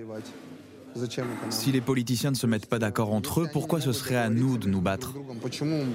si 1.50 1.72
les 1.72 1.82
politiciens 1.82 2.32
ne 2.32 2.36
se 2.36 2.48
mettent 2.48 2.66
pas 2.66 2.80
d'accord 2.80 3.14
entre 3.14 3.42
eux, 3.42 3.50
pourquoi 3.52 3.82
ce 3.82 3.92
serait 3.92 4.16
à 4.16 4.30
nous 4.30 4.58
de 4.58 4.68
nous 4.68 4.82
battre? 4.82 5.14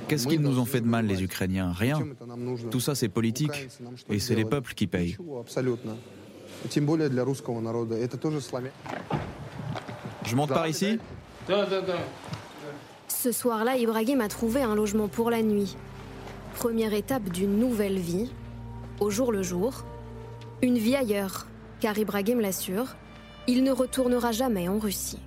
Qu'est-ce 0.09 0.27
qu'ils 0.27 0.41
nous 0.41 0.59
ont 0.59 0.65
fait 0.65 0.81
de 0.81 0.87
mal, 0.87 1.07
les 1.07 1.23
Ukrainiens? 1.23 1.73
Rien. 1.73 2.01
Tout 2.71 2.81
ça, 2.81 2.95
c'est 2.95 3.09
politique. 3.09 3.69
Et 4.09 4.19
c'est 4.19 4.35
les 4.35 4.45
peuples 4.45 4.75
qui 4.75 4.87
payent. 4.87 5.17
Je 10.25 10.35
monte 10.35 10.49
par 10.49 10.69
ici? 10.69 10.99
Ce 13.09 13.33
soir-là, 13.33 13.77
Ibrahim 13.77 14.21
a 14.21 14.29
trouvé 14.29 14.63
un 14.63 14.75
logement 14.75 15.09
pour 15.09 15.31
la 15.31 15.43
nuit. 15.43 15.77
Première 16.55 16.95
étape 16.95 17.29
d'une 17.31 17.59
nouvelle 17.59 17.99
vie, 17.99 18.31
au 19.01 19.11
jour 19.11 19.31
le 19.31 19.43
jour. 19.43 19.85
Une 20.63 20.79
vie 20.79 20.97
ailleurs, 20.97 21.47
car 21.81 21.99
Ibrahim 21.99 22.41
l'assure, 22.41 22.97
il 23.49 23.63
ne 23.63 23.71
retournera 23.71 24.33
jamais 24.33 24.69
en 24.69 24.79
Russie. 24.79 25.19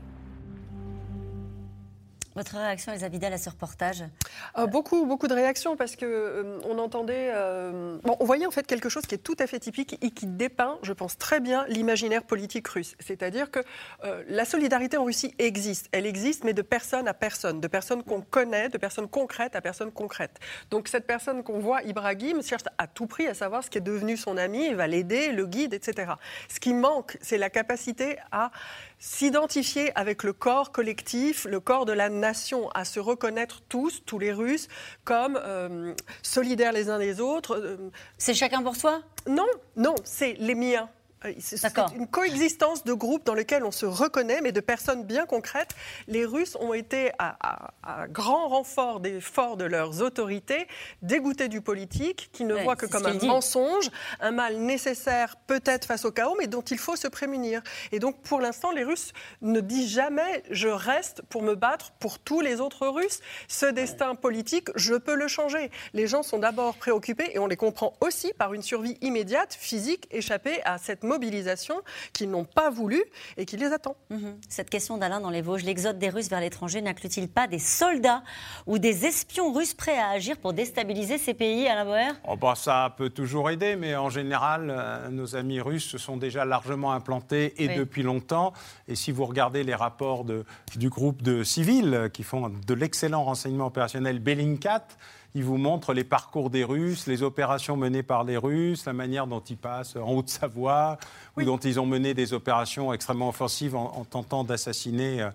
Votre 2.36 2.58
réaction, 2.58 2.92
Elsa 2.94 3.10
Vidal, 3.10 3.34
à 3.34 3.38
ce 3.38 3.50
reportage 3.50 4.04
euh, 4.58 4.68
Beaucoup, 4.68 5.06
beaucoup 5.06 5.28
de 5.28 5.34
réactions 5.34 5.76
parce 5.76 5.96
que 5.96 6.06
euh, 6.06 6.60
on 6.64 6.78
entendait, 6.78 7.32
euh, 7.34 7.98
bon, 8.04 8.16
on 8.20 8.26
voyait 8.26 8.46
en 8.46 8.52
fait 8.52 8.68
quelque 8.68 8.88
chose 8.88 9.06
qui 9.08 9.16
est 9.16 9.20
tout 9.20 9.36
à 9.40 9.48
fait 9.48 9.60
typique 9.60 9.98
et 10.02 10.12
qui 10.12 10.28
dépeint, 10.28 10.78
je 10.84 10.94
pense 10.94 11.18
très 11.18 11.40
bien, 11.40 11.66
l'imaginaire 11.68 12.24
politique 12.24 12.68
russe. 12.68 12.96
C'est-à-dire 13.00 13.50
que 13.52 13.60
la 14.28 14.46
solidarité 14.46 14.98
en 14.98 15.06
Russie 15.06 15.34
existe, 15.40 15.90
elle 15.92 16.06
existe, 16.06 16.44
mais 16.44 16.54
de 16.54 16.62
personne 16.62 17.08
à 17.08 17.14
personne, 17.14 17.60
de 17.60 17.68
personnes 17.68 18.04
qu'on 18.04 18.22
connaît, 18.22 18.70
de 18.70 18.78
personnes 18.78 19.08
concrètes 19.08 19.56
à 19.56 19.62
personnes 19.62 19.92
concrètes. 19.92 20.40
Donc 20.70 20.88
cette 20.88 21.08
personne 21.08 21.44
qu'on 21.44 21.60
voit, 21.60 21.82
Ibrahim, 21.84 22.44
cherche 22.44 22.64
à 22.78 22.88
tout 22.88 23.08
prix 23.08 23.28
à 23.28 23.34
savoir 23.34 23.64
ce 23.64 23.70
qui 23.70 23.78
est 23.78 23.82
devenu 23.82 24.18
son 24.18 24.38
ami, 24.38 24.68
il 24.68 24.76
va 24.76 24.88
l'aider, 24.88 25.32
le 25.32 25.46
guide, 25.46 25.74
etc. 25.74 26.14
Ce 26.48 26.60
qui 26.60 26.74
manque, 26.74 27.18
c'est 27.22 27.38
la 27.38 27.50
capacité 27.50 28.18
à 28.32 28.52
s'identifier 29.00 29.98
avec 29.98 30.24
le 30.24 30.34
corps 30.34 30.72
collectif, 30.72 31.46
le 31.46 31.60
corps 31.60 31.86
de 31.86 31.94
la 31.94 32.10
nation, 32.10 32.70
à 32.72 32.86
se 32.86 33.00
reconnaître 33.00 33.62
tous, 33.70 34.04
tous 34.06 34.20
les 34.20 34.34
Russes, 34.34 34.68
comme 35.06 35.40
euh, 35.42 35.94
solidaires 36.22 36.74
les 36.74 36.90
uns 36.90 37.00
des 37.00 37.22
autres. 37.22 37.56
Euh, 37.56 37.90
c'est 38.18 38.34
chacun 38.34 38.62
pour 38.62 38.76
soi? 38.76 39.02
Non, 39.28 39.48
non, 39.76 39.96
c'est 40.04 40.34
les 40.34 40.56
miens. 40.56 40.90
Euh, 41.26 41.34
c'est 41.40 41.78
une 41.96 42.08
coexistence 42.08 42.84
de 42.84 42.94
groupes 42.94 43.26
dans 43.26 43.34
lesquels 43.34 43.64
on 43.64 43.72
se 43.72 43.86
reconnaît, 43.86 44.42
mais 44.42 44.52
de 44.52 44.62
personnes 44.62 45.04
bien 45.04 45.26
concrètes. 45.26 45.72
Les 46.08 46.26
Russes 46.26 46.56
ont 46.60 46.74
été, 46.74 47.12
à, 47.20 47.38
grand 48.10 48.48
renfort 48.50 49.00
des 49.00 49.20
forts 49.20 49.58
de 49.58 49.66
leurs 49.66 50.02
autorités, 50.02 50.68
dégoûtés 51.02 51.48
du 51.48 51.62
politique, 51.62 52.30
qui 52.32 52.46
ne 52.46 52.56
voit 52.56 52.76
que 52.76 52.86
comme 52.86 53.06
un 53.06 53.14
mensonge, 53.26 53.90
un 54.20 54.32
mal 54.32 54.58
nécessaire 54.58 55.36
peut-être 55.48 55.86
face 55.86 56.06
au 56.06 56.12
chaos, 56.12 56.36
mais 56.38 56.48
dont 56.48 56.62
il 56.62 56.78
faut 56.78 56.96
se 56.96 57.08
prémunir. 57.08 57.62
Et 57.92 58.00
donc, 58.00 58.22
pour 58.22 58.40
l'instant, 58.40 58.72
les 58.72 58.84
Russes 58.84 59.12
ne 59.42 59.60
disent 59.60 59.92
jamais 59.92 60.44
«je 60.52 60.68
reste 60.68 61.22
pour 61.24 61.42
me 61.42 61.56
battre 61.56 61.92
pour 62.00 62.20
tous 62.20 62.42
les 62.42 62.62
autres 62.62 62.88
Russes». 62.88 63.20
Ce 63.48 63.66
destin 63.66 64.16
politique, 64.16 64.70
je 64.76 64.96
peux 64.96 65.16
le 65.16 65.28
changer. 65.28 65.72
Les 65.94 66.08
gens 66.08 66.24
sont 66.24 66.40
d'abord 66.40 66.76
préoccupés, 66.76 67.32
et 67.34 67.40
on 67.40 67.48
les 67.48 67.58
comprend 67.58 67.94
aussi 68.02 68.32
par 68.34 68.54
une 68.54 68.62
survie 68.62 68.98
immédiate, 69.02 69.54
physique, 69.54 70.08
échappée 70.12 70.62
à 70.64 70.78
cette 70.78 71.04
mobilisation 71.10 71.76
qu'ils 72.14 72.30
n'ont 72.30 72.46
pas 72.46 72.70
voulu 72.70 73.04
et 73.38 73.46
qui 73.46 73.58
les 73.58 73.72
attend. 73.74 73.96
Mhm. 74.10 74.38
Cette 74.48 74.70
question 74.70 74.98
d'Alain 74.98 75.20
dans 75.20 75.30
les 75.30 75.42
Vosges, 75.42 75.64
l'exode 75.64 76.00
des 76.00 76.10
Russes 76.10 76.30
vers 76.30 76.40
l'étranger 76.40 76.82
n'inclut-il 76.82 77.28
pas 77.28 77.48
des 77.48 77.60
soldats 77.60 78.24
ou 78.68 78.78
des 78.78 79.06
espions 79.06 79.52
russes 79.52 79.74
prêts 79.74 79.98
à 79.98 80.10
agir 80.10 80.38
pour 80.38 80.54
déstabiliser 80.54 81.18
ces 81.18 81.34
pays, 81.34 81.68
Alain 81.68 81.86
Boer? 81.86 82.12
Oh 82.28 82.36
bah, 82.36 82.54
Ça 82.56 82.94
peut 82.98 83.10
toujours 83.10 83.50
aider, 83.50 83.76
mais 83.76 83.96
en 83.96 84.10
général, 84.10 84.70
euh, 84.70 85.10
nos 85.10 85.36
amis 85.36 85.60
russes 85.60 85.88
se 85.88 85.98
sont 85.98 86.18
déjà 86.18 86.46
largement 86.46 86.94
implantés 86.94 87.62
et 87.64 87.76
depuis 87.76 88.04
longtemps. 88.04 88.54
Et 88.88 88.96
si 88.96 89.12
vous 89.12 89.26
regardez 89.26 89.64
les 89.64 89.76
rapports 89.76 90.24
de, 90.24 90.46
du 90.76 90.90
groupe 90.90 91.22
de 91.22 91.44
civils 91.44 92.10
qui 92.14 92.24
font 92.24 92.50
de 92.50 92.74
l'excellent 92.74 93.24
renseignement 93.24 93.68
opérationnel 93.68 94.20
Bellingcat, 94.20 94.86
ils 95.36 95.44
vous 95.44 95.58
montrent 95.58 95.94
les 95.94 96.04
parcours 96.04 96.50
des 96.50 96.64
Russes, 96.64 97.06
les 97.06 97.22
opérations 97.22 97.78
menées 97.78 98.04
par 98.04 98.24
les 98.24 98.38
Russes, 98.38 98.86
la 98.86 98.94
manière 98.94 99.28
dont 99.28 99.40
ils 99.40 99.58
passent 99.58 99.96
en 99.96 100.12
Haute-Savoie, 100.12 100.98
ou 101.38 101.44
dont 101.44 101.58
ils 101.58 101.80
ont 101.80 101.86
mené 101.86 102.14
des 102.14 102.34
opérations 102.34 102.94
extrêmement 102.94 103.30
offensives 103.30 103.76
en, 103.76 104.06
tentant 104.10 104.44
d'assassiner 104.44 105.22
euh, 105.22 105.30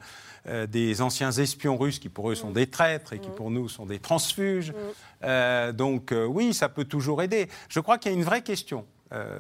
euh, 0.49 0.66
des 0.66 1.01
anciens 1.01 1.30
espions 1.30 1.76
russes 1.76 1.99
qui 1.99 2.09
pour 2.09 2.30
eux 2.30 2.34
sont 2.34 2.51
des 2.51 2.66
traîtres 2.66 3.12
et 3.12 3.18
qui 3.18 3.30
pour 3.30 3.51
nous 3.51 3.68
sont 3.68 3.86
des 3.86 4.01
transfuges. 4.01 4.74
Euh, 5.22 5.72
donc 5.72 6.12
oui, 6.28 6.55
ça 6.55 6.68
peut 6.68 6.84
toujours 6.84 7.22
aider. 7.22 7.49
Je 7.68 7.80
crois 7.80 7.99
qu'il 7.99 8.11
y 8.11 8.14
a 8.14 8.18
une 8.18 8.24
vraie 8.24 8.42
question 8.42 8.86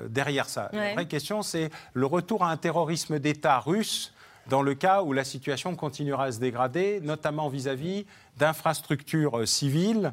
derrière 0.08 0.48
ça. 0.48 0.70
La 0.72 0.94
vraie 0.94 1.08
question, 1.08 1.42
c'est 1.42 1.68
le 1.94 2.06
retour 2.06 2.44
à 2.44 2.50
un 2.50 2.56
terrorisme 2.56 3.18
d'État 3.18 3.58
russe 3.58 4.14
dans 4.48 4.62
le 4.62 4.74
cas 4.74 5.02
où 5.02 5.12
la 5.12 5.24
situation 5.24 5.74
continuera 5.74 6.24
à 6.24 6.32
se 6.32 6.38
dégrader, 6.38 7.00
notamment 7.02 7.48
vis-à-vis 7.48 8.06
d'infrastructures 8.36 9.40
euh, 9.40 9.46
civiles 9.46 10.06
euh, 10.06 10.10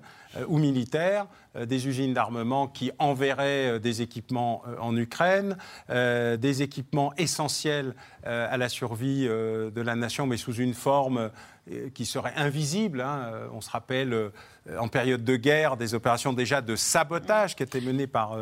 ou 0.47 0.57
militaires, 0.57 1.27
euh, 1.55 1.65
des 1.65 1.88
usines 1.88 2.13
d'armement 2.13 2.67
qui 2.67 2.91
enverraient 2.99 3.79
des 3.79 4.01
équipements 4.01 4.63
en 4.79 4.95
Ukraine, 4.95 5.57
des 5.89 6.61
équipements 6.61 7.13
essentiels 7.17 7.95
à 8.23 8.57
la 8.57 8.69
survie 8.69 9.25
de 9.25 9.82
la 9.82 9.95
nation, 9.95 10.27
mais 10.27 10.38
sous 10.38 10.53
une 10.55 10.73
forme 10.73 11.32
qui 11.93 12.05
serait 12.05 12.34
invisible. 12.36 13.01
Hein. 13.01 13.32
On 13.53 13.61
se 13.61 13.69
rappelle, 13.69 14.32
en 14.77 14.88
période 14.88 15.23
de 15.23 15.36
guerre, 15.36 15.77
des 15.77 15.93
opérations 15.93 16.34
déjà 16.34 16.61
de 16.61 16.75
sabotage 16.75 17.55
qui 17.55 17.63
étaient 17.63 17.82
menées 17.82 18.07
par 18.07 18.38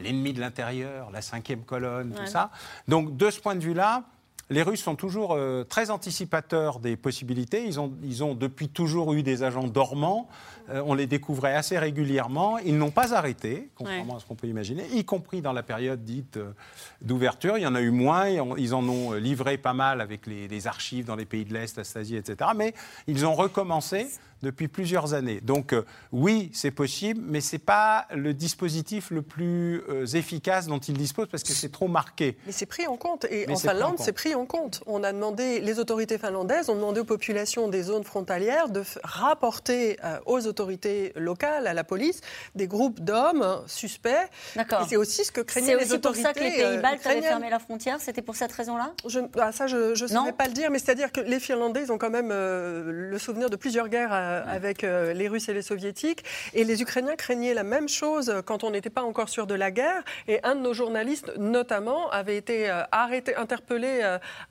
l'ennemi 0.00 0.32
de 0.32 0.40
l'intérieur, 0.40 1.10
la 1.10 1.22
cinquième 1.22 1.64
colonne, 1.64 2.12
tout 2.14 2.26
ça. 2.26 2.50
Donc, 2.88 3.16
de 3.16 3.30
ce 3.30 3.40
point 3.40 3.54
de 3.54 3.60
vue-là, 3.60 4.04
les 4.50 4.62
Russes 4.62 4.82
sont 4.82 4.94
toujours 4.94 5.32
euh, 5.32 5.64
très 5.64 5.90
anticipateurs 5.90 6.78
des 6.78 6.96
possibilités. 6.96 7.64
Ils 7.64 7.80
ont, 7.80 7.92
ils 8.02 8.22
ont, 8.22 8.34
depuis 8.34 8.68
toujours 8.68 9.14
eu 9.14 9.22
des 9.22 9.42
agents 9.42 9.66
dormants. 9.66 10.28
Euh, 10.70 10.82
on 10.84 10.94
les 10.94 11.06
découvrait 11.06 11.54
assez 11.54 11.78
régulièrement. 11.78 12.58
Ils 12.58 12.76
n'ont 12.76 12.90
pas 12.90 13.14
arrêté, 13.14 13.70
contrairement 13.74 14.16
à 14.16 14.20
ce 14.20 14.26
qu'on 14.26 14.34
peut 14.34 14.46
imaginer, 14.46 14.84
y 14.92 15.04
compris 15.04 15.40
dans 15.40 15.52
la 15.52 15.62
période 15.62 16.04
dite 16.04 16.36
euh, 16.36 16.52
d'ouverture. 17.00 17.56
Il 17.56 17.62
y 17.62 17.66
en 17.66 17.74
a 17.74 17.80
eu 17.80 17.90
moins. 17.90 18.28
Ils 18.28 18.74
en 18.74 18.86
ont 18.88 19.12
livré 19.12 19.56
pas 19.56 19.74
mal 19.74 20.00
avec 20.00 20.26
les, 20.26 20.48
les 20.48 20.66
archives 20.66 21.06
dans 21.06 21.16
les 21.16 21.26
pays 21.26 21.44
de 21.44 21.54
l'Est, 21.54 21.76
l'Astasie, 21.76 22.16
etc. 22.16 22.50
Mais 22.54 22.74
ils 23.06 23.24
ont 23.26 23.34
recommencé 23.34 24.08
depuis 24.44 24.68
plusieurs 24.68 25.14
années. 25.14 25.40
Donc 25.40 25.72
euh, 25.72 25.82
oui, 26.12 26.50
c'est 26.52 26.70
possible, 26.70 27.20
mais 27.24 27.40
ce 27.40 27.56
n'est 27.56 27.60
pas 27.60 28.06
le 28.14 28.34
dispositif 28.34 29.10
le 29.10 29.22
plus 29.22 29.82
euh, 29.88 30.06
efficace 30.06 30.66
dont 30.66 30.78
il 30.78 30.96
dispose 30.96 31.28
parce 31.28 31.42
que 31.42 31.52
c'est 31.52 31.72
trop 31.72 31.88
marqué. 31.88 32.36
Mais 32.46 32.52
c'est 32.52 32.66
pris 32.66 32.86
en 32.86 32.96
compte. 32.96 33.26
Et 33.30 33.50
en 33.50 33.56
Finlande, 33.56 33.96
c'est 33.98 34.12
pris 34.12 34.34
en 34.34 34.46
compte. 34.46 34.82
On 34.86 35.02
a 35.02 35.12
demandé, 35.12 35.60
les 35.60 35.78
autorités 35.78 36.18
finlandaises 36.18 36.68
ont 36.68 36.76
demandé 36.76 37.00
aux 37.00 37.04
populations 37.04 37.68
des 37.68 37.82
zones 37.84 38.04
frontalières 38.04 38.68
de 38.68 38.82
rapporter 39.02 39.98
euh, 40.04 40.18
aux 40.26 40.46
autorités 40.46 41.12
locales, 41.16 41.66
à 41.66 41.74
la 41.74 41.84
police, 41.84 42.20
des 42.54 42.68
groupes 42.68 43.00
d'hommes 43.00 43.62
suspects. 43.66 44.28
D'accord. 44.54 44.82
Et 44.82 44.88
c'est 44.88 44.96
aussi 44.96 45.24
ce 45.24 45.32
que 45.32 45.40
craignaient 45.40 45.76
les 45.76 45.92
autorités. 45.92 46.22
C'est 46.22 46.32
pour 46.32 46.34
ça 46.34 46.34
que 46.34 46.44
les 46.44 46.62
pays 46.62 46.82
baltes 46.82 47.06
avaient 47.06 47.22
fermé 47.22 47.50
la 47.50 47.58
frontière 47.58 48.00
C'était 48.00 48.22
pour 48.22 48.36
cette 48.36 48.52
raison-là? 48.52 48.92
Ah, 49.40 49.52
Ça, 49.52 49.66
je 49.66 50.02
ne 50.02 50.08
saurais 50.08 50.32
pas 50.32 50.46
le 50.46 50.52
dire, 50.52 50.70
mais 50.70 50.78
c'est-à-dire 50.78 51.10
que 51.10 51.20
les 51.20 51.40
Finlandais, 51.40 51.82
ils 51.84 51.92
ont 51.92 51.98
quand 51.98 52.10
même 52.10 52.28
le 52.30 53.18
souvenir 53.18 53.48
de 53.48 53.56
plusieurs 53.56 53.88
guerres 53.88 54.12
euh, 54.34 54.42
avec 54.46 54.84
euh, 54.84 55.12
les 55.12 55.28
Russes 55.28 55.48
et 55.48 55.54
les 55.54 55.62
Soviétiques. 55.62 56.24
Et 56.52 56.64
les 56.64 56.82
Ukrainiens 56.82 57.16
craignaient 57.16 57.54
la 57.54 57.62
même 57.62 57.88
chose 57.88 58.42
quand 58.44 58.64
on 58.64 58.70
n'était 58.70 58.90
pas 58.90 59.02
encore 59.02 59.28
sûr 59.28 59.46
de 59.46 59.54
la 59.54 59.70
guerre. 59.70 60.02
Et 60.28 60.40
un 60.42 60.54
de 60.54 60.60
nos 60.60 60.74
journalistes, 60.74 61.32
notamment, 61.38 62.10
avait 62.10 62.36
été 62.36 62.70
euh, 62.70 62.82
arrêté, 62.92 63.34
interpellé 63.36 64.02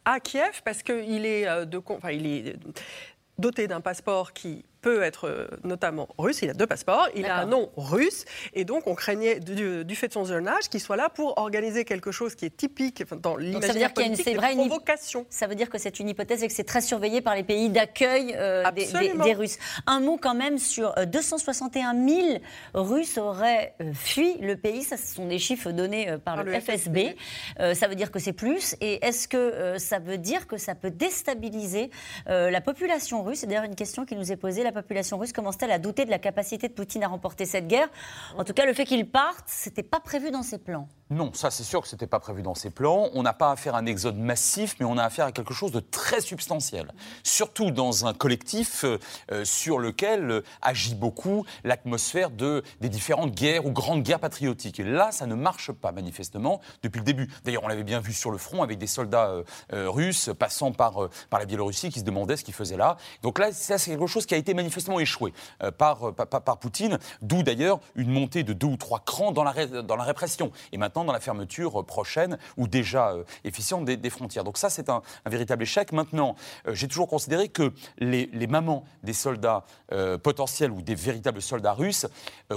à 0.06 0.20
Kiev 0.20 0.62
parce 0.64 0.84
qu'il 0.84 1.26
est, 1.26 1.46
de, 1.66 1.82
enfin, 1.86 2.12
il 2.12 2.26
est 2.26 2.56
doté 3.38 3.68
d'un 3.68 3.82
passeport 3.82 4.34
qui 4.34 4.66
peut 4.84 5.02
être 5.02 5.28
euh, 5.28 5.48
notamment 5.64 6.10
russe, 6.20 6.42
il 6.44 6.50
a 6.50 6.54
deux 6.54 6.68
passeports, 6.68 7.08
il 7.16 7.26
a 7.26 7.38
un 7.38 7.46
nom 7.46 7.72
russe, 7.78 8.26
et 8.54 8.66
donc 8.66 8.86
on 8.86 8.94
craignait 8.94 9.40
du, 9.40 9.96
fait 9.96 10.10
de 10.10 10.14
son 10.14 10.26
jeune 10.26 10.48
âge 10.48 10.70
qu'il 10.70 10.82
soit 10.82 10.98
là 10.98 11.10
pour 11.10 11.38
organiser 11.40 11.86
quelque 11.86 12.12
chose 12.12 12.36
qui 12.36 12.46
est 12.46 12.56
typique 12.56 13.04
dans 13.22 13.38
l'imaginaire 13.38 13.94
politique, 13.94 14.28
une, 14.28 14.60
une 14.60 14.68
provocation. 14.68 15.26
Ça 15.30 15.48
veut 15.48 15.56
dire 15.56 15.70
que 15.70 15.78
c'est 15.78 16.00
une 16.00 16.10
hypothèse 16.10 16.44
et 16.44 16.48
que 16.48 16.54
c'est 16.54 16.66
très 16.66 16.82
surveillé 16.82 17.22
par 17.22 17.34
les 17.34 17.44
pays 17.44 17.70
d'accueil 17.70 18.36
euh, 18.36 18.70
des, 18.72 19.34
Russes. 19.34 19.58
Un 19.88 20.02
mot 20.02 20.18
quand 20.18 20.36
même 20.36 20.58
sur 20.58 20.94
261 21.08 21.96
euh, 21.96 22.40
000 22.74 22.84
Russes 22.84 23.18
auraient 23.18 23.76
fui 23.94 24.36
le 24.42 24.58
pays, 24.58 24.84
ça 24.84 24.98
ce 24.98 25.16
sont 25.16 25.28
des 25.28 25.40
chiffres 25.40 25.72
donnés 25.72 26.18
par, 26.26 26.44
le, 26.44 26.60
FSB, 26.60 27.16
ça 27.74 27.88
veut 27.88 27.96
dire 27.96 28.12
que 28.12 28.20
c'est 28.20 28.34
plus, 28.34 28.76
et 28.82 29.04
est-ce 29.06 29.30
que 29.30 29.78
ça 29.78 30.00
veut 30.00 30.18
dire 30.18 30.46
que 30.46 30.58
ça 30.58 30.76
peut 30.76 30.92
déstabiliser 30.92 31.90
la 32.28 32.60
population 32.60 33.24
russe? 33.24 33.40
C'est 33.40 33.48
d'ailleurs 33.48 33.64
une 33.64 33.76
question 33.76 34.06
qui 34.06 34.16
nous 34.16 34.32
est 34.32 34.36
posée 34.36 34.64
population 34.74 35.18
russe 35.18 35.34
commence-t-elle 35.34 35.72
à 35.72 35.80
douter 35.80 36.06
de 36.06 36.10
la 36.10 36.20
capacité 36.20 36.68
de 36.68 36.74
Poutine 36.74 37.04
à 37.04 37.08
remporter 37.08 37.46
cette 37.46 37.68
guerre 37.68 37.90
En 38.38 38.44
tout 38.44 38.54
cas, 38.54 38.66
le 38.66 38.74
fait 38.74 38.86
qu'il 38.86 39.10
parte, 39.10 39.46
c'était 39.48 39.84
pas 39.84 40.00
prévu 40.00 40.32
dans 40.32 40.44
ses 40.44 40.58
plans. 40.58 40.88
Non, 41.14 41.32
ça 41.34 41.52
c'est 41.52 41.64
sûr 41.64 41.80
que 41.82 41.88
ce 41.88 41.94
n'était 41.94 42.08
pas 42.08 42.20
prévu 42.20 42.42
dans 42.42 42.56
ses 42.56 42.72
plans. 42.72 43.10
On 43.14 43.22
n'a 43.22 43.34
pas 43.34 43.52
affaire 43.52 43.76
à 43.76 43.78
un 43.78 43.86
exode 43.86 44.18
massif, 44.18 44.76
mais 44.80 44.86
on 44.88 44.98
a 44.98 45.04
affaire 45.04 45.28
à 45.28 45.32
quelque 45.32 45.54
chose 45.54 45.72
de 45.72 45.80
très 45.80 46.22
substantiel. 46.22 46.92
Surtout 47.22 47.70
dans 47.70 48.08
un 48.08 48.16
collectif 48.16 48.84
euh, 48.84 48.98
euh, 49.32 49.46
sur 49.46 49.78
lequel 49.78 50.32
euh, 50.32 50.44
agit 50.64 50.96
beaucoup 50.96 51.46
l'atmosphère 51.64 52.32
de, 52.32 52.64
des 52.82 52.90
différentes 52.90 53.36
guerres 53.36 53.68
ou 53.68 53.72
grandes 53.72 54.02
guerres 54.02 54.20
patriotiques. 54.20 54.80
Et 54.80 54.84
là, 54.84 55.12
ça 55.12 55.28
ne 55.28 55.36
marche 55.36 55.72
pas 55.72 55.92
manifestement 55.92 56.62
depuis 56.82 56.98
le 56.98 57.06
début. 57.06 57.30
D'ailleurs, 57.44 57.64
on 57.64 57.68
l'avait 57.68 57.84
bien 57.84 58.00
vu 58.00 58.12
sur 58.12 58.32
le 58.32 58.40
front 58.40 58.64
avec 58.64 58.80
des 58.80 58.88
soldats 58.88 59.44
russes 59.72 60.32
passant 60.38 60.72
par, 60.72 61.10
par 61.30 61.40
la 61.40 61.46
Biélorussie 61.46 61.90
qui 61.90 62.00
se 62.00 62.06
demandaient 62.06 62.38
ce 62.38 62.44
qu'ils 62.44 62.54
faisaient 62.54 62.78
là. 62.78 62.98
Donc 63.22 63.38
là, 63.38 63.52
ça 63.52 63.78
c'est 63.78 63.92
quelque 63.92 64.08
chose 64.08 64.26
qui 64.26 64.34
a 64.34 64.38
été 64.38 64.54
manifestement 64.54 65.00
échoué 65.00 65.34
par, 65.78 66.14
par, 66.14 66.28
par, 66.28 66.58
Poutine, 66.58 66.98
d'où 67.22 67.44
d'ailleurs 67.44 67.80
une 67.96 68.10
montée 68.10 68.44
de 68.44 68.54
deux 68.54 68.68
ou 68.68 68.78
trois 68.78 69.00
crans 69.00 69.32
dans 69.32 69.44
la, 69.44 69.66
dans 69.84 69.96
la 69.96 70.04
répression. 70.04 70.52
Et 70.72 70.78
maintenant, 70.78 71.03
dans 71.04 71.14
la 71.14 71.20
fermeture 71.20 71.86
prochaine 71.86 72.38
ou 72.58 72.68
déjà 72.68 73.12
euh, 73.12 73.24
efficiente 73.44 73.86
des, 73.86 74.10
frontières. 74.10 74.44
Donc 74.44 74.58
ça, 74.58 74.70
c'est 74.70 74.90
un, 74.90 75.02
véritable 75.26 75.64
échec. 75.64 75.92
Maintenant, 75.92 76.36
euh, 76.68 76.74
j'ai 76.74 76.88
toujours 76.88 77.08
considéré 77.08 77.50
que 77.50 77.74
les, 77.98 78.28
mamans 78.48 78.84
des 79.04 79.14
soldats 79.14 79.66
euh, 79.92 80.18
potentiels 80.18 80.72
ou 80.72 80.82
des 80.82 80.96
véritables 80.96 81.42
soldats 81.42 81.74
russes 81.74 82.06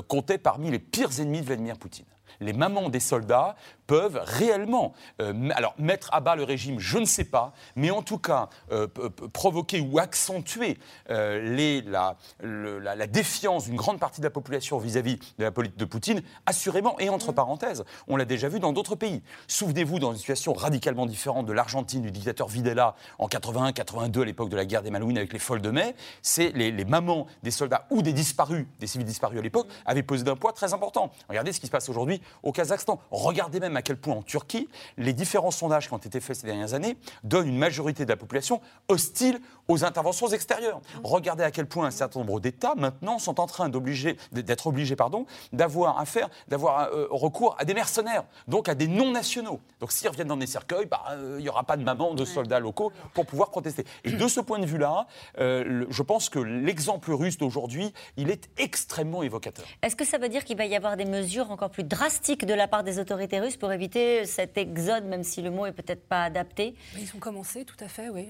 comptaient 0.08 0.38
parmi 0.38 0.70
les 0.70 0.78
pires 0.78 1.20
ennemis 1.20 1.40
de 1.40 1.46
Vladimir 1.46 1.78
Poutine 1.78 2.06
les 2.40 2.52
mamans 2.52 2.88
des 2.88 3.00
soldats 3.00 3.56
peuvent 3.86 4.20
réellement, 4.22 4.92
euh, 5.20 5.50
alors 5.54 5.74
mettre 5.78 6.12
à 6.12 6.20
bas 6.20 6.36
le 6.36 6.44
régime, 6.44 6.78
je 6.78 6.98
ne 6.98 7.04
sais 7.04 7.24
pas, 7.24 7.52
mais 7.76 7.90
en 7.90 8.02
tout 8.02 8.18
cas 8.18 8.48
euh, 8.72 8.88
provoquer 9.32 9.80
ou 9.80 9.98
accentuer 9.98 10.78
euh, 11.10 11.54
les, 11.54 11.82
la, 11.82 12.16
la, 12.40 13.06
défiance 13.06 13.66
d'une 13.66 13.76
grande 13.76 14.00
partie 14.00 14.20
de 14.20 14.26
la 14.26 14.30
population 14.30 14.78
vis-à-vis 14.78 15.18
de 15.38 15.44
la 15.44 15.52
politique 15.52 15.78
de 15.78 15.84
Poutine, 15.84 16.22
assurément, 16.46 16.98
et 16.98 17.08
entre 17.08 17.32
parenthèses, 17.32 17.84
on 18.08 18.16
l'a 18.16 18.24
déjà 18.24 18.48
vu 18.48 18.58
dans 18.58 18.72
d'autres 18.72 18.96
pays. 18.96 19.22
Souvenez-vous, 19.46 19.98
dans 19.98 20.12
une 20.12 20.18
situation 20.18 20.52
radicalement 20.52 21.06
différente 21.06 21.46
de 21.46 21.52
l'Argentine, 21.52 22.02
du 22.02 22.10
dictateur 22.10 22.48
Videla 22.48 22.96
en 23.18 23.28
81-82, 23.28 24.22
à 24.22 24.24
l'époque 24.24 24.48
de 24.48 24.56
la 24.56 24.64
guerre 24.64 24.82
des 24.82 24.90
Malouines 24.90 25.18
avec 25.18 25.32
les 25.32 25.38
folles 25.38 25.62
de 25.62 25.70
mai, 25.70 25.94
c'est 26.22 26.50
les, 26.56 26.72
les, 26.72 26.84
mamans 26.84 27.26
des 27.42 27.50
soldats 27.50 27.86
ou 27.90 28.02
des 28.02 28.12
disparus, 28.12 28.66
des 28.80 28.86
civils 28.86 29.06
disparus 29.06 29.38
à 29.38 29.42
l'époque, 29.42 29.68
avaient 29.84 30.02
posé 30.02 30.24
d'un 30.24 30.36
poids 30.36 30.52
très 30.52 30.74
important. 30.74 31.12
Regardez 31.28 31.52
ce 31.52 31.60
qui 31.60 31.66
se 31.66 31.72
passe 31.72 31.88
aujourd'hui 31.88 32.20
au 32.42 32.52
Kazakhstan. 32.52 33.00
Regardez 33.10 33.60
même 33.60 33.76
à 33.76 33.82
quel 33.82 33.96
point 33.96 34.14
en 34.14 34.22
Turquie, 34.22 34.68
les 34.96 35.12
différents 35.12 35.50
sondages 35.50 35.88
qui 35.88 35.94
ont 35.94 35.98
été 35.98 36.20
faits 36.20 36.36
ces 36.36 36.46
dernières 36.46 36.74
années 36.74 36.96
donnent 37.24 37.48
une 37.48 37.58
majorité 37.58 38.04
de 38.04 38.10
la 38.10 38.16
population 38.16 38.60
hostile 38.88 39.40
aux 39.68 39.84
interventions 39.84 40.28
extérieures. 40.28 40.80
Regardez 41.02 41.44
à 41.44 41.50
quel 41.50 41.66
point 41.66 41.86
un 41.86 41.90
certain 41.90 42.20
nombre 42.20 42.40
d'États 42.40 42.74
maintenant 42.76 43.18
sont 43.18 43.40
en 43.40 43.46
train 43.46 43.68
d'être 43.68 44.66
obligés 44.66 44.96
pardon, 44.96 45.26
d'avoir 45.52 45.98
affaire, 45.98 46.28
d'avoir 46.48 46.88
euh, 46.92 47.06
recours 47.10 47.56
à 47.58 47.64
des 47.64 47.74
mercenaires, 47.74 48.24
donc 48.46 48.68
à 48.68 48.74
des 48.74 48.88
non-nationaux. 48.88 49.60
Donc 49.80 49.92
s'ils 49.92 50.08
reviennent 50.08 50.28
dans 50.28 50.36
des 50.36 50.46
cercueils, 50.46 50.86
bah, 50.86 51.02
euh, 51.10 51.36
il 51.38 51.42
n'y 51.42 51.48
aura 51.48 51.64
pas 51.64 51.76
de 51.76 51.82
maman, 51.82 52.14
de 52.14 52.24
soldats 52.24 52.60
locaux 52.60 52.92
pour 53.14 53.26
pouvoir 53.26 53.50
protester. 53.50 53.84
Et 54.04 54.12
de 54.12 54.28
ce 54.28 54.40
point 54.40 54.58
de 54.58 54.66
vue-là, 54.66 55.06
euh, 55.38 55.84
je 55.88 56.02
pense 56.02 56.28
que 56.28 56.38
l'exemple 56.38 57.12
russe 57.12 57.38
d'aujourd'hui, 57.38 57.92
il 58.16 58.30
est 58.30 58.48
extrêmement 58.58 59.22
évocateur. 59.22 59.64
Est-ce 59.82 59.96
que 59.96 60.04
ça 60.04 60.18
veut 60.18 60.28
dire 60.28 60.44
qu'il 60.44 60.56
va 60.56 60.66
y 60.66 60.76
avoir 60.76 60.96
des 60.96 61.04
mesures 61.04 61.50
encore 61.50 61.70
plus 61.70 61.84
drastiques 61.84 62.44
de 62.44 62.54
la 62.54 62.68
part 62.68 62.84
des 62.84 62.98
autorités 62.98 63.40
russes 63.40 63.56
pour 63.56 63.72
éviter 63.72 64.24
cet 64.26 64.56
exode, 64.58 65.04
même 65.04 65.24
si 65.24 65.42
le 65.42 65.50
mot 65.50 65.66
est 65.66 65.72
peut-être 65.72 66.06
pas 66.06 66.24
adapté? 66.24 66.74
Ils 66.98 67.10
ont 67.14 67.18
commencé, 67.18 67.64
tout 67.64 67.76
à 67.80 67.88
fait, 67.88 68.08
oui. 68.08 68.28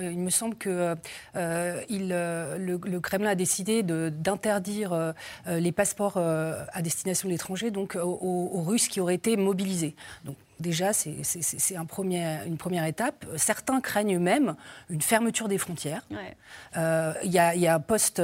il 0.00 0.18
me 0.18 0.30
semble 0.30 0.56
que 0.56 0.73
euh, 0.74 1.82
il, 1.88 2.10
euh, 2.12 2.58
le, 2.58 3.00
Kremlin 3.00 3.30
a 3.30 3.34
décidé 3.34 3.82
d'interdire 3.82 4.92
euh, 4.92 5.12
les 5.46 5.72
passeports 5.72 6.16
à 6.18 6.82
destination 6.82 7.28
de 7.28 7.32
l'étranger 7.32 7.70
donc 7.70 7.96
aux, 7.96 8.62
Russes 8.62 8.88
qui 8.88 9.00
auraient 9.00 9.14
été 9.14 9.36
mobilisés. 9.36 9.94
Déjà, 10.64 10.92
c'est 10.92 11.76
un 11.76 11.84
premier, 11.84 12.38
une 12.46 12.56
première 12.56 12.84
étape. 12.84 13.24
Certains 13.36 13.80
craignent 13.80 14.18
même 14.18 14.56
une 14.90 15.02
fermeture 15.02 15.46
des 15.46 15.58
frontières. 15.58 16.02
Il 16.76 17.30
y, 17.30 17.38
a 17.38 17.74
un 17.74 17.80
poste 17.80 18.22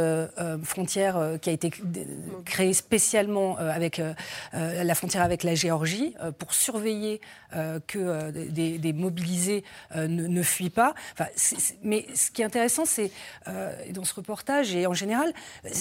frontière 0.65 1.39
qui 1.41 1.51
a 1.51 1.53
été 1.53 1.71
créé 2.45 2.73
spécialement 2.73 3.57
avec 3.59 4.03
la 4.53 4.95
frontière 4.95 5.23
avec 5.23 5.45
la 5.45 5.55
Géorgie 5.55 6.15
pour 6.39 6.55
surveiller 6.55 7.21
que 7.87 8.31
des, 8.31 8.93
mobilisés 8.93 9.65
ne, 9.95 10.27
ne, 10.27 10.43
fuient 10.43 10.71
pas. 10.71 10.95
Enfin, 11.13 11.27
mais 11.83 12.07
ce 12.15 12.31
qui 12.31 12.43
est 12.43 12.45
intéressant, 12.45 12.85
c'est 12.87 13.13
dans 13.47 14.05
ce 14.05 14.15
reportage 14.15 14.75
et 14.75 14.87
en 14.87 14.95
général, 14.95 15.33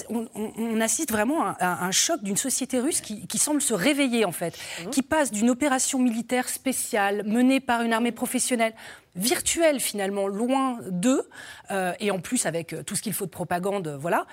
on, 0.08 0.80
assiste 0.80 1.10
vraiment 1.10 1.44
à, 1.44 1.84
un 1.84 1.90
choc 1.90 2.22
d'une 2.22 2.36
société 2.36 2.78
russe 2.78 3.00
qui, 3.00 3.38
semble 3.38 3.62
se 3.62 3.72
réveiller 3.72 4.26
en 4.26 4.32
fait, 4.32 4.54
mmh. 4.58 4.90
qui 4.90 5.02
passe 5.02 5.30
d'une 5.30 5.48
opération 5.48 5.98
militaire 5.98 6.48
spéciale 6.50 7.22
menée 7.24 7.60
par 7.60 7.82
une 7.82 7.92
armée 7.92 8.12
professionnelle 8.12 8.74
virtuelle 9.16 9.80
finalement, 9.80 10.28
loin 10.28 10.78
d'eux, 10.88 11.28
euh, 11.70 11.92
et 12.00 12.10
en 12.10 12.20
plus 12.20 12.46
avec 12.46 12.72
euh, 12.72 12.82
tout 12.82 12.94
ce 12.96 13.02
qu'il 13.02 13.12
faut 13.12 13.26
de 13.26 13.30
propagande, 13.30 13.88
voilà, 14.00 14.26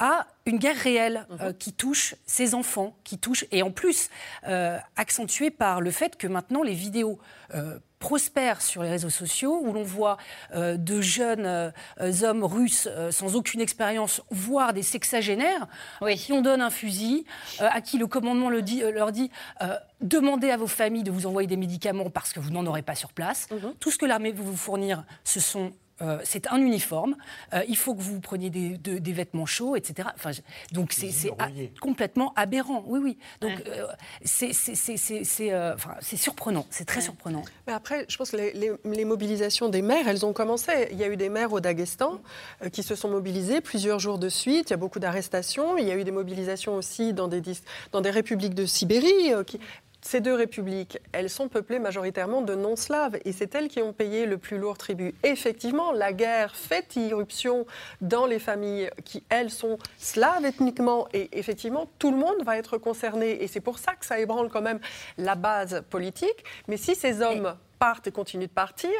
à 0.00 0.26
une 0.46 0.58
guerre 0.58 0.76
réelle 0.76 1.26
mmh. 1.28 1.34
euh, 1.40 1.52
qui 1.52 1.72
touche 1.72 2.16
ses 2.26 2.56
enfants, 2.56 2.96
qui 3.04 3.18
touche, 3.18 3.44
et 3.52 3.62
en 3.62 3.70
plus 3.70 4.10
accentuée 4.96 5.50
par 5.50 5.80
le 5.80 5.92
fait 5.92 6.16
que 6.16 6.26
maintenant 6.26 6.62
les 6.62 6.74
vidéos 6.74 7.20
prospère 8.00 8.62
sur 8.62 8.82
les 8.82 8.88
réseaux 8.88 9.10
sociaux, 9.10 9.60
où 9.62 9.72
l'on 9.72 9.84
voit 9.84 10.16
euh, 10.54 10.76
de 10.76 11.00
jeunes 11.00 11.46
euh, 11.46 11.70
hommes 12.22 12.42
russes 12.42 12.88
euh, 12.90 13.12
sans 13.12 13.36
aucune 13.36 13.60
expérience, 13.60 14.22
voire 14.30 14.72
des 14.72 14.82
sexagénaires, 14.82 15.68
qui 16.16 16.32
on 16.32 16.40
donne 16.40 16.62
un 16.62 16.70
fusil, 16.70 17.24
à 17.60 17.80
qui 17.82 17.98
le 17.98 18.06
commandement 18.06 18.48
le 18.48 18.62
dit, 18.62 18.80
leur 18.80 19.12
dit 19.12 19.30
demandez 20.00 20.50
à 20.50 20.56
vos 20.56 20.66
familles 20.66 21.02
de 21.02 21.10
vous 21.10 21.26
envoyer 21.26 21.46
des 21.46 21.58
médicaments 21.58 22.08
parce 22.08 22.32
que 22.32 22.40
vous 22.40 22.50
n'en 22.50 22.64
aurez 22.66 22.82
pas 22.82 22.94
sur 22.94 23.12
place. 23.12 23.48
Mhm. 23.50 23.74
Tout 23.78 23.90
ce 23.90 23.98
que 23.98 24.06
l'armée 24.06 24.32
veut 24.32 24.42
vous 24.42 24.56
fournir, 24.56 25.04
ce 25.24 25.40
sont 25.40 25.72
euh, 26.02 26.18
c'est 26.24 26.46
un 26.48 26.58
uniforme. 26.58 27.16
Euh, 27.52 27.62
il 27.68 27.76
faut 27.76 27.94
que 27.94 28.00
vous 28.00 28.20
preniez 28.20 28.50
des, 28.50 29.12
vêtements 29.12 29.46
chauds, 29.46 29.76
etc. 29.76 30.08
Enfin, 30.14 30.30
donc 30.72 30.92
c'est 30.92 31.10
complètement 31.80 32.32
aberrant. 32.36 32.84
Oui, 32.86 33.00
oui. 33.02 33.18
Donc 33.40 33.52
euh, 33.66 33.86
c'est 34.24 34.52
surprenant. 36.16 36.66
C'est 36.70 36.84
très 36.84 37.00
surprenant. 37.00 37.42
Mais 37.66 37.72
après, 37.72 38.06
je 38.08 38.16
pense 38.16 38.30
que 38.30 38.36
les, 38.36 39.04
mobilisations 39.04 39.68
des 39.68 39.82
maires, 39.82 40.08
elles 40.08 40.24
ont 40.24 40.32
commencé. 40.32 40.88
Il 40.92 40.98
y 40.98 41.04
a 41.04 41.08
eu 41.08 41.16
des 41.16 41.28
maires 41.28 41.52
au 41.52 41.60
Daghestan 41.60 42.20
qui 42.72 42.82
se 42.82 42.94
sont 42.94 43.08
mobilisés 43.08 43.60
plusieurs 43.60 43.98
jours 43.98 44.18
de 44.18 44.28
suite. 44.28 44.70
Il 44.70 44.72
y 44.72 44.74
a 44.74 44.78
beaucoup 44.78 45.00
d'arrestations. 45.00 45.76
Il 45.76 45.86
y 45.86 45.90
a 45.90 45.96
eu 45.96 46.04
des 46.04 46.12
mobilisations 46.12 46.76
aussi 46.76 47.12
dans 47.12 47.28
des, 47.28 47.42
dans 47.92 48.00
des 48.00 48.10
républiques 48.10 48.54
de 48.54 48.66
Sibérie. 48.66 49.32
Qui, 49.46 49.58
ces 50.02 50.20
deux 50.20 50.34
républiques, 50.34 50.98
elles 51.12 51.30
sont 51.30 51.48
peuplées 51.48 51.78
majoritairement 51.78 52.42
de 52.42 52.54
non-slaves 52.54 53.18
et 53.24 53.32
c'est 53.32 53.54
elles 53.54 53.68
qui 53.68 53.82
ont 53.82 53.92
payé 53.92 54.26
le 54.26 54.38
plus 54.38 54.58
lourd 54.58 54.78
tribut. 54.78 55.14
effectivement, 55.22 55.92
la 55.92 56.12
guerre 56.12 56.56
fait 56.56 56.96
irruption 56.96 57.66
dans 58.00 58.26
les 58.26 58.38
familles 58.38 58.90
qui, 59.04 59.22
elles, 59.28 59.50
sont 59.50 59.78
slaves 59.98 60.44
ethniquement 60.44 61.06
et 61.12 61.28
effectivement, 61.38 61.88
tout 61.98 62.10
le 62.10 62.16
monde 62.16 62.42
va 62.44 62.56
être 62.56 62.78
concerné 62.78 63.42
et 63.42 63.46
c'est 63.46 63.60
pour 63.60 63.78
ça 63.78 63.94
que 63.94 64.06
ça 64.06 64.18
ébranle 64.18 64.48
quand 64.48 64.62
même 64.62 64.80
la 65.18 65.34
base 65.34 65.82
politique. 65.90 66.44
Mais 66.68 66.76
si 66.76 66.94
ces 66.94 67.22
hommes 67.22 67.54
partent 67.80 68.06
et 68.06 68.12
continuent 68.12 68.44
de 68.44 68.50
partir, 68.50 68.90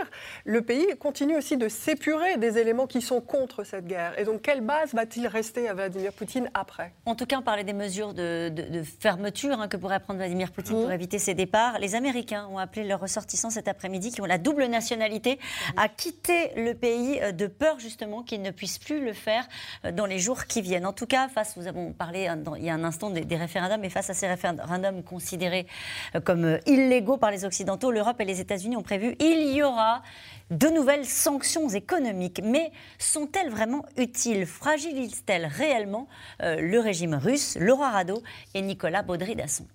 le 0.45 0.63
pays 0.63 0.87
continue 0.99 1.37
aussi 1.37 1.59
de 1.59 1.69
s'épurer 1.69 2.39
des 2.39 2.57
éléments 2.57 2.87
qui 2.87 3.03
sont 3.03 3.21
contre 3.21 3.63
cette 3.63 3.87
guerre. 3.87 4.19
Et 4.19 4.25
donc, 4.25 4.41
quelle 4.41 4.63
base 4.63 4.95
va-t-il 4.95 5.27
rester 5.27 5.69
à 5.69 5.75
Vladimir 5.75 6.13
Poutine 6.15 6.51
après? 6.55 6.95
En 7.05 7.15
tout 7.15 7.27
cas, 7.27 7.37
on 7.39 7.43
parlait 7.43 7.63
des 7.63 7.75
mesures 7.75 8.15
de, 8.15 8.51
fermeture 8.99 9.61
hein, 9.61 9.69
que 9.69 9.77
pourrait 9.77 10.01
prendre 10.01 10.19
Vladimir 10.19 10.51
Poutine 10.51 10.77
pour 10.77 10.89
mmh. 10.89 10.93
éviter 10.93 11.19
ses 11.19 11.35
départs. 11.35 11.79
Les 11.79 11.95
Américains 11.95 12.49
ont 12.51 12.57
appelé 12.57 12.85
leurs 12.85 13.01
ressortissants 13.01 13.51
cet 13.51 13.69
après-midi, 13.69 14.13
qui 14.13 14.23
ont 14.23 14.27
la 14.27 14.39
double 14.39 14.65
nationalité, 14.65 15.39
à 15.77 15.89
quitter 15.89 16.53
le 16.57 16.73
pays 16.73 17.21
euh, 17.21 17.33
de 17.33 17.47
peur 17.47 17.79
justement 17.79 18.23
qu'ils 18.23 18.41
ne 18.41 18.51
puissent 18.51 18.79
plus 18.79 19.05
le 19.05 19.13
faire 19.13 19.47
euh, 19.85 19.93
dans 19.93 20.07
les 20.07 20.19
jours 20.19 20.47
qui 20.47 20.63
viennent. 20.63 20.87
En 20.87 20.95
tout 20.95 21.07
cas, 21.07 21.29
face, 21.29 21.59
nous 21.59 21.67
avons 21.67 21.93
parlé 21.93 22.29
hein, 22.29 22.39
il 22.57 22.65
y 22.65 22.71
a 22.71 22.75
un 22.75 22.85
instant 22.85 23.11
des, 23.11 23.27
des 23.27 23.37
référendums, 23.37 23.85
et 23.85 23.91
face 23.91 24.09
à 24.09 24.15
ces 24.15 24.27
référendums 24.27 25.03
considérés 25.03 25.67
euh, 26.15 26.21
comme 26.21 26.59
illégaux 26.65 27.19
par 27.19 27.31
les 27.31 27.45
Occidentaux, 27.45 27.91
l'Europe 27.91 28.19
et 28.21 28.25
les 28.25 28.41
États-Unis 28.41 28.70
prévu, 28.83 29.17
il 29.21 29.53
y 29.53 29.63
aura 29.63 30.03
de 30.51 30.69
nouvelles 30.69 31.07
sanctions 31.07 31.69
économiques. 31.69 32.41
Mais 32.43 32.73
sont-elles 32.99 33.51
vraiment 33.51 33.85
utiles? 33.97 34.47
Fragilisent-elles 34.47 35.47
réellement 35.47 36.09
euh, 36.43 36.61
le 36.61 36.81
régime 36.81 37.15
russe? 37.15 37.57
Laura 37.61 37.91
Rado 37.91 38.23
et 38.55 38.63
Nicolas 38.63 39.03
Baudry-Dasson. 39.03 39.67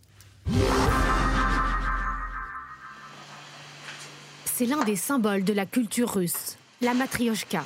C'est 4.46 4.66
l'un 4.66 4.84
des 4.84 4.96
symboles 4.96 5.43
de 5.43 5.54
la 5.54 5.66
culture 5.66 6.14
russe, 6.14 6.58
la 6.82 6.93
matrioshka. 6.93 7.66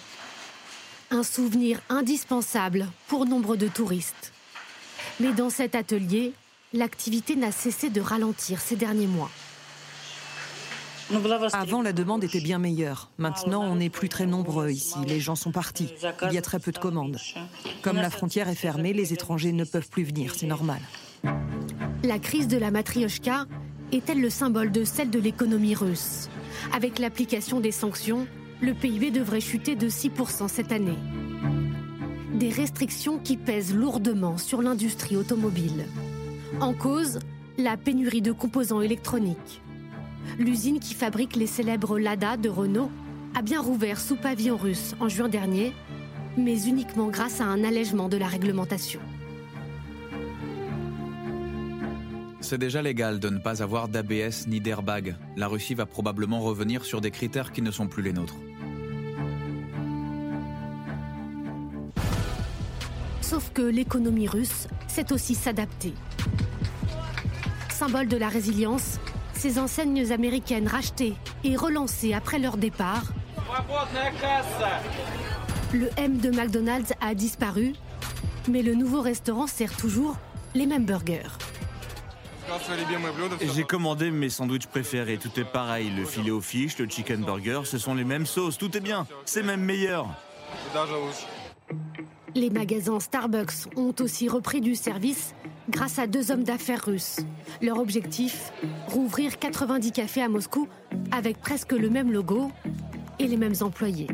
Un 1.11 1.23
souvenir 1.23 1.81
indispensable 1.89 2.87
pour 3.07 3.25
nombre 3.25 3.55
de 3.55 3.67
touristes. 3.67 4.33
Mais 5.19 5.33
dans 5.33 5.49
cet 5.49 5.75
atelier, 5.75 6.33
l'activité 6.73 7.35
n'a 7.35 7.51
cessé 7.51 7.89
de 7.89 8.01
ralentir 8.01 8.59
ces 8.61 8.75
derniers 8.75 9.07
mois. 9.07 9.29
Avant, 11.53 11.81
la 11.81 11.93
demande 11.93 12.23
était 12.23 12.41
bien 12.41 12.59
meilleure. 12.59 13.09
Maintenant, 13.17 13.63
on 13.63 13.75
n'est 13.75 13.89
plus 13.89 14.09
très 14.09 14.27
nombreux 14.27 14.69
ici. 14.69 14.97
Les 15.07 15.19
gens 15.19 15.35
sont 15.35 15.51
partis. 15.51 15.89
Il 16.27 16.33
y 16.33 16.37
a 16.37 16.41
très 16.41 16.59
peu 16.59 16.71
de 16.71 16.77
commandes. 16.77 17.17
Comme 17.81 17.97
la 17.97 18.09
frontière 18.09 18.47
est 18.47 18.55
fermée, 18.55 18.93
les 18.93 19.13
étrangers 19.13 19.51
ne 19.51 19.63
peuvent 19.63 19.89
plus 19.89 20.03
venir. 20.03 20.33
C'est 20.35 20.47
normal. 20.47 20.79
La 22.03 22.19
crise 22.19 22.47
de 22.47 22.57
la 22.57 22.69
matrioshka 22.69 23.45
est-elle 23.91 24.21
le 24.21 24.29
symbole 24.29 24.71
de 24.71 24.83
celle 24.83 25.09
de 25.09 25.19
l'économie 25.19 25.75
russe? 25.75 26.29
Avec 26.73 26.99
l'application 26.99 27.59
des 27.59 27.71
sanctions, 27.71 28.27
le 28.61 28.73
PIB 28.73 29.09
devrait 29.09 29.41
chuter 29.41 29.75
de 29.75 29.89
6% 29.89 30.47
cette 30.47 30.71
année. 30.71 30.97
Des 32.35 32.49
restrictions 32.49 33.17
qui 33.17 33.35
pèsent 33.35 33.73
lourdement 33.73 34.37
sur 34.37 34.61
l'industrie 34.61 35.17
automobile. 35.17 35.85
En 36.61 36.73
cause, 36.73 37.19
la 37.57 37.77
pénurie 37.77 38.21
de 38.21 38.31
composants 38.31 38.81
électroniques 38.81 39.61
l'usine 40.37 40.79
qui 40.79 40.93
fabrique 40.93 41.35
les 41.35 41.47
célèbres 41.47 41.99
Lada 41.99 42.37
de 42.37 42.49
Renault 42.49 42.91
a 43.35 43.41
bien 43.41 43.61
rouvert 43.61 43.99
sous 43.99 44.15
pavillon 44.15 44.57
russe 44.57 44.95
en 44.99 45.09
juin 45.09 45.29
dernier, 45.29 45.73
mais 46.37 46.63
uniquement 46.63 47.07
grâce 47.07 47.41
à 47.41 47.45
un 47.45 47.63
allègement 47.63 48.09
de 48.09 48.17
la 48.17 48.27
réglementation. 48.27 48.99
C'est 52.41 52.57
déjà 52.57 52.81
légal 52.81 53.19
de 53.19 53.29
ne 53.29 53.37
pas 53.37 53.61
avoir 53.61 53.89
d'ABS 53.89 54.47
ni 54.47 54.59
d'airbag. 54.59 55.15
La 55.35 55.47
Russie 55.47 55.75
va 55.75 55.85
probablement 55.85 56.39
revenir 56.39 56.83
sur 56.83 57.01
des 57.01 57.11
critères 57.11 57.51
qui 57.51 57.61
ne 57.61 57.69
sont 57.69 57.87
plus 57.87 58.01
les 58.01 58.13
nôtres. 58.13 58.37
Sauf 63.21 63.51
que 63.53 63.61
l'économie 63.61 64.27
russe 64.27 64.67
sait 64.87 65.13
aussi 65.13 65.35
s'adapter. 65.35 65.93
Symbole 67.69 68.07
de 68.07 68.17
la 68.17 68.29
résilience, 68.29 68.99
ces 69.39 69.57
enseignes 69.57 70.11
américaines 70.11 70.67
rachetées 70.67 71.13
et 71.45 71.55
relancées 71.55 72.13
après 72.13 72.39
leur 72.39 72.57
départ, 72.57 73.03
le 75.73 75.89
M 75.95 76.17
de 76.17 76.29
McDonald's 76.29 76.93
a 76.99 77.15
disparu, 77.15 77.73
mais 78.49 78.61
le 78.61 78.75
nouveau 78.75 79.01
restaurant 79.01 79.47
sert 79.47 79.75
toujours 79.77 80.17
les 80.55 80.65
mêmes 80.65 80.85
burgers. 80.85 81.29
J'ai 83.53 83.63
commandé 83.63 84.11
mes 84.11 84.29
sandwichs 84.29 84.67
préférés, 84.67 85.17
tout 85.17 85.39
est 85.39 85.45
pareil, 85.45 85.89
le 85.95 86.03
filet 86.03 86.31
aux 86.31 86.41
fiches, 86.41 86.77
le 86.77 86.89
chicken 86.89 87.23
burger, 87.23 87.61
ce 87.63 87.77
sont 87.77 87.95
les 87.95 88.03
mêmes 88.03 88.25
sauces, 88.25 88.57
tout 88.57 88.75
est 88.75 88.81
bien, 88.81 89.07
c'est 89.23 89.43
même 89.43 89.61
meilleur. 89.61 90.07
Les 92.35 92.49
magasins 92.49 92.99
Starbucks 92.99 93.75
ont 93.75 93.93
aussi 93.99 94.27
repris 94.27 94.61
du 94.61 94.75
service 94.75 95.33
grâce 95.69 95.99
à 95.99 96.07
deux 96.07 96.31
hommes 96.31 96.43
d'affaires 96.43 96.83
russes. 96.85 97.17
Leur 97.61 97.79
objectif 97.79 98.51
Rouvrir 98.87 99.39
90 99.39 99.91
cafés 99.91 100.21
à 100.21 100.29
Moscou 100.29 100.67
avec 101.11 101.39
presque 101.39 101.71
le 101.71 101.89
même 101.89 102.11
logo 102.11 102.51
et 103.19 103.27
les 103.27 103.37
mêmes 103.37 103.55
employés. 103.61 104.07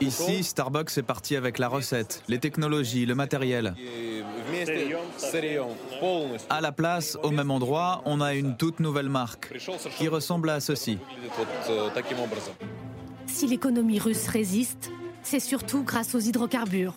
Ici, 0.00 0.44
Starbucks 0.44 0.96
est 0.96 1.02
parti 1.02 1.36
avec 1.36 1.58
la 1.58 1.68
recette, 1.68 2.22
les 2.28 2.38
technologies, 2.38 3.04
le 3.04 3.14
matériel. 3.14 3.74
À 6.48 6.60
la 6.60 6.72
place, 6.72 7.18
au 7.22 7.30
même 7.30 7.50
endroit, 7.50 8.02
on 8.04 8.20
a 8.20 8.34
une 8.34 8.56
toute 8.56 8.80
nouvelle 8.80 9.08
marque 9.08 9.52
qui 9.96 10.08
ressemble 10.08 10.50
à 10.50 10.60
ceci. 10.60 10.98
Si 13.34 13.48
l'économie 13.48 13.98
russe 13.98 14.28
résiste, 14.28 14.92
c'est 15.24 15.40
surtout 15.40 15.82
grâce 15.82 16.14
aux 16.14 16.20
hydrocarbures. 16.20 16.94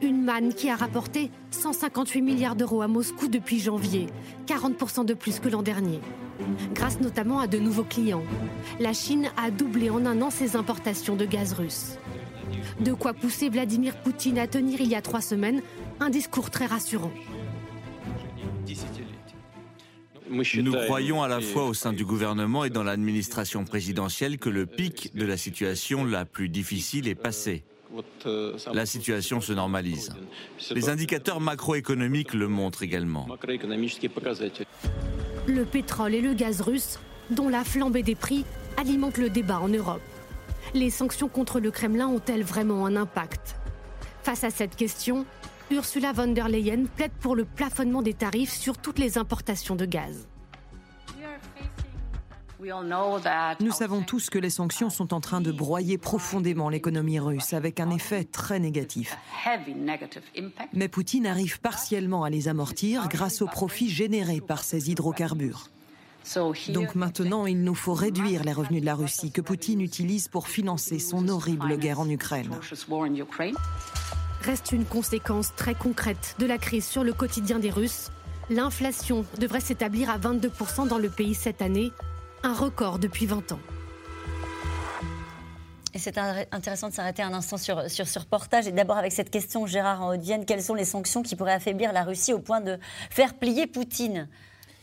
Une 0.00 0.24
manne 0.24 0.54
qui 0.54 0.70
a 0.70 0.76
rapporté 0.76 1.30
158 1.50 2.22
milliards 2.22 2.56
d'euros 2.56 2.80
à 2.80 2.88
Moscou 2.88 3.28
depuis 3.28 3.60
janvier, 3.60 4.06
40% 4.46 5.04
de 5.04 5.12
plus 5.12 5.40
que 5.40 5.50
l'an 5.50 5.60
dernier. 5.60 6.00
Grâce 6.72 7.00
notamment 7.00 7.38
à 7.38 7.48
de 7.48 7.58
nouveaux 7.58 7.84
clients. 7.84 8.24
La 8.80 8.94
Chine 8.94 9.28
a 9.36 9.50
doublé 9.50 9.90
en 9.90 10.06
un 10.06 10.22
an 10.22 10.30
ses 10.30 10.56
importations 10.56 11.16
de 11.16 11.26
gaz 11.26 11.52
russe. 11.52 11.98
De 12.80 12.94
quoi 12.94 13.12
pousser 13.12 13.50
Vladimir 13.50 13.94
Poutine 13.98 14.38
à 14.38 14.46
tenir 14.46 14.80
il 14.80 14.88
y 14.88 14.94
a 14.94 15.02
trois 15.02 15.20
semaines 15.20 15.60
un 16.00 16.08
discours 16.08 16.48
très 16.48 16.64
rassurant. 16.64 17.12
Nous 20.32 20.72
croyons 20.72 21.22
à 21.22 21.28
la 21.28 21.40
fois 21.40 21.64
au 21.64 21.74
sein 21.74 21.92
du 21.92 22.04
gouvernement 22.04 22.64
et 22.64 22.70
dans 22.70 22.82
l'administration 22.82 23.64
présidentielle 23.64 24.38
que 24.38 24.48
le 24.48 24.66
pic 24.66 25.14
de 25.14 25.26
la 25.26 25.36
situation 25.36 26.04
la 26.04 26.24
plus 26.24 26.48
difficile 26.48 27.06
est 27.08 27.14
passé. 27.14 27.64
La 28.72 28.86
situation 28.86 29.40
se 29.40 29.52
normalise. 29.52 30.14
Les 30.70 30.88
indicateurs 30.88 31.40
macroéconomiques 31.40 32.32
le 32.32 32.48
montrent 32.48 32.82
également. 32.82 33.28
Le 35.46 35.64
pétrole 35.64 36.14
et 36.14 36.20
le 36.20 36.32
gaz 36.32 36.60
russe, 36.62 36.98
dont 37.30 37.48
la 37.48 37.64
flambée 37.64 38.02
des 38.02 38.14
prix, 38.14 38.44
alimentent 38.76 39.18
le 39.18 39.28
débat 39.28 39.60
en 39.60 39.68
Europe. 39.68 40.00
Les 40.72 40.88
sanctions 40.88 41.28
contre 41.28 41.60
le 41.60 41.70
Kremlin 41.70 42.06
ont-elles 42.06 42.44
vraiment 42.44 42.86
un 42.86 42.96
impact? 42.96 43.56
Face 44.22 44.44
à 44.44 44.50
cette 44.50 44.76
question, 44.76 45.26
Ursula 45.72 46.12
von 46.12 46.28
der 46.28 46.48
Leyen 46.48 46.86
plaide 46.86 47.12
pour 47.18 47.34
le 47.34 47.46
plafonnement 47.46 48.02
des 48.02 48.12
tarifs 48.12 48.52
sur 48.52 48.76
toutes 48.76 48.98
les 48.98 49.16
importations 49.16 49.74
de 49.74 49.86
gaz. 49.86 50.28
Nous 53.60 53.72
savons 53.72 54.02
tous 54.02 54.28
que 54.28 54.38
les 54.38 54.50
sanctions 54.50 54.90
sont 54.90 55.14
en 55.14 55.20
train 55.20 55.40
de 55.40 55.50
broyer 55.50 55.96
profondément 55.98 56.68
l'économie 56.68 57.18
russe 57.18 57.54
avec 57.54 57.80
un 57.80 57.90
effet 57.90 58.24
très 58.24 58.60
négatif. 58.60 59.16
Mais 60.72 60.88
Poutine 60.88 61.26
arrive 61.26 61.58
partiellement 61.60 62.22
à 62.22 62.30
les 62.30 62.48
amortir 62.48 63.08
grâce 63.08 63.42
aux 63.42 63.46
profits 63.46 63.90
générés 63.90 64.40
par 64.40 64.62
ces 64.62 64.90
hydrocarbures. 64.90 65.70
Donc 66.68 66.94
maintenant, 66.94 67.46
il 67.46 67.64
nous 67.64 67.74
faut 67.74 67.94
réduire 67.94 68.44
les 68.44 68.52
revenus 68.52 68.82
de 68.82 68.86
la 68.86 68.94
Russie 68.94 69.32
que 69.32 69.40
Poutine 69.40 69.80
utilise 69.80 70.28
pour 70.28 70.48
financer 70.48 70.98
son 70.98 71.28
horrible 71.28 71.78
guerre 71.78 71.98
en 71.98 72.08
Ukraine. 72.08 72.50
Reste 74.42 74.72
une 74.72 74.84
conséquence 74.84 75.54
très 75.54 75.74
concrète 75.76 76.34
de 76.40 76.46
la 76.46 76.58
crise 76.58 76.84
sur 76.84 77.04
le 77.04 77.12
quotidien 77.12 77.60
des 77.60 77.70
Russes. 77.70 78.10
L'inflation 78.50 79.24
devrait 79.38 79.60
s'établir 79.60 80.10
à 80.10 80.18
22% 80.18 80.88
dans 80.88 80.98
le 80.98 81.08
pays 81.08 81.34
cette 81.34 81.62
année, 81.62 81.92
un 82.42 82.52
record 82.52 82.98
depuis 82.98 83.26
20 83.26 83.52
ans. 83.52 83.60
Et 85.94 85.98
c'est 85.98 86.18
intéressant 86.18 86.88
de 86.88 86.94
s'arrêter 86.94 87.22
un 87.22 87.34
instant 87.34 87.56
sur, 87.56 87.88
sur 87.88 88.08
ce 88.08 88.18
reportage. 88.18 88.66
Et 88.66 88.72
d'abord 88.72 88.96
avec 88.96 89.12
cette 89.12 89.30
question, 89.30 89.66
Gérard 89.66 90.02
en 90.02 90.08
Haute-Vienne, 90.08 90.44
quelles 90.44 90.62
sont 90.62 90.74
les 90.74 90.86
sanctions 90.86 91.22
qui 91.22 91.36
pourraient 91.36 91.52
affaiblir 91.52 91.92
la 91.92 92.02
Russie 92.02 92.32
au 92.32 92.40
point 92.40 92.60
de 92.60 92.78
faire 93.10 93.34
plier 93.34 93.68
Poutine? 93.68 94.28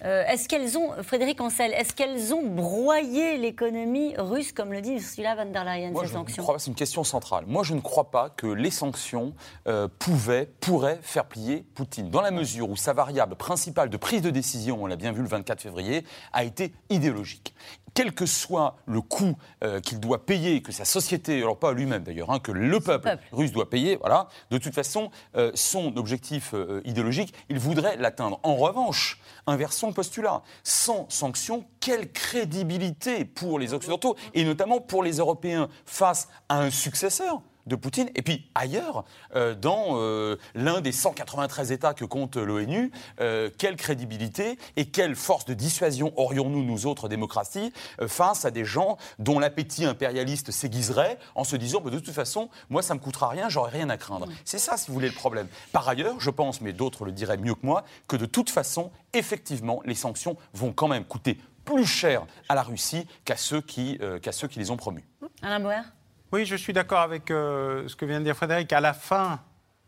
Euh, 0.06 0.24
est-ce 0.28 0.48
qu'elles 0.48 0.78
ont, 0.78 0.92
Frédéric 1.04 1.42
Ancel, 1.42 1.74
est-ce 1.74 1.94
qu'elles 1.94 2.34
ont 2.34 2.44
broyé 2.44 3.38
l'économie 3.38 4.14
russe, 4.18 4.52
comme 4.52 4.72
le 4.72 4.82
dit 4.82 4.94
Ursula 4.94 5.36
von 5.36 5.52
der 5.52 5.66
Leyen, 5.66 5.94
ces 6.00 6.08
sanctions 6.08 6.46
C'est 6.58 6.68
une 6.68 6.76
question 6.76 7.04
centrale. 7.04 7.46
Moi, 7.48 7.64
je 7.64 7.74
ne 7.74 7.82
crois 7.82 8.12
pas 8.12 8.30
que 8.30 8.48
les 8.48 8.72
sanctions 8.72 9.34
euh, 9.68 9.88
pouvaient, 10.00 10.48
pourraient 10.60 11.00
faire 11.02 11.26
plier 11.26 11.66
Poutine, 11.76 12.10
dans 12.10 12.22
la 12.22 12.32
mesure 12.32 12.70
où 12.70 12.76
sa 12.76 12.94
variable 12.94 13.36
principale 13.36 13.90
de 13.90 13.98
prise 13.98 14.22
de 14.22 14.30
décision, 14.30 14.82
on 14.82 14.88
l'a 14.88 14.96
bien 14.96 15.12
vu 15.12 15.22
le 15.22 15.28
24 15.28 15.62
février, 15.62 16.06
a 16.34 16.44
été 16.44 16.74
idéologique 16.90 17.54
quel 18.00 18.14
que 18.14 18.26
soit 18.26 18.78
le 18.86 19.02
coût 19.02 19.36
euh, 19.62 19.82
qu'il 19.82 20.00
doit 20.00 20.26
payer, 20.26 20.62
que 20.62 20.72
sa 20.72 20.86
société, 20.86 21.40
alors 21.40 21.60
pas 21.60 21.74
lui-même 21.74 22.02
d'ailleurs, 22.02 22.32
hein, 22.32 22.40
que 22.40 22.54
le 22.54 22.80
peuple, 22.80 23.18
russe 23.34 23.52
doit 23.52 23.70
payer, 23.70 23.98
voilà, 23.98 24.30
de 24.52 24.58
toute 24.58 24.74
façon, 24.74 25.12
euh, 25.36 25.52
son 25.54 25.98
objectif 25.98 26.54
euh, 26.54 26.80
idéologique, 26.86 27.34
il 27.50 27.60
voudrait 27.60 27.98
l'atteindre. 27.98 28.40
En 28.44 28.56
revanche, 28.56 29.20
inversons 29.48 29.88
le 29.88 29.94
postulat. 29.94 30.44
Sans 30.64 31.10
sanctions, 31.10 31.66
quelle 31.82 32.10
crédibilité 32.14 33.26
pour 33.26 33.60
les 33.60 33.74
Occidentaux, 33.74 34.16
et 34.34 34.46
notamment 34.46 34.80
pour 34.80 35.04
les 35.04 35.18
Européens, 35.18 35.68
face 35.86 36.30
à 36.48 36.62
un 36.62 36.72
successeur 36.72 37.42
de 37.70 37.76
Poutine. 37.76 38.10
Et 38.16 38.22
puis 38.22 38.50
ailleurs, 38.56 39.06
euh, 39.36 39.56
dans 39.56 39.92
euh, 39.92 40.36
l'un 40.56 40.82
des 40.82 40.92
193 40.92 41.72
États 41.72 41.94
que 41.94 42.04
compte 42.04 42.36
l'ONU, 42.36 42.92
euh, 43.22 43.50
quelle 43.58 43.78
crédibilité 43.78 44.58
et 44.76 44.88
quelle 44.88 45.16
force 45.16 45.46
de 45.46 45.54
dissuasion 45.54 46.12
aurions-nous, 46.18 46.64
nous 46.64 46.86
autres 46.86 47.08
démocraties, 47.08 47.72
face 48.08 48.44
à 48.44 48.52
des 48.52 48.66
gens 48.66 48.98
dont 49.20 49.40
l'appétit 49.40 49.86
impérialiste 49.86 50.52
s'aiguiserait 50.52 51.18
en 51.36 51.46
se 51.46 51.56
disant 51.56 51.80
bah, 51.80 51.92
de 51.92 52.00
toute 52.00 52.14
façon, 52.14 52.50
moi 52.70 52.82
ça 52.82 52.94
me 52.94 53.00
coûtera 53.00 53.30
rien, 53.30 53.48
j'aurai 53.48 53.72
rien 53.72 53.90
à 53.90 53.98
craindre. 53.98 54.28
C'est 54.44 54.60
ça, 54.60 54.76
si 54.76 54.88
vous 54.88 54.94
voulez, 54.94 55.08
le 55.08 55.14
problème. 55.14 55.48
Par 55.72 55.88
ailleurs, 55.88 56.20
je 56.20 56.30
pense, 56.30 56.60
mais 56.60 56.74
d'autres 56.74 57.06
le 57.06 57.12
diraient 57.12 57.38
mieux 57.38 57.56
que 57.56 57.66
moi, 57.66 57.86
que 58.08 58.18
de 58.18 58.26
toute 58.26 58.50
façon, 58.50 58.92
effectivement, 59.14 59.82
les 59.86 59.96
sanctions 59.96 60.36
vont 60.54 60.74
quand 60.74 60.88
même 60.88 61.06
coûter 61.06 61.38
plus 61.64 61.86
cher 61.86 62.26
à 62.50 62.56
la 62.56 62.64
Russie 62.64 63.06
qu'à 63.26 63.38
ceux, 63.38 63.62
qui, 63.62 64.00
qu'à 64.22 64.32
ceux 64.32 64.48
qui 64.48 64.58
les 64.58 64.72
ont 64.72 64.78
promus. 64.78 65.06
Alain 65.44 65.60
Boer 65.60 65.84
oui, 66.32 66.46
je 66.46 66.56
suis 66.56 66.74
d'accord 66.74 67.00
avec 67.00 67.32
euh, 67.32 67.88
ce 67.88 67.96
que 67.96 68.06
vient 68.06 68.20
de 68.20 68.26
dire 68.26 68.36
Frédéric. 68.36 68.72
À 68.74 68.82
la 68.82 68.94
fin, 68.94 69.40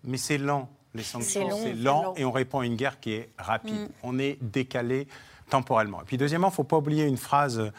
mais 0.03 0.17
c'est 0.17 0.37
lent. 0.37 0.69
Les 0.93 1.03
sanctions, 1.03 1.49
c'est 1.51 1.73
lent, 1.73 2.13
et 2.17 2.25
on 2.25 2.31
répond 2.31 2.59
à 2.59 2.65
une 2.65 2.75
guerre 2.75 2.99
qui 2.99 3.13
est 3.13 3.29
rapide. 3.37 3.75
Mm. 3.75 3.89
On 4.03 4.19
est 4.19 4.37
décalé 4.41 5.07
temporellement. 5.49 6.01
Et 6.01 6.05
puis 6.05 6.17
deuxièmement, 6.17 6.47
il 6.47 6.51
ne 6.51 6.55
faut 6.55 6.63
pas 6.65 6.77
oublier 6.77 7.05
une 7.05 7.17
phrase 7.17 7.71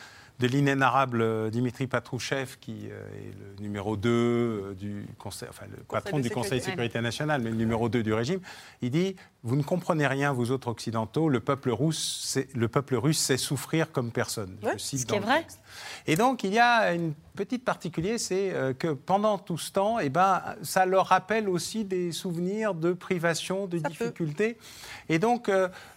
de 0.43 0.47
l'inénarrable 0.49 1.23
euh, 1.23 1.51
Dimitri 1.51 1.87
Patrouchev, 1.87 2.57
qui 2.61 2.89
euh, 2.91 3.01
est 3.17 3.33
le 3.39 3.63
numéro 3.63 3.97
2 3.97 4.09
euh, 4.11 4.75
du 4.75 5.07
conseil, 5.17 5.49
enfin 5.49 5.67
le 5.71 5.83
patron 5.85 6.19
du 6.19 6.31
Conseil 6.31 6.59
de 6.59 6.65
sécurité 6.65 7.01
nationale, 7.01 7.41
mais 7.43 7.51
le 7.51 7.57
numéro 7.57 7.89
2 7.89 8.03
du 8.03 8.13
régime, 8.13 8.41
il 8.81 8.91
dit 8.91 9.15
Vous 9.45 9.57
ne 9.57 9.62
comprenez 9.64 10.07
rien, 10.07 10.32
vous 10.32 10.53
autres 10.53 10.68
occidentaux, 10.68 11.28
le 11.28 11.40
peuple 11.40 11.70
russe, 11.70 12.38
le 12.55 12.68
peuple 12.68 12.95
russe 12.95 13.18
sait 13.18 13.36
souffrir 13.36 13.90
comme 13.90 14.12
personne. 14.12 14.57
Je 14.62 14.78
cite 14.78 15.01
ce 15.01 15.07
qui 15.07 15.14
est 15.16 15.18
vrai. 15.18 15.45
Et 16.07 16.14
donc, 16.14 16.45
il 16.45 16.53
y 16.53 16.61
a 16.61 16.95
une 16.95 17.12
petite 17.34 17.64
particulier, 17.64 18.18
c'est 18.18 18.55
que 18.78 18.93
pendant 18.93 19.38
tout 19.38 19.59
ce 19.59 19.72
temps, 19.72 19.99
eh 19.99 20.11
ben, 20.11 20.43
ça 20.62 20.86
leur 20.86 21.07
rappelle 21.07 21.49
aussi 21.49 21.84
des 21.84 22.12
souvenirs 22.12 22.74
de 22.74 22.93
privation, 22.93 23.66
de 23.66 23.78
difficultés, 23.78 24.59
et 25.09 25.18
donc 25.18 25.51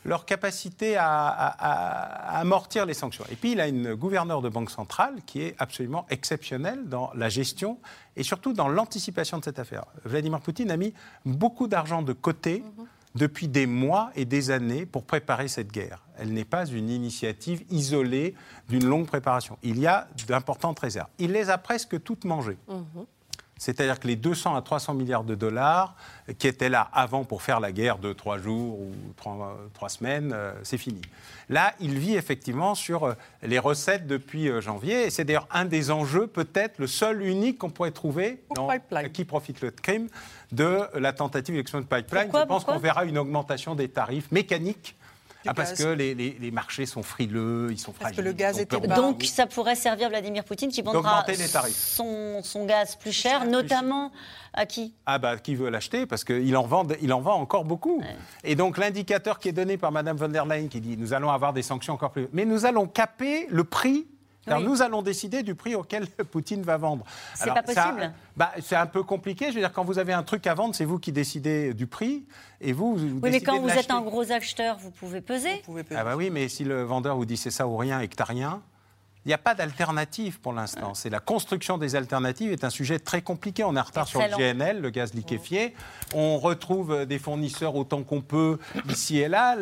leur 0.05 0.25
capacité 0.25 0.95
à, 0.97 1.27
à, 1.27 2.39
amortir 2.39 2.87
les 2.87 2.95
sanctions. 2.95 3.25
Et 3.31 3.35
puis, 3.35 3.51
il 3.51 3.61
a 3.61 3.67
une 3.67 3.93
gouverneure 3.93 4.41
de 4.41 4.49
banque 4.49 4.71
centrale 4.71 5.17
qui 5.27 5.41
est 5.41 5.55
absolument 5.59 6.07
exceptionnel 6.09 6.89
dans 6.89 7.11
la 7.13 7.29
gestion 7.29 7.77
et 8.15 8.23
surtout 8.23 8.53
dans 8.53 8.67
l'anticipation 8.67 9.37
de 9.37 9.43
cette 9.43 9.59
affaire. 9.59 9.85
Vladimir 10.03 10.39
Poutine 10.39 10.71
a 10.71 10.77
mis 10.77 10.93
beaucoup 11.25 11.67
d'argent 11.67 12.01
de 12.01 12.13
côté. 12.13 12.63
Depuis 13.15 13.47
des 13.47 13.65
mois 13.65 14.11
et 14.15 14.25
des 14.25 14.51
années 14.51 14.85
pour 14.85 15.05
préparer 15.05 15.47
cette 15.47 15.71
guerre. 15.71 16.03
Elle 16.17 16.33
n'est 16.33 16.45
pas 16.45 16.65
une 16.65 16.89
initiative 16.89 17.63
isolée 17.69 18.35
d'une 18.69 18.85
longue 18.85 19.07
préparation. 19.07 19.57
Il 19.63 19.79
y 19.79 19.87
a 19.87 20.07
d'importantes 20.27 20.79
réserves. 20.79 21.09
Il 21.17 21.31
les 21.31 21.49
a 21.49 21.57
presque 21.57 22.01
toutes 22.03 22.25
mangées. 22.25 22.57
Mhm. 22.67 23.05
C'est-à-dire 23.57 23.99
que 23.99 24.07
les 24.07 24.17
200 24.17 24.55
à 24.55 24.61
300 24.61 24.93
milliards 24.95 25.23
de 25.23 25.33
dollars 25.33 25.95
qui 26.37 26.47
étaient 26.47 26.69
là 26.69 26.89
avant 26.91 27.23
pour 27.23 27.41
faire 27.41 27.59
la 27.59 27.71
guerre 27.71 27.99
de 27.99 28.11
trois 28.11 28.37
jours 28.37 28.79
ou 28.79 28.91
trois, 29.15 29.89
semaines, 29.89 30.31
euh, 30.33 30.51
c'est 30.63 30.77
fini. 30.77 31.01
Là, 31.49 31.73
il 31.79 31.97
vit 31.97 32.15
effectivement 32.15 32.75
sur 32.75 33.05
euh, 33.05 33.13
les 33.43 33.59
recettes 33.59 34.07
depuis 34.07 34.49
euh, 34.49 34.59
janvier. 34.59 35.05
Et 35.05 35.09
c'est 35.09 35.23
d'ailleurs 35.23 35.47
un 35.51 35.65
des 35.65 35.91
enjeux, 35.91 36.27
peut-être 36.27 36.79
le 36.79 36.87
seul 36.87 37.21
unique 37.21 37.59
qu'on 37.59 37.69
pourrait 37.69 37.91
trouver 37.91 38.43
dans 38.55 38.67
qui 39.13 39.23
profite 39.23 39.61
le 39.61 39.71
crime 39.71 40.09
de 40.51 40.81
la 40.95 41.13
tentative 41.13 41.53
d'élection 41.53 41.79
de 41.79 41.85
pipeline. 41.85 42.29
Je 42.33 42.45
pense 42.45 42.65
qu'on 42.65 42.79
verra 42.79 43.05
une 43.05 43.17
augmentation 43.17 43.75
des 43.75 43.87
tarifs 43.87 44.31
mécaniques 44.31 44.95
ah, 45.47 45.53
parce 45.53 45.73
que 45.73 45.87
les, 45.87 46.51
marchés 46.51 46.85
sont 46.85 47.03
frileux, 47.03 47.69
ils 47.71 47.79
sont 47.79 47.93
fragiles. 47.93 48.15
Parce 48.15 48.17
que 48.17 48.21
le 48.21 48.33
gaz 48.33 48.59
était 48.59 48.79
Donc 48.79 49.23
ça 49.23 49.45
pourrait 49.47 49.75
servir 49.75 50.09
Vladimir 50.09 50.43
Poutine 50.43 50.69
qui 50.69 50.81
vendra 50.81 51.25
son, 51.71 52.41
son, 52.43 52.65
gaz 52.65 52.95
plus 52.95 53.11
cher, 53.11 53.45
notamment 53.45 54.11
à 54.53 54.65
qui? 54.65 54.93
Ah 55.05 55.19
bah 55.19 55.37
qui 55.37 55.55
veut 55.55 55.69
l'acheter 55.69 56.05
parce 56.05 56.23
qu'il 56.23 56.55
en 56.55 56.65
vend, 56.65 56.87
il 57.01 57.11
en 57.13 57.21
vend 57.21 57.35
encore 57.35 57.65
beaucoup. 57.65 58.01
Et 58.43 58.55
donc 58.55 58.77
l'indicateur 58.77 59.39
qui 59.39 59.49
est 59.49 59.53
donné 59.53 59.77
par 59.77 59.91
Madame 59.91 60.17
von 60.17 60.29
der 60.29 60.45
Leyen 60.45 60.67
qui 60.67 60.81
dit 60.81 60.97
nous 60.97 61.13
allons 61.13 61.29
avoir 61.29 61.53
des 61.53 61.63
sanctions 61.63 61.93
encore 61.93 62.11
plus, 62.11 62.27
mais 62.33 62.45
nous 62.45 62.65
allons 62.65 62.87
caper 62.87 63.47
le 63.49 63.63
prix 63.63 64.07
car 64.45 64.59
nous 64.59 64.81
allons 64.81 65.01
décider 65.01 65.43
du 65.43 65.55
prix 65.55 65.75
auquel 65.75 66.07
Poutine 66.31 66.61
va 66.61 66.77
vendre. 66.77 67.05
C'est 67.33 67.53
pas 67.53 67.63
possible. 67.63 68.13
Bah, 68.37 68.51
c'est 68.61 68.75
un 68.75 68.85
peu 68.85 69.03
compliqué. 69.03 69.49
Je 69.49 69.55
veux 69.55 69.61
dire, 69.61 69.71
quand 69.71 69.83
vous 69.83 69.99
avez 69.99 70.13
un 70.13 70.23
truc 70.23 70.45
à 70.47 70.53
vendre, 70.53 70.75
c'est 70.75 70.85
vous 70.85 70.99
qui 70.99 71.11
décidez 71.11 71.73
du 71.73 71.87
prix. 71.87 72.25
Et 72.61 72.73
vous, 72.73 72.95
vous 72.95 73.19
oui, 73.21 73.29
mais 73.31 73.41
quand 73.41 73.59
vous 73.59 73.69
êtes 73.69 73.91
un 73.91 74.01
gros 74.01 74.31
acheteur, 74.31 74.77
vous 74.79 74.91
pouvez 74.91 75.21
peser. 75.21 75.55
Vous 75.57 75.61
pouvez 75.71 75.83
peser. 75.83 75.99
Ah 75.99 76.03
bah 76.03 76.15
oui, 76.15 76.29
mais 76.29 76.47
si 76.47 76.63
le 76.63 76.83
vendeur 76.83 77.15
vous 77.15 77.25
dit 77.25 77.37
c'est 77.37 77.51
ça 77.51 77.67
ou 77.67 77.77
rien 77.77 77.99
et 77.99 78.07
que 78.07 78.15
tu 78.15 78.21
n'as 78.21 78.25
rien, 78.25 78.61
il 79.25 79.29
n'y 79.29 79.33
a 79.33 79.39
pas 79.39 79.55
d'alternative 79.55 80.39
pour 80.39 80.53
l'instant. 80.53 80.93
C'est 80.93 81.09
la 81.09 81.19
construction 81.19 81.79
des 81.79 81.95
alternatives 81.95 82.51
est 82.51 82.63
un 82.63 82.69
sujet 82.69 82.99
très 82.99 83.23
compliqué. 83.23 83.63
On 83.63 83.75
est 83.75 83.79
en 83.79 83.83
retard 83.83 84.07
sur 84.07 84.19
le 84.19 84.27
GNL, 84.37 84.81
le 84.81 84.91
gaz 84.91 85.15
liquéfié. 85.15 85.73
On 86.13 86.37
retrouve 86.37 87.07
des 87.07 87.17
fournisseurs 87.17 87.75
autant 87.75 88.03
qu'on 88.03 88.21
peut 88.21 88.59
ici 88.87 89.17
et 89.17 89.27
là. 89.27 89.55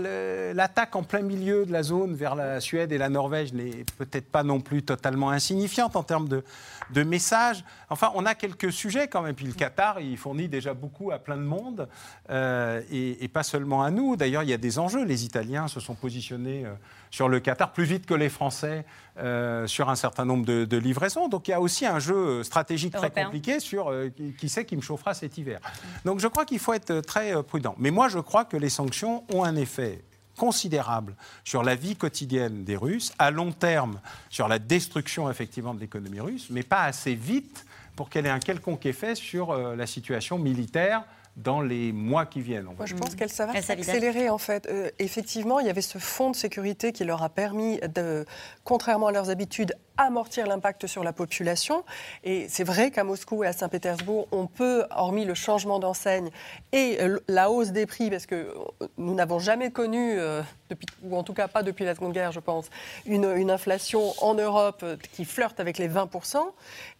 L'attaque 0.53 0.97
en 0.97 1.03
plein 1.03 1.21
milieu 1.21 1.65
de 1.65 1.71
la 1.71 1.81
zone 1.81 2.13
vers 2.13 2.35
la 2.35 2.59
Suède 2.59 2.91
et 2.91 2.97
la 2.97 3.07
Norvège 3.07 3.53
n'est 3.53 3.85
peut-être 3.97 4.29
pas 4.29 4.43
non 4.43 4.59
plus 4.59 4.83
totalement 4.83 5.29
insignifiante 5.29 5.95
en 5.95 6.03
termes 6.03 6.27
de, 6.27 6.43
de 6.91 7.03
messages. 7.03 7.63
Enfin, 7.89 8.11
on 8.15 8.25
a 8.25 8.35
quelques 8.35 8.71
sujets 8.73 9.07
quand 9.07 9.21
même. 9.21 9.35
Puis 9.35 9.45
le 9.45 9.53
Qatar, 9.53 10.01
il 10.01 10.17
fournit 10.17 10.49
déjà 10.49 10.73
beaucoup 10.73 11.11
à 11.11 11.19
plein 11.19 11.37
de 11.37 11.43
monde 11.43 11.87
euh, 12.29 12.81
et, 12.91 13.29
pas 13.29 13.43
seulement 13.43 13.81
à 13.81 13.91
nous. 13.91 14.17
D'ailleurs, 14.17 14.43
il 14.43 14.49
y 14.49 14.53
a 14.53 14.57
des 14.57 14.77
enjeux. 14.77 15.05
Les 15.05 15.23
Italiens 15.23 15.69
se 15.69 15.79
sont 15.79 15.95
positionnés. 15.95 16.65
Euh, 16.65 16.73
sur 17.13 17.29
le 17.29 17.39
Qatar 17.39 17.71
plus 17.73 17.83
vite 17.83 18.07
que 18.07 18.15
les 18.15 18.27
Français 18.27 18.85
euh, 19.19 19.67
sur 19.67 19.89
un 19.89 19.95
certain 19.95 20.25
nombre 20.25 20.43
de, 20.43 20.77
livraisons. 20.77 21.27
Donc 21.27 21.47
il 21.47 21.51
y 21.51 21.53
a 21.53 21.61
aussi 21.61 21.85
un 21.85 21.99
jeu 21.99 22.41
stratégique 22.41 22.93
très 22.93 23.11
compliqué 23.11 23.59
sur 23.59 23.91
euh, 23.91 24.09
qui, 24.39 24.49
sait 24.49 24.65
qui 24.65 24.75
me 24.75 24.81
chauffera 24.81 25.13
cet 25.13 25.37
hiver. 25.37 25.59
Donc 26.03 26.19
je 26.19 26.27
crois 26.27 26.45
qu'il 26.45 26.57
faut 26.57 26.73
être 26.73 26.99
très 27.01 27.35
euh, 27.35 27.43
prudent. 27.43 27.75
Mais 27.77 27.91
moi 27.91 28.09
je 28.09 28.17
crois 28.17 28.43
que 28.43 28.57
les 28.57 28.69
sanctions 28.69 29.23
ont 29.31 29.43
un 29.43 29.55
effet 29.55 30.03
considérable 30.35 31.15
sur 31.43 31.61
la 31.61 31.75
vie 31.75 31.95
quotidienne 31.95 32.63
des 32.63 32.75
Russes, 32.75 33.13
à 33.19 33.29
long 33.29 33.51
terme 33.51 33.99
sur 34.31 34.47
la 34.47 34.57
destruction 34.57 35.29
effectivement 35.29 35.75
de 35.75 35.79
l'économie 35.79 36.19
russe, 36.19 36.47
mais 36.49 36.63
pas 36.63 36.81
assez 36.81 37.13
vite 37.13 37.67
pour 37.95 38.09
qu'elle 38.09 38.25
ait 38.25 38.31
un 38.31 38.39
quelconque 38.39 38.87
effet 38.87 39.13
sur 39.13 39.55
la 39.55 39.85
situation 39.85 40.39
militaire 40.39 41.03
dans 41.35 41.61
les 41.61 41.91
mois 41.91 42.25
qui 42.25 42.41
viennent. 42.41 42.65
Moi, 42.77 42.85
je 42.85 42.95
pense 42.95 43.15
qu'elle 43.15 43.29
ça 43.29 43.45
va 43.45 43.59
s'accélérer 43.61 44.29
en 44.29 44.37
fait. 44.37 44.67
Euh, 44.67 44.89
effectivement, 44.99 45.59
il 45.59 45.67
y 45.67 45.69
avait 45.69 45.81
ce 45.81 45.97
fonds 45.97 46.29
de 46.29 46.35
sécurité 46.35 46.91
qui 46.91 47.03
leur 47.03 47.23
a 47.23 47.29
permis 47.29 47.79
de, 47.95 48.25
contrairement 48.63 49.07
à 49.07 49.11
leurs 49.11 49.29
habitudes, 49.29 49.73
amortir 49.97 50.47
l'impact 50.47 50.87
sur 50.87 51.03
la 51.03 51.13
population. 51.13 51.83
Et 52.23 52.47
c'est 52.49 52.63
vrai 52.63 52.91
qu'à 52.91 53.03
Moscou 53.03 53.43
et 53.43 53.47
à 53.47 53.53
Saint-Pétersbourg, 53.53 54.27
on 54.31 54.47
peut, 54.47 54.85
hormis 54.91 55.25
le 55.25 55.33
changement 55.33 55.79
d'enseigne 55.79 56.29
et 56.71 56.97
euh, 57.01 57.19
la 57.27 57.49
hausse 57.49 57.71
des 57.71 57.85
prix, 57.85 58.09
parce 58.09 58.25
que 58.25 58.35
euh, 58.35 58.87
nous 58.97 59.13
n'avons 59.13 59.39
jamais 59.39 59.71
connu, 59.71 60.19
euh, 60.19 60.41
depuis, 60.69 60.87
ou 61.03 61.15
en 61.15 61.23
tout 61.23 61.33
cas 61.33 61.47
pas 61.47 61.63
depuis 61.63 61.85
la 61.85 61.95
Seconde 61.95 62.13
Guerre, 62.13 62.31
je 62.31 62.39
pense, 62.39 62.69
une, 63.05 63.23
inflation 63.51 64.13
en 64.23 64.35
Europe 64.35 64.85
qui 65.11 65.25
flirte 65.25 65.59
avec 65.59 65.77
les 65.77 65.89
20%, 65.89 66.37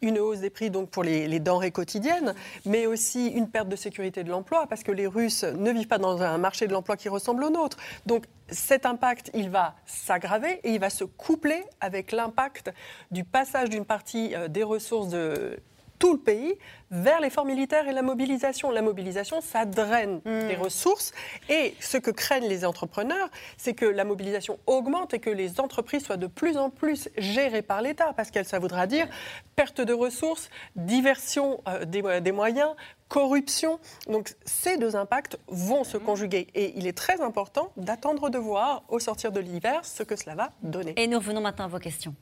une 0.01 0.19
hausse 0.19 0.39
des 0.39 0.49
prix 0.49 0.69
donc 0.69 0.89
pour 0.89 1.03
les, 1.03 1.27
les 1.27 1.39
denrées 1.39 1.71
quotidiennes, 1.71 2.35
mais 2.65 2.85
aussi 2.85 3.27
une 3.27 3.49
perte 3.49 3.69
de 3.69 3.75
sécurité 3.75 4.23
de 4.23 4.29
l'emploi, 4.29 4.67
parce 4.67 4.83
que 4.83 4.91
les 4.91 5.07
Russes 5.07 5.43
ne 5.43 5.71
vivent 5.71 5.87
pas 5.87 5.97
dans 5.97 6.21
un 6.21 6.37
marché 6.37 6.67
de 6.67 6.73
l'emploi 6.73 6.97
qui 6.97 7.09
ressemble 7.09 7.43
au 7.43 7.49
nôtre. 7.49 7.77
Donc 8.05 8.25
cet 8.49 8.85
impact, 8.85 9.31
il 9.33 9.49
va 9.49 9.75
s'aggraver 9.85 10.59
et 10.63 10.73
il 10.73 10.79
va 10.79 10.89
se 10.89 11.03
coupler 11.03 11.63
avec 11.79 12.11
l'impact 12.11 12.71
du 13.11 13.23
passage 13.23 13.69
d'une 13.69 13.85
partie 13.85 14.35
euh, 14.35 14.47
des 14.47 14.63
ressources 14.63 15.09
de 15.09 15.59
tout 16.04 16.12
le 16.12 16.20
pays 16.20 16.58
vers 16.91 17.22
l'effort 17.22 17.45
militaire 17.45 17.88
et 17.88 17.93
la 17.93 18.01
mobilisation. 18.01 18.72
La 18.72 18.82
mobilisation, 18.82 19.39
ça 19.39 19.64
draine 19.64 20.20
hmm. 20.26 20.47
des 20.49 20.56
ressources. 20.56 21.14
Et 21.47 21.76
ce 21.80 21.95
que 21.95 22.12
craignent 22.12 22.49
les 22.49 22.66
entrepreneurs, 22.66 23.30
c'est 23.56 23.74
que 23.74 23.86
la 23.86 24.04
mobilisation 24.04 24.60
augmente 24.68 25.14
et 25.14 25.20
que 25.20 25.30
les 25.30 25.62
entreprises 25.62 26.04
soient 26.04 26.18
de 26.18 26.28
plus 26.28 26.58
en 26.58 26.70
plus 26.70 27.08
gérées 27.18 27.62
par 27.62 27.82
l'État. 27.82 28.12
Parce 28.18 28.32
que 28.32 28.43
ça 28.43 28.60
voudra 28.60 28.86
dire 28.86 29.08
perte 29.56 29.80
de 29.80 29.93
ressources, 29.93 30.49
diversion 30.76 31.62
euh, 31.70 31.86
des, 31.86 32.32
moyens, 32.34 32.72
corruption. 33.08 33.80
Donc 34.08 34.36
ces 34.43 34.76
deux 34.76 34.97
impacts 34.97 35.38
vont 35.47 35.86
se 35.86 35.95
conjuguer. 35.95 36.47
Et 36.54 36.78
il 36.78 36.86
est 36.86 36.97
très 36.97 37.22
important 37.22 37.72
d'attendre 37.78 38.30
de 38.30 38.38
voir 38.38 38.84
au 38.89 38.99
sortir 38.99 39.32
de 39.32 39.39
l'hiver 39.39 39.86
ce 39.86 40.04
que 40.04 40.18
cela 40.18 40.36
va 40.36 40.51
donner. 40.64 40.95
Et 40.97 41.08
nous 41.08 41.20
revenons 41.20 41.39
maintenant 41.39 41.64
à 41.64 41.70
vos 41.70 41.80
questions. 41.80 42.14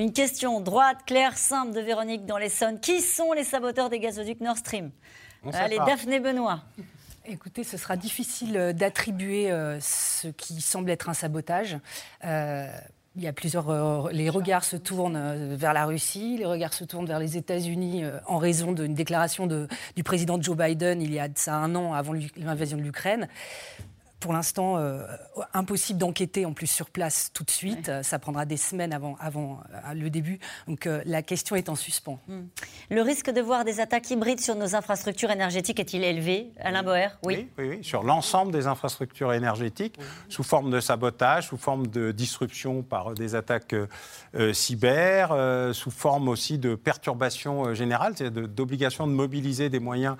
Une 0.00 0.14
question 0.14 0.60
droite, 0.60 1.00
claire, 1.04 1.36
simple 1.36 1.74
de 1.74 1.80
Véronique 1.80 2.24
dans 2.24 2.38
l'Essonne. 2.38 2.80
Qui 2.80 3.02
sont 3.02 3.34
les 3.34 3.44
saboteurs 3.44 3.90
des 3.90 4.00
gazoducs 4.00 4.40
Nord 4.40 4.56
Stream? 4.56 4.92
Allez, 5.52 5.76
Daphné 5.76 6.20
Benoît. 6.20 6.62
Écoutez, 7.26 7.64
ce 7.64 7.76
sera 7.76 7.98
difficile 7.98 8.56
euh, 8.56 8.72
d'attribuer 8.72 9.52
euh, 9.52 9.78
ce 9.82 10.28
qui 10.28 10.62
semble 10.62 10.90
être 10.90 11.10
un 11.10 11.14
sabotage. 11.14 11.76
Euh, 12.24 12.66
il 13.14 13.22
y 13.22 13.26
a 13.26 13.34
plusieurs. 13.34 14.10
les 14.10 14.30
regards 14.30 14.64
se 14.64 14.78
tournent 14.78 15.54
vers 15.54 15.74
la 15.74 15.84
Russie, 15.84 16.38
les 16.38 16.46
regards 16.46 16.72
se 16.72 16.84
tournent 16.84 17.04
vers 17.04 17.18
les 17.18 17.36
États-Unis 17.36 18.04
en 18.26 18.38
raison 18.38 18.72
d'une 18.72 18.94
déclaration 18.94 19.48
du 19.48 20.02
président 20.04 20.40
Joe 20.40 20.56
Biden 20.56 21.02
il 21.02 21.12
y 21.12 21.18
a 21.18 21.28
ça 21.34 21.56
un 21.56 21.74
an 21.74 21.92
avant 21.92 22.14
l'invasion 22.36 22.78
de 22.78 22.82
l'Ukraine 22.82 23.28
pour 24.20 24.34
l'instant, 24.34 24.76
euh, 24.76 25.02
impossible 25.54 25.98
d'enquêter 25.98 26.44
en 26.44 26.52
plus 26.52 26.66
sur 26.66 26.90
place 26.90 27.30
tout 27.32 27.42
de 27.42 27.50
suite. 27.50 27.90
Ça 28.02 28.18
prendra 28.18 28.44
des 28.44 28.58
semaines 28.58 28.92
avant, 28.92 29.16
avant 29.18 29.60
euh, 29.72 29.94
le 29.94 30.10
début. 30.10 30.38
Donc 30.68 30.86
euh, 30.86 31.02
la 31.06 31.22
question 31.22 31.56
est 31.56 31.70
en 31.70 31.74
suspens. 31.74 32.20
Hmm. 32.28 32.42
Le 32.90 33.00
risque 33.00 33.30
de 33.30 33.40
voir 33.40 33.64
des 33.64 33.80
attaques 33.80 34.10
hybrides 34.10 34.40
sur 34.40 34.54
nos 34.54 34.74
infrastructures 34.76 35.30
énergétiques 35.30 35.80
est-il 35.80 36.04
élevé 36.04 36.52
Alain 36.60 36.82
Boer? 36.82 37.08
Oui. 37.24 37.48
Oui, 37.58 37.68
oui, 37.68 37.78
sur 37.82 38.02
l'ensemble 38.02 38.52
des 38.52 38.66
infrastructures 38.66 39.32
énergétiques, 39.32 39.98
sous 40.28 40.42
forme 40.42 40.70
de 40.70 40.80
sabotage, 40.80 41.48
sous 41.48 41.56
forme 41.56 41.86
de 41.86 42.12
disruption 42.12 42.82
par 42.82 43.14
des 43.14 43.34
attaques 43.34 43.74
cyber, 44.52 45.34
sous 45.72 45.90
forme 45.90 46.28
aussi 46.28 46.58
de 46.58 46.74
perturbation 46.74 47.72
générale, 47.74 48.12
c'est-à-dire 48.16 48.48
d'obligation 48.48 49.06
de 49.06 49.12
mobiliser 49.12 49.70
des 49.70 49.80
moyens 49.80 50.16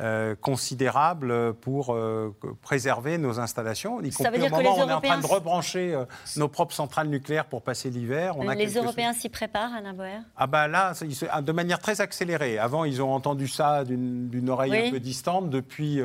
euh, 0.00 0.36
considérable 0.36 1.54
pour 1.54 1.92
euh, 1.92 2.32
préserver 2.62 3.18
nos 3.18 3.40
installations, 3.40 4.00
y 4.00 4.10
compris 4.10 4.40
au 4.40 4.48
moment 4.48 4.76
où 4.76 4.80
on 4.80 4.88
est 4.88 4.92
en 4.92 5.00
train 5.00 5.18
de 5.18 5.26
rebrancher 5.26 5.92
euh, 5.92 6.04
nos 6.36 6.46
propres 6.46 6.72
centrales 6.72 7.08
nucléaires 7.08 7.46
pour 7.46 7.62
passer 7.62 7.90
l'hiver. 7.90 8.36
les 8.56 8.74
Européens 8.74 9.12
s'y 9.12 9.28
préparent, 9.28 9.72
Anna 9.74 9.92
Boer? 9.92 10.20
Ah 10.36 10.46
bah 10.46 10.68
là, 10.68 10.92
de 10.92 11.52
manière 11.52 11.80
très 11.80 12.00
accélérée. 12.00 12.58
Avant, 12.58 12.84
ils 12.84 13.02
ont 13.02 13.12
entendu 13.12 13.48
ça 13.48 13.82
d'une 13.82 14.48
oreille 14.48 14.88
un 14.88 14.90
peu 14.92 15.00
distante. 15.00 15.50
Depuis, 15.50 16.00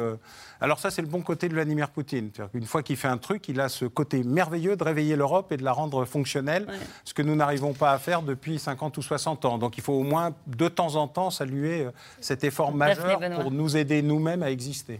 alors 0.62 0.80
ça, 0.80 0.92
c'est 0.92 1.02
le 1.02 1.08
bon 1.08 1.22
côté 1.22 1.50
de 1.50 1.54
Vladimir 1.54 1.90
Poutine. 1.90 2.32
Une 2.54 2.66
fois 2.66 2.84
qu'il 2.84 2.98
fait 2.98 3.08
un 3.08 3.18
truc, 3.18 3.48
il 3.50 3.60
a 3.60 3.70
ce 3.70 3.86
côté 3.86 4.24
merveilleux 4.24 4.76
de 4.76 4.84
réveiller 4.84 5.16
l'Europe 5.16 5.52
et 5.52 5.58
de 5.58 5.64
la 5.64 5.72
rendre 5.72 6.06
fonctionnelle, 6.06 6.68
ce 7.04 7.14
que 7.14 7.22
nous 7.22 7.36
n'arrivons 7.36 7.74
pas 7.74 7.92
à 7.92 7.98
faire 7.98 8.22
depuis 8.22 8.60
50 8.60 8.98
ou 8.98 9.02
60 9.02 9.46
ans. 9.46 9.58
Donc 9.58 9.78
il 9.78 9.84
faut 9.84 9.94
au 9.94 10.04
moins 10.04 10.34
de 10.48 10.68
temps 10.68 10.96
en 10.96 11.08
temps 11.08 11.30
saluer 11.30 11.82
euh, 11.82 11.92
cet 12.20 12.44
effort 12.44 12.74
majeur 12.74 13.20
pour 13.42 13.52
nous 13.52 13.78
aider 13.78 14.02
nous-mêmes 14.02 14.44
à 14.44 14.52
exister. 14.52 15.00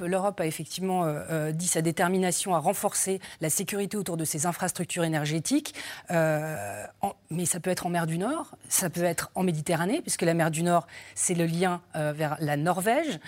L'Europe 0.00 0.40
a 0.40 0.46
effectivement 0.46 1.04
euh, 1.04 1.20
euh, 1.30 1.52
dit 1.52 1.66
sa 1.66 1.82
détermination 1.82 2.54
à 2.54 2.58
renforcer 2.58 3.20
la 3.40 3.50
sécurité 3.50 3.96
autour 3.96 4.16
de 4.16 4.24
ses 4.24 4.46
infrastructures 4.46 5.04
énergétiques. 5.04 5.74
mais 6.10 7.46
ça 7.46 7.60
peut 7.60 7.70
être 7.70 7.86
en 7.86 7.90
mer 7.90 8.06
du 8.06 8.18
Nord, 8.18 8.56
ça 8.68 8.90
peut 8.90 9.04
être 9.04 9.30
en 9.34 9.42
Méditerranée, 9.42 10.00
puisque 10.00 10.22
la 10.22 10.34
mer 10.34 10.50
du 10.50 10.62
Nord, 10.62 10.86
c'est 11.14 11.34
le 11.34 11.46
lien 11.46 11.80
vers 11.94 12.36
la 12.40 12.56
Norvège 12.56 13.18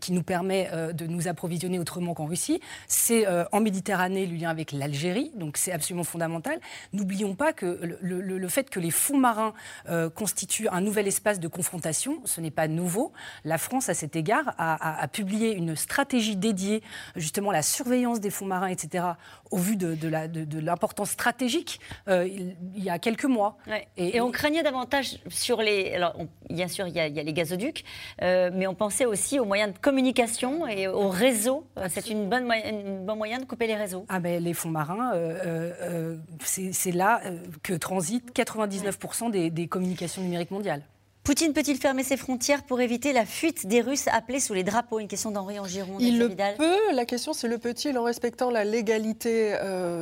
qui 0.00 0.12
nous 0.12 0.22
permet 0.22 0.70
de 0.92 1.06
nous 1.10 1.28
approvisionner 1.28 1.78
autrement 1.78 2.14
qu'en 2.14 2.26
Russie. 2.26 2.60
C'est 2.86 3.26
euh, 3.26 3.44
en 3.52 3.60
Méditerranée 3.60 4.26
le 4.26 4.36
lien 4.36 4.50
avec 4.50 4.72
l'Algérie, 4.72 5.30
donc 5.34 5.56
c'est 5.56 5.72
absolument 5.72 6.04
fondamental. 6.04 6.60
N'oublions 6.92 7.34
pas 7.34 7.52
que 7.52 7.80
le, 8.00 8.48
fait 8.48 8.70
que 8.70 8.80
les 8.80 8.90
fonds 8.90 9.18
marins 9.18 9.52
euh, 9.88 10.08
constituent 10.10 10.68
un 10.68 10.80
nouvel 10.80 11.06
espace 11.06 11.40
de 11.40 11.48
confrontation, 11.48 12.20
ce 12.24 12.40
n'est 12.40 12.50
pas 12.50 12.68
nouveau. 12.68 13.12
La 13.44 13.58
France, 13.58 13.88
à 13.88 13.94
cet 13.94 14.16
égard, 14.16 14.54
a, 14.58 15.06
publié 15.08 15.54
une 15.54 15.76
stratégie 15.76 16.36
dédiée 16.36 16.82
justement 17.16 17.50
à 17.50 17.54
la 17.54 17.62
surveillance 17.62 18.20
des 18.20 18.30
fonds 18.30 18.46
marins, 18.46 18.68
etc., 18.68 19.04
au 19.50 19.56
vu 19.56 19.76
de, 19.76 19.94
de 19.94 20.58
l'importance 20.58 21.10
stratégique 21.10 21.80
euh, 22.08 22.28
il, 22.28 22.84
y 22.84 22.90
a 22.90 22.98
quelques 22.98 23.24
mois. 23.24 23.56
Et, 23.96 24.20
on 24.20 24.30
craignait 24.30 24.62
davantage 24.62 25.18
sur 25.28 25.62
les... 25.62 25.92
Alors, 25.94 26.14
bien 26.50 26.68
sûr, 26.68 26.86
il 26.86 26.94
y, 26.94 27.00
a, 27.00 27.06
il 27.06 27.14
y 27.14 27.20
a 27.20 27.22
les 27.22 27.32
gazoducs, 27.32 27.84
mais 28.20 28.66
on 28.66 28.74
pensait 28.74 29.06
aussi 29.06 29.38
aux 29.38 29.44
moyens 29.44 29.72
de 29.72 29.78
communication 29.78 30.66
et 30.66 30.88
aux 30.88 30.97
réseau. 31.06 31.64
Euh, 31.76 31.86
c'est 31.88 32.10
une 32.10 32.28
bonne, 32.28 32.50
une 32.64 33.06
bon 33.06 33.14
moyen 33.14 33.38
de 33.38 33.44
couper 33.44 33.68
les 33.68 33.76
réseaux. 33.76 34.04
Ah 34.08 34.18
ben, 34.18 34.42
les 34.42 34.54
fonds 34.54 34.70
marins, 34.70 35.12
euh, 35.14 35.70
euh, 35.80 36.16
c'est 36.42 36.92
là 36.92 37.20
que 37.62 37.74
transitent 37.74 38.36
99% 38.36 39.30
des, 39.30 39.50
des 39.50 39.68
communications 39.68 40.22
numériques 40.22 40.50
mondiales. 40.50 40.82
Poutine 41.22 41.52
peut-il 41.52 41.76
fermer 41.76 42.02
ses 42.02 42.16
frontières 42.16 42.64
pour 42.64 42.80
éviter 42.80 43.12
la 43.12 43.26
fuite 43.26 43.66
des 43.66 43.82
Russes 43.82 44.08
appelés 44.08 44.40
sous 44.40 44.54
les 44.54 44.64
drapeaux? 44.64 44.98
Une 44.98 45.08
question 45.08 45.30
d'Henri 45.30 45.58
Angiron. 45.58 45.98
Il 46.00 46.18
le 46.18 46.30
peut. 46.30 46.94
La 46.94 47.04
question, 47.04 47.34
c'est 47.34 47.48
le 47.48 47.58
peut-il 47.58 47.98
en 47.98 48.02
respectant 48.04 48.50
la 48.50 48.64
légalité 48.64 49.54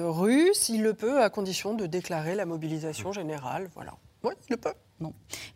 russe? 0.05 0.69
Il 0.69 0.83
le 0.83 0.95
peut 0.95 1.21
à 1.21 1.29
condition 1.29 1.75
de 1.75 1.87
déclarer 1.87 2.37
la 2.37 2.47
mobilisation 2.47 3.11
générale. 3.13 3.69
Voilà. 3.75 3.95
Oui, 4.23 4.35
il 4.49 4.53
le 4.53 4.57
peut. 4.57 4.73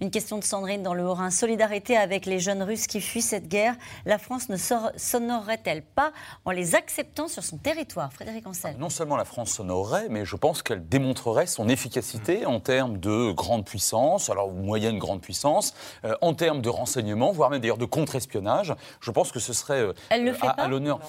Une 0.01 0.11
question 0.11 0.38
de 0.38 0.45
Sandrine 0.45 0.82
dans 0.82 0.93
le 0.93 1.03
Haut-Rhin. 1.03 1.30
Solidarité 1.30 1.97
avec 1.97 2.26
les 2.26 2.38
jeunes 2.38 2.62
Russes 2.62 2.86
qui 2.86 3.01
fuient 3.01 3.22
cette 3.22 3.49
guerre. 3.49 3.74
La 4.05 4.18
France 4.18 4.49
ne 4.49 4.57
s'honorerait-elle 4.57 5.82
pas 5.82 6.12
en 6.45 6.51
les 6.51 6.74
acceptant 6.74 7.26
sur 7.26 7.43
son 7.43 7.57
territoire? 7.57 8.12
Frédéric 8.12 8.47
Ancel. 8.47 8.76
Non 8.78 8.91
seulement 8.91 9.16
la 9.16 9.24
France 9.24 9.51
s'honorerait, 9.51 10.09
mais 10.11 10.24
je 10.24 10.36
pense 10.36 10.62
qu'elle 10.62 10.86
démontrerait 10.86 11.47
son 11.47 11.68
efficacité 11.68 12.45
en 12.45 12.61
termes 12.61 12.99
de 12.99 13.32
grande 13.32 13.64
puissance, 13.64 14.28
alors 14.28 14.51
moyenne 14.51 14.99
grande 14.99 15.22
puissance, 15.22 15.74
euh, 16.05 16.14
en 16.20 16.34
termes 16.34 16.61
de 16.61 16.68
renseignement, 16.68 17.32
voire 17.32 17.51
même 17.51 17.61
d'ailleurs 17.61 17.78
de 17.78 17.86
contre-espionnage. 17.86 18.74
Je 19.01 19.11
pense 19.11 19.32
que 19.32 19.41
ce 19.41 19.53
serait 19.53 19.80
euh, 19.80 19.93
à, 20.11 20.68
l'honneur. 20.68 21.01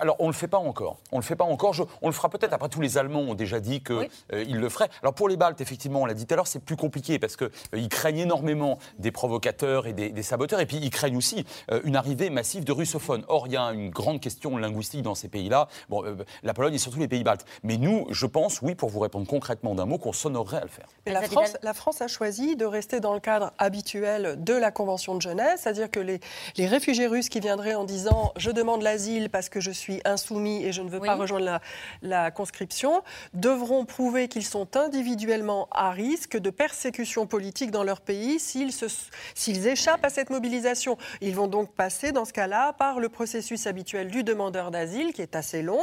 Alors 0.00 0.16
on 0.18 0.24
ne 0.24 0.32
le 0.32 0.36
fait 0.36 0.48
pas 0.48 0.58
encore. 0.58 0.98
On 1.12 1.16
le 1.16 1.24
fait 1.24 1.36
pas 1.36 1.44
encore. 1.44 1.74
on 2.02 2.08
le 2.08 2.14
fera 2.14 2.28
peut-être. 2.28 2.52
Après, 2.52 2.68
tous 2.68 2.80
les 2.80 2.98
Allemands 2.98 3.20
ont 3.20 3.34
déjà 3.34 3.60
dit 3.60 3.82
qu'ils 3.82 4.08
euh, 4.32 4.44
le 4.44 4.68
feraient. 4.68 4.90
Alors 5.02 5.14
pour 5.14 5.28
les 5.28 5.36
Baltes, 5.36 5.60
effectivement, 5.60 6.02
on 6.02 6.06
l'a 6.06 6.14
dit 6.14 6.26
tout 6.26 6.34
à 6.34 6.36
l'heure, 6.36 6.46
c'est 6.46 6.64
plus 6.64 6.76
compliqué 6.76 7.18
parce 7.18 7.36
que 7.36 7.50
ils 7.78 7.88
craignent 7.88 8.18
énormément 8.18 8.78
des 8.98 9.10
provocateurs 9.10 9.86
et 9.86 9.92
des, 9.92 10.22
saboteurs, 10.22 10.60
et 10.60 10.66
puis 10.66 10.78
ils 10.78 10.90
craignent 10.90 11.16
aussi 11.16 11.44
euh, 11.70 11.80
une 11.84 11.96
arrivée 11.96 12.30
massive 12.30 12.64
de 12.64 12.72
russophones. 12.72 13.24
Or, 13.28 13.46
il 13.46 13.52
y 13.52 13.56
a 13.56 13.64
une 13.72 13.90
grande 13.90 14.20
question 14.20 14.56
linguistique 14.56 15.02
dans 15.02 15.14
ces 15.14 15.28
pays-là, 15.28 15.68
bon, 15.88 16.04
euh, 16.04 16.16
la 16.42 16.54
Pologne 16.54 16.74
et 16.74 16.78
surtout 16.78 16.98
les 16.98 17.08
pays 17.08 17.24
baltes. 17.24 17.46
Mais 17.62 17.76
nous, 17.76 18.06
je 18.10 18.26
pense, 18.26 18.60
oui, 18.62 18.74
pour 18.74 18.88
vous 18.90 19.00
répondre 19.00 19.26
concrètement 19.26 19.74
d'un 19.74 19.86
mot, 19.86 19.98
qu'on 19.98 20.12
s'honorerait 20.12 20.58
à 20.58 20.62
le 20.62 20.68
faire. 20.68 20.88
la, 21.06 21.22
France, 21.22 21.56
la 21.62 21.74
France 21.74 22.02
a 22.02 22.08
choisi 22.08 22.56
de 22.56 22.64
rester 22.64 23.00
dans 23.00 23.14
le 23.14 23.20
cadre 23.20 23.52
habituel 23.58 24.42
de 24.42 24.54
la 24.54 24.70
Convention 24.70 25.14
de 25.14 25.22
Genève, 25.22 25.58
c'est-à-dire 25.58 25.90
que 25.90 26.00
les, 26.00 26.20
les, 26.56 26.66
réfugiés 26.66 27.06
russes 27.06 27.28
qui 27.28 27.40
viendraient 27.40 27.74
en 27.74 27.84
disant 27.84 28.32
je 28.36 28.50
demande 28.50 28.82
l'asile 28.82 29.30
parce 29.30 29.48
que 29.48 29.60
je 29.60 29.70
suis 29.70 30.00
insoumis 30.04 30.64
et 30.64 30.72
je 30.72 30.82
ne 30.82 30.90
veux 30.90 31.00
pas 31.00 31.14
rejoindre 31.14 31.44
la, 31.44 31.60
la 32.02 32.30
conscription, 32.30 33.02
devront 33.34 33.84
prouver 33.84 34.28
qu'ils 34.28 34.44
sont 34.44 34.76
individuellement 34.76 35.68
à 35.70 35.90
risque 35.90 36.36
de 36.36 36.50
persécution 36.50 37.26
politique 37.26 37.67
dans 37.70 37.84
leur 37.84 38.00
pays 38.00 38.38
s'ils 38.38 39.66
échappent 39.66 40.04
à 40.04 40.10
cette 40.10 40.30
mobilisation. 40.30 40.98
Ils 41.20 41.34
vont 41.34 41.48
donc 41.48 41.74
passer, 41.74 42.12
dans 42.12 42.24
ce 42.24 42.32
cas-là, 42.32 42.72
par 42.72 43.00
le 43.00 43.08
processus 43.08 43.66
habituel 43.66 44.10
du 44.10 44.22
demandeur 44.22 44.70
d'asile, 44.70 45.12
qui 45.12 45.22
est 45.22 45.36
assez 45.36 45.62
long. 45.62 45.80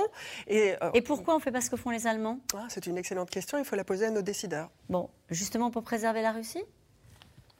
Et, 0.47 0.75
euh, 0.81 0.91
et 0.93 1.01
pourquoi 1.01 1.33
on 1.33 1.38
ne 1.38 1.43
fait 1.43 1.51
pas 1.51 1.61
ce 1.61 1.69
que 1.69 1.77
font 1.77 1.89
les 1.89 2.07
Allemands? 2.07 2.39
Ah, 2.55 2.65
C'est 2.69 2.88
une 2.88 2.97
excellente 2.97 3.29
question, 3.29 3.57
il 3.57 3.65
faut 3.65 3.75
la 3.75 3.83
poser 3.83 4.05
à 4.05 4.11
nos 4.11 4.21
décideurs. 4.21 4.69
Bon, 4.89 5.09
justement 5.29 5.71
pour 5.71 5.83
préserver 5.83 6.21
la 6.21 6.31
Russie? 6.31 6.63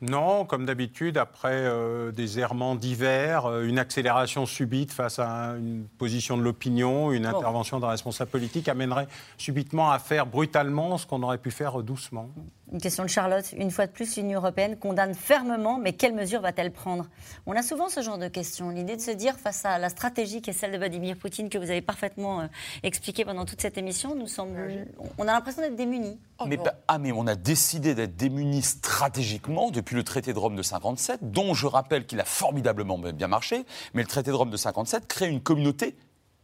Non, 0.02 0.46
comme 0.46 0.66
d'habitude, 0.66 1.18
après 1.18 1.54
euh, 1.54 2.12
des 2.12 2.38
errements 2.40 2.76
divers, 2.76 3.46
euh, 3.46 3.64
une 3.64 3.80
accélération 3.80 4.46
subite 4.46 4.92
face 4.92 5.20
à 5.20 5.56
une 5.58 5.88
position 5.98 6.38
de 6.38 6.44
l'opinion, 6.44 7.14
une 7.14 7.26
intervention 7.26 7.80
d'un 7.80 7.88
responsable 7.88 8.30
politique 8.30 8.68
amènerait 8.68 9.08
subitement 9.38 9.92
à 9.92 10.00
faire 10.00 10.26
brutalement 10.26 10.98
ce 10.98 11.08
qu'on 11.08 11.24
aurait 11.24 11.38
pu 11.38 11.50
faire 11.50 11.82
doucement. 11.82 12.30
Une 12.72 12.82
question 12.82 13.04
de 13.04 13.10
Charlotte. 13.10 13.46
Une 13.58 13.70
fois 13.70 13.86
de 13.86 13.92
plus, 13.92 14.18
l'Union 14.18 14.40
européenne 14.40 14.76
condamne 14.76 15.14
fermement, 15.14 15.78
mais 15.78 15.94
quelles 15.94 16.16
mesures 16.16 16.42
va-t-elle 16.42 16.72
prendre? 16.72 17.08
On 17.46 17.54
a 17.54 17.62
souvent 17.62 17.90
ce 17.90 18.02
genre 18.02 18.18
de 18.18 18.28
questions. 18.28 18.70
L'idée 18.70 18.96
de 18.96 19.02
se 19.02 19.12
dire, 19.12 19.36
face 19.38 19.66
à 19.66 19.78
la 19.78 19.90
stratégie 19.90 20.42
qui 20.42 20.50
est 20.50 20.54
celle 20.54 20.72
de 20.72 20.78
Vladimir 20.78 21.16
Poutine, 21.16 21.50
que 21.50 21.60
vous 21.60 21.70
avez 21.70 21.82
parfaitement 21.82 22.42
euh, 22.42 22.48
expliqué 22.82 23.24
pendant 23.24 23.46
toute 23.46 23.62
cette 23.62 23.78
émission, 23.78 24.16
nous 24.16 24.28
semble, 24.28 24.88
on 25.18 25.28
a 25.28 25.34
l'impression 25.34 25.62
d'être 25.62 25.76
démunis. 25.76 26.20
Oh, 26.40 26.46
mais, 26.48 26.58
ah, 26.88 26.98
mais 26.98 27.12
on 27.12 27.28
a 27.28 27.36
décidé 27.36 27.94
d'être 27.94 28.16
démunis 28.16 28.64
stratégiquement 28.64 29.70
depuis 29.70 29.96
le 29.96 30.04
traité 30.04 30.34
de 30.34 30.40
Rome 30.40 30.56
de 30.56 30.64
57, 30.64 31.32
dont 31.32 31.54
je 31.54 31.68
rappelle 31.68 32.06
qu'il 32.06 32.20
a 32.20 32.26
formidablement 32.26 32.98
bien 32.98 33.28
marché, 33.28 33.64
mais 33.94 34.02
le 34.02 34.08
traité 34.08 34.32
de 34.32 34.36
Rome 34.36 34.50
de 34.50 34.58
57 34.58 35.08
crée 35.08 35.30
une 35.30 35.42
communauté 35.42 35.96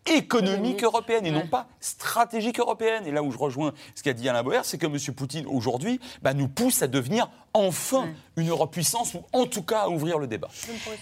économique 0.06 0.84
européenne 0.84 1.26
et 1.26 1.32
non 1.32 1.48
pas 1.48 1.68
stratégique 1.80 2.60
européenne. 2.60 3.06
Et 3.06 3.12
là 3.12 3.24
où 3.24 3.32
je 3.32 3.38
rejoins 3.38 3.74
ce 3.96 4.04
qu'a 4.04 4.14
dit 4.14 4.28
Alain 4.28 4.44
Boer, 4.44 4.62
c'est 4.64 4.78
que 4.78 4.88
M. 4.88 4.98
Poutine, 5.16 5.46
aujourd'hui, 5.48 6.00
bah, 6.22 6.34
nous 6.34 6.48
pousse 6.48 6.82
à 6.82 6.88
devenir 6.88 7.30
enfin 7.54 8.08
une 8.38 8.50
Europe 8.50 8.72
puissance, 8.72 9.14
ou 9.14 9.24
en 9.34 9.46
tout 9.46 9.62
cas 9.62 9.82
à 9.82 9.90
ouvrir 9.90 10.18
le 10.18 10.26
débat. 10.26 10.48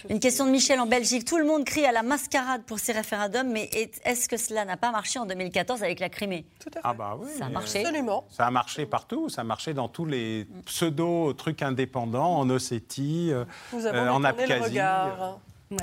Une 0.08 0.18
question 0.18 0.46
de 0.46 0.50
Michel 0.50 0.80
en 0.80 0.86
Belgique. 0.86 1.24
Tout 1.24 1.38
le 1.38 1.44
monde 1.44 1.64
crie 1.64 1.86
à 1.86 1.92
la 1.92 2.02
mascarade 2.02 2.62
pour 2.64 2.80
ces 2.80 2.92
référendums, 2.92 3.48
mais 3.48 3.70
est-ce 4.04 4.28
que 4.28 4.36
cela 4.36 4.64
n'a 4.64 4.76
pas 4.76 4.90
marché 4.90 5.18
en 5.18 5.26
2014 5.26 5.82
avec 5.82 6.00
la 6.00 6.08
Crimée? 6.08 6.44
Tout 6.58 6.70
à 6.70 6.72
fait. 6.72 6.80
Ah 6.82 6.92
bah 6.92 7.16
oui, 7.20 7.28
ça 7.38 7.46
a 7.46 7.48
marché. 7.48 7.80
Absolument. 7.80 8.24
Ça 8.30 8.46
a 8.46 8.50
marché 8.50 8.84
partout. 8.84 9.28
Ça 9.28 9.42
a 9.42 9.44
marché 9.44 9.74
dans 9.74 9.88
tous 9.88 10.06
les 10.06 10.46
pseudo-trucs 10.66 11.62
indépendants, 11.62 12.38
en 12.38 12.50
Ossétie, 12.50 13.30
euh, 13.32 13.44
en 13.72 14.24
Abkhazie. 14.24 14.80
Ouais 15.70 15.78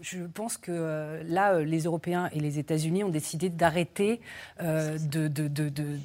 je 0.00 0.24
pense 0.24 0.58
que 0.58 0.70
euh, 0.70 1.22
là, 1.26 1.54
euh, 1.54 1.64
les 1.64 1.84
Européens 1.84 2.28
et 2.32 2.40
les 2.40 2.58
États-Unis 2.58 3.04
ont 3.04 3.08
décidé 3.08 3.48
d'arrêter 3.48 4.20
euh, 4.60 4.98
de, 4.98 5.30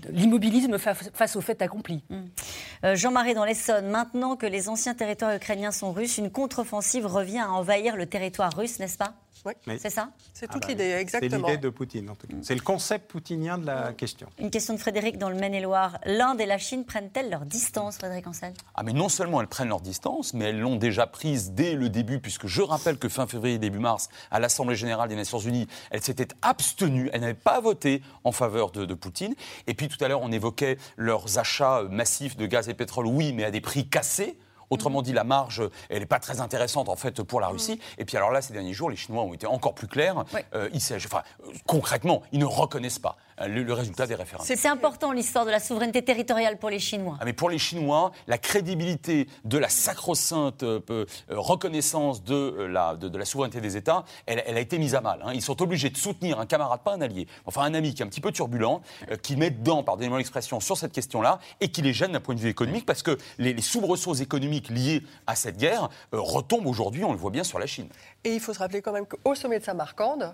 l'immobilisme 0.09 0.77
face, 0.77 1.35
au 1.35 1.41
fait 1.41 1.61
accompli. 1.61 2.03
Mm. 2.09 2.95
Jean-Marie 2.95 3.33
dans 3.33 3.45
l'Essonne, 3.45 3.89
maintenant 3.89 4.35
que 4.35 4.45
les 4.45 4.69
anciens 4.69 4.93
territoires 4.93 5.35
ukrainiens 5.35 5.71
sont 5.71 5.91
russes, 5.91 6.17
une 6.17 6.31
contre-offensive 6.31 7.05
revient 7.05 7.39
à 7.39 7.51
envahir 7.51 7.95
le 7.95 8.05
territoire 8.05 8.55
russe, 8.55 8.79
n'est-ce 8.79 8.97
pas? 8.97 9.13
Oui. 9.45 9.53
C'est 9.79 9.89
ça 9.89 10.09
C'est 10.33 10.47
toute 10.47 10.63
ah 10.63 10.67
bah 10.67 10.67
l'idée, 10.69 10.91
exactement. 10.91 11.47
C'est 11.47 11.53
l'idée 11.53 11.61
de 11.61 11.69
Poutine, 11.69 12.09
en 12.09 12.15
tout 12.15 12.27
cas. 12.27 12.35
C'est 12.41 12.55
le 12.55 12.61
concept 12.61 13.09
poutinien 13.09 13.57
de 13.57 13.65
la 13.65 13.93
question. 13.93 14.27
Une 14.39 14.49
question 14.49 14.73
de 14.73 14.79
Frédéric 14.79 15.17
dans 15.17 15.29
le 15.29 15.35
Maine-et-Loire. 15.35 15.99
L'Inde 16.05 16.41
et 16.41 16.45
la 16.45 16.57
Chine 16.57 16.85
prennent-elles 16.85 17.29
leur 17.29 17.45
distance, 17.45 17.97
Frédéric 17.97 18.27
Ancel? 18.27 18.53
Ah, 18.75 18.83
mais 18.83 18.93
non 18.93 19.09
seulement 19.09 19.41
elles 19.41 19.47
prennent 19.47 19.69
leur 19.69 19.81
distance, 19.81 20.33
mais 20.33 20.45
elles 20.45 20.59
l'ont 20.59 20.75
déjà 20.75 21.07
prise 21.07 21.51
dès 21.51 21.73
le 21.73 21.89
début, 21.89 22.19
puisque 22.19 22.47
je 22.47 22.61
rappelle 22.61 22.97
que 22.97 23.09
fin 23.09 23.27
février, 23.27 23.57
début 23.57 23.79
mars, 23.79 24.09
à 24.29 24.39
l'Assemblée 24.39 24.75
générale 24.75 25.09
des 25.09 25.15
Nations 25.15 25.39
Unies, 25.39 25.67
elles 25.89 26.03
s'étaient 26.03 26.27
abstenues, 26.41 27.09
elles 27.13 27.21
n'avaient 27.21 27.33
pas 27.33 27.59
voté 27.59 28.01
en 28.23 28.31
faveur 28.31 28.71
de, 28.71 28.85
de 28.85 28.93
Poutine. 28.93 29.35
Et 29.67 29.73
puis 29.73 29.87
tout 29.87 30.03
à 30.03 30.07
l'heure, 30.07 30.21
on 30.21 30.31
évoquait 30.31 30.77
leurs 30.97 31.37
achats 31.37 31.83
massifs 31.89 32.37
de 32.37 32.45
gaz 32.45 32.69
et 32.69 32.73
pétrole, 32.73 33.07
oui, 33.07 33.33
mais 33.33 33.43
à 33.43 33.51
des 33.51 33.61
prix 33.61 33.87
cassés. 33.87 34.37
Autrement 34.71 35.03
dit, 35.03 35.13
la 35.13 35.23
marge, 35.23 35.61
elle 35.89 35.99
n'est 35.99 36.05
pas 36.07 36.19
très 36.19 36.41
intéressante 36.41 36.89
en 36.89 36.95
fait 36.95 37.21
pour 37.21 37.39
la 37.39 37.49
mm. 37.49 37.51
Russie. 37.51 37.79
Et 37.97 38.05
puis 38.05 38.17
alors 38.17 38.31
là, 38.31 38.41
ces 38.41 38.53
derniers 38.53 38.73
jours, 38.73 38.89
les 38.89 38.95
Chinois 38.95 39.21
ont 39.23 39.33
été 39.33 39.45
encore 39.45 39.75
plus 39.75 39.87
clairs. 39.87 40.23
Euh, 40.55 40.69
ils, 40.73 40.81
enfin, 40.95 41.21
concrètement, 41.67 42.23
ils 42.31 42.39
ne 42.39 42.45
reconnaissent 42.45 42.99
pas 42.99 43.17
euh, 43.41 43.47
le, 43.47 43.73
résultat 43.73 44.07
des 44.07 44.15
référendums. 44.15 44.55
C'est 44.55 44.67
important 44.67 45.11
l'histoire 45.11 45.45
de 45.45 45.51
la 45.51 45.59
souveraineté 45.59 46.01
territoriale 46.01 46.57
pour 46.57 46.69
les 46.69 46.79
Chinois. 46.79 47.17
Ah, 47.19 47.25
mais 47.25 47.33
pour 47.33 47.49
les 47.49 47.57
Chinois, 47.57 48.11
la 48.27 48.37
crédibilité 48.37 49.27
de 49.45 49.57
la 49.57 49.69
sacro-sainte 49.69 50.63
euh, 50.63 51.05
reconnaissance 51.29 52.23
de 52.23 52.67
la, 52.69 52.95
de, 52.95 53.17
la 53.17 53.25
souveraineté 53.25 53.61
des 53.61 53.77
États, 53.77 54.03
elle, 54.25 54.39
a 54.39 54.59
été 54.59 54.77
mise 54.77 54.95
à 54.95 55.01
mal. 55.01 55.21
Hein. 55.23 55.31
Ils 55.33 55.41
sont 55.41 55.61
obligés 55.61 55.89
de 55.89 55.97
soutenir 55.97 56.39
un 56.39 56.45
camarade, 56.45 56.81
pas 56.83 56.93
un 56.93 57.01
allié, 57.01 57.27
enfin 57.45 57.63
un 57.63 57.73
ami 57.73 57.93
qui 57.93 58.01
est 58.01 58.05
un 58.05 58.09
petit 58.09 58.21
peu 58.21 58.31
turbulent, 58.31 58.81
qui 59.21 59.35
met 59.35 59.49
dedans, 59.49 59.83
pardonnez-moi 59.83 60.17
l'expression, 60.17 60.59
sur 60.59 60.77
cette 60.77 60.91
question-là, 60.91 61.39
et 61.59 61.69
qui 61.69 61.81
les 61.81 61.93
gêne 61.93 62.11
d'un 62.11 62.19
point 62.19 62.35
de 62.35 62.39
vue 62.39 62.49
économique, 62.49 62.85
parce 62.85 63.03
que 63.03 63.17
les, 63.37 63.53
les 63.53 63.61
soubresauts 63.61 64.15
économiques 64.15 64.69
liés 64.69 65.03
à 65.27 65.35
cette 65.35 65.57
guerre 65.57 65.89
euh, 66.13 66.19
retombe 66.19 66.67
aujourd'hui, 66.67 67.03
on 67.03 67.11
le 67.11 67.17
voit 67.17 67.31
bien 67.31 67.43
sur 67.43 67.59
la 67.59 67.67
Chine. 67.67 67.87
Et 68.23 68.33
il 68.33 68.39
faut 68.39 68.53
se 68.53 68.59
rappeler 68.59 68.81
quand 68.81 68.91
même 68.91 69.05
qu'au 69.05 69.35
sommet 69.35 69.59
de 69.59 69.63
Samarcande, 69.63 70.23
euh, 70.23 70.31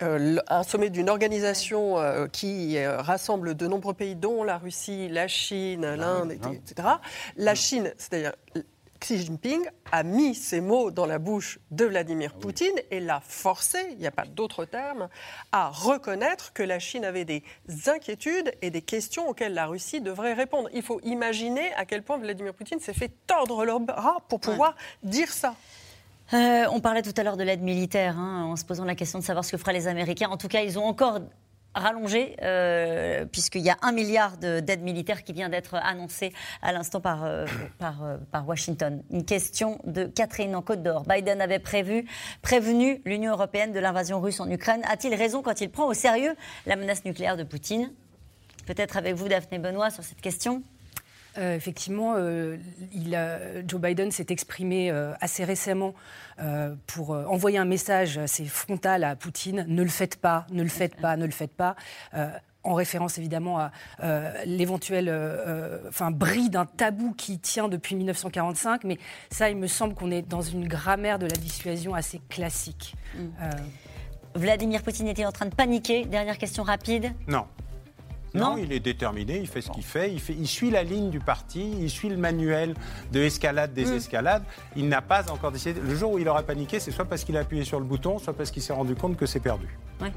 un 0.00 0.62
sommet 0.62 0.90
d'une 0.90 1.08
organisation 1.08 1.98
euh, 1.98 2.26
qui 2.26 2.84
rassemble 2.84 3.54
de 3.54 3.66
nombreux 3.66 3.94
pays, 3.94 4.16
dont 4.16 4.42
la 4.42 4.58
Russie, 4.58 5.08
la 5.08 5.28
Chine, 5.28 5.94
l'Inde, 5.94 6.32
etc. 6.32 6.88
La 7.36 7.54
Chine, 7.54 7.92
c'est-à-dire 7.96 8.32
Xi 9.02 9.18
Jinping 9.18 9.66
a 9.90 10.04
mis 10.04 10.36
ces 10.36 10.60
mots 10.60 10.92
dans 10.92 11.06
la 11.06 11.18
bouche 11.18 11.58
de 11.72 11.86
Vladimir 11.86 12.30
ah 12.36 12.38
Poutine 12.40 12.76
et 12.92 13.00
l'a 13.00 13.20
forcé, 13.20 13.78
il 13.90 13.98
n'y 13.98 14.06
a 14.06 14.12
pas 14.12 14.24
d'autre 14.24 14.64
terme, 14.64 15.08
à 15.50 15.70
reconnaître 15.70 16.52
que 16.52 16.62
la 16.62 16.78
Chine 16.78 17.04
avait 17.04 17.24
des 17.24 17.42
inquiétudes 17.86 18.54
et 18.62 18.70
des 18.70 18.82
questions 18.82 19.28
auxquelles 19.28 19.54
la 19.54 19.66
Russie 19.66 20.00
devrait 20.00 20.34
répondre. 20.34 20.68
Il 20.72 20.82
faut 20.82 21.00
imaginer 21.02 21.72
à 21.74 21.84
quel 21.84 22.04
point 22.04 22.16
Vladimir 22.16 22.54
Poutine 22.54 22.78
s'est 22.78 22.92
fait 22.92 23.10
tordre 23.26 23.64
le 23.64 23.76
bras 23.80 24.18
pour 24.28 24.38
pouvoir 24.38 24.76
dire 25.02 25.32
ça. 25.32 25.56
Euh, 26.32 26.64
on 26.72 26.80
parlait 26.80 27.02
tout 27.02 27.12
à 27.16 27.22
l'heure 27.22 27.36
de 27.36 27.44
l'aide 27.44 27.62
militaire, 27.62 28.18
hein, 28.18 28.44
en 28.44 28.56
se 28.56 28.64
posant 28.64 28.84
la 28.84 28.94
question 28.94 29.18
de 29.18 29.24
savoir 29.24 29.44
ce 29.44 29.52
que 29.52 29.58
feraient 29.58 29.74
les 29.74 29.86
Américains. 29.86 30.28
En 30.30 30.38
tout 30.38 30.48
cas, 30.48 30.62
ils 30.62 30.78
ont 30.78 30.84
encore 30.84 31.20
rallongé, 31.74 32.36
euh, 32.42 33.24
puisqu'il 33.26 33.62
y 33.62 33.70
a 33.70 33.76
un 33.82 33.92
milliard 33.92 34.36
d'aide 34.36 34.82
militaire 34.82 35.24
qui 35.24 35.32
vient 35.32 35.48
d'être 35.48 35.74
annoncé 35.74 36.32
à 36.60 36.72
l'instant 36.72 37.00
par, 37.00 37.24
euh, 37.24 37.46
par, 37.78 38.46
Washington. 38.46 39.02
Une 39.10 39.24
question 39.24 39.78
de 39.84 40.04
Catherine 40.04 40.54
en 40.54 40.62
Côte 40.62 40.82
d'Or. 40.82 41.04
Biden 41.04 41.40
avait 41.40 41.58
prévu, 41.58 42.06
prévenu 42.42 43.00
l'Union 43.04 43.32
européenne 43.32 43.72
de 43.72 43.80
l'invasion 43.80 44.20
russe 44.20 44.40
en 44.40 44.50
Ukraine. 44.50 44.82
A-t-il 44.88 45.14
raison 45.14 45.42
quand 45.42 45.60
il 45.60 45.70
prend 45.70 45.86
au 45.86 45.94
sérieux 45.94 46.34
la 46.66 46.76
menace 46.76 47.04
nucléaire 47.04 47.36
de 47.36 47.44
Poutine? 47.44 47.90
Peut-être 48.66 48.96
avec 48.96 49.14
vous, 49.14 49.28
Daphné 49.28 49.58
Benoît, 49.58 49.90
sur 49.90 50.04
cette 50.04 50.20
question 50.20 50.62
euh, 51.38 51.56
effectivement, 51.56 52.14
euh, 52.16 52.56
Joe 53.66 53.80
Biden 53.80 54.10
s'est 54.10 54.26
exprimé 54.28 54.90
euh, 54.90 55.12
assez 55.20 55.44
récemment 55.44 55.94
pour 56.88 57.10
envoyer 57.10 57.58
un 57.58 57.64
message 57.64 58.18
assez 58.18 58.46
frontal 58.46 59.04
à 59.04 59.14
Poutine 59.14 59.64
ne 59.68 59.82
le 59.84 59.88
faites 59.88 60.16
pas, 60.16 60.44
ne 60.50 60.64
le 60.64 60.68
faites 60.68 60.96
pas, 60.96 61.16
ne 61.16 61.24
le 61.24 61.30
faites 61.30 61.52
pas. 61.52 61.76
en 62.64 62.74
référence 62.74 63.16
évidemment 63.18 63.60
à 63.60 63.70
l'éventuel 64.44 65.08
enfin, 65.88 66.10
bris 66.10 66.50
d'un 66.50 66.64
tabou 66.64 67.12
qui 67.12 67.38
tient 67.38 67.68
depuis 67.68 67.94
1945, 67.94 68.82
mais 68.82 68.98
ça, 69.30 69.50
il 69.50 69.56
me 69.56 69.68
semble 69.68 69.94
qu'on 69.94 70.10
est 70.10 70.22
dans 70.22 70.40
une 70.40 70.66
grammaire 70.66 71.20
de 71.20 71.26
la 71.26 71.36
dissuasion 71.36 71.94
assez 71.94 72.20
classique. 72.28 72.96
Mm. 73.14 73.28
Vladimir 74.34 74.82
Poutine 74.82 75.06
était 75.06 75.26
en 75.26 75.32
train 75.32 75.46
de 75.46 75.54
paniquer. 75.54 76.06
Dernière 76.06 76.38
question 76.38 76.64
rapide. 76.64 77.12
Non. 77.28 77.46
Non, 78.34 78.56
il 78.56 78.72
est 78.72 78.80
déterminé, 78.80 79.38
il 79.38 79.46
fait 79.46 79.60
ce 79.60 79.70
qu'il 79.70 79.84
fait. 79.84 80.12
Il, 80.12 80.20
fait. 80.20 80.34
il 80.38 80.46
suit 80.46 80.70
la 80.70 80.82
ligne 80.82 81.10
du 81.10 81.20
parti, 81.20 81.72
il 81.80 81.90
suit 81.90 82.08
le 82.08 82.16
manuel 82.16 82.74
de 83.12 83.20
escalade 83.20 83.72
des 83.74 83.84
mm. 83.84 83.94
escalades. 83.94 84.44
Il 84.76 84.88
n'a 84.88 85.02
pas 85.02 85.30
encore 85.30 85.52
décidé. 85.52 85.80
Le 85.80 85.94
jour 85.94 86.12
où 86.12 86.18
il 86.18 86.28
aura 86.28 86.42
paniqué, 86.42 86.80
c'est 86.80 86.90
soit 86.90 87.04
parce 87.04 87.24
qu'il 87.24 87.36
a 87.36 87.40
appuyé 87.40 87.64
sur 87.64 87.78
le 87.78 87.84
bouton, 87.84 88.18
soit 88.18 88.32
parce 88.32 88.50
qu'il 88.50 88.62
s'est 88.62 88.72
rendu 88.72 88.94
compte 88.94 89.16
que 89.16 89.26
c'est 89.26 89.40
perdu. 89.40 89.68
Oui. 90.00 90.08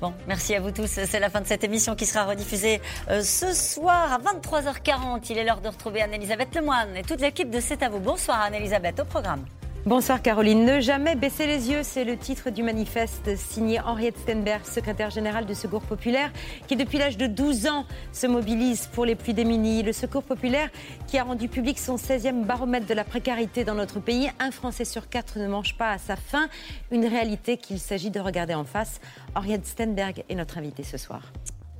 Bon, 0.00 0.14
merci 0.26 0.54
à 0.54 0.60
vous 0.60 0.70
tous. 0.70 0.86
C'est 0.86 1.20
la 1.20 1.28
fin 1.28 1.40
de 1.40 1.46
cette 1.46 1.62
émission 1.62 1.94
qui 1.94 2.06
sera 2.06 2.24
rediffusée 2.24 2.80
euh, 3.10 3.22
ce 3.22 3.52
soir 3.52 4.12
à 4.12 4.18
23h40. 4.18 5.26
Il 5.30 5.38
est 5.38 5.44
l'heure 5.44 5.60
de 5.60 5.68
retrouver 5.68 6.02
Anne-Elisabeth 6.02 6.54
Lemoine 6.54 6.96
et 6.96 7.02
toute 7.02 7.20
l'équipe 7.20 7.50
de 7.50 7.60
C'est 7.60 7.82
à 7.82 7.88
vous. 7.90 8.00
Bonsoir 8.00 8.40
Anne-Elisabeth, 8.40 9.00
au 9.00 9.04
programme. 9.04 9.44
Bonsoir 9.86 10.20
Caroline. 10.20 10.66
Ne 10.66 10.78
jamais 10.80 11.14
baisser 11.14 11.46
les 11.46 11.70
yeux, 11.70 11.82
c'est 11.82 12.04
le 12.04 12.18
titre 12.18 12.50
du 12.50 12.62
manifeste 12.62 13.34
signé 13.34 13.80
Henriette 13.80 14.18
Stenberg, 14.18 14.66
secrétaire 14.66 15.08
générale 15.08 15.46
du 15.46 15.54
Secours 15.54 15.80
populaire, 15.80 16.30
qui 16.68 16.76
depuis 16.76 16.98
l'âge 16.98 17.16
de 17.16 17.26
12 17.26 17.66
ans 17.66 17.86
se 18.12 18.26
mobilise 18.26 18.88
pour 18.88 19.06
les 19.06 19.14
plus 19.14 19.32
démunis. 19.32 19.82
Le 19.82 19.94
Secours 19.94 20.22
populaire 20.22 20.68
qui 21.06 21.16
a 21.16 21.24
rendu 21.24 21.48
public 21.48 21.78
son 21.78 21.96
16e 21.96 22.44
baromètre 22.44 22.86
de 22.86 22.92
la 22.92 23.04
précarité 23.04 23.64
dans 23.64 23.74
notre 23.74 24.00
pays. 24.00 24.30
Un 24.38 24.50
Français 24.50 24.84
sur 24.84 25.08
quatre 25.08 25.38
ne 25.38 25.48
mange 25.48 25.74
pas 25.78 25.92
à 25.92 25.98
sa 25.98 26.16
faim. 26.16 26.50
Une 26.90 27.06
réalité 27.06 27.56
qu'il 27.56 27.78
s'agit 27.78 28.10
de 28.10 28.20
regarder 28.20 28.52
en 28.52 28.64
face. 28.64 29.00
Henriette 29.34 29.66
Stenberg 29.66 30.24
est 30.28 30.34
notre 30.34 30.58
invitée 30.58 30.84
ce 30.84 30.98
soir. 30.98 31.22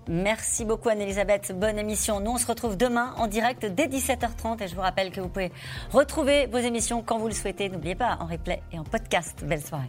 Merci 0.08 0.64
beaucoup 0.64 0.88
Anne-Elisabeth. 0.88 1.52
Bonne 1.58 1.78
émission. 1.78 2.20
Nous, 2.20 2.32
on 2.32 2.38
se 2.38 2.46
retrouve 2.46 2.76
demain 2.76 3.14
en 3.16 3.26
direct 3.26 3.66
dès 3.66 3.86
17h30 3.86 4.62
et 4.62 4.68
je 4.68 4.74
vous 4.74 4.80
rappelle 4.80 5.10
que 5.10 5.20
vous 5.20 5.28
pouvez 5.28 5.52
retrouver 5.92 6.46
vos 6.46 6.58
émissions 6.58 7.02
quand 7.02 7.18
vous 7.18 7.28
le 7.28 7.34
souhaitez. 7.34 7.68
N'oubliez 7.68 7.94
pas, 7.94 8.16
en 8.20 8.26
replay 8.26 8.62
et 8.72 8.78
en 8.78 8.84
podcast. 8.84 9.44
Belle 9.44 9.62
soirée. 9.62 9.88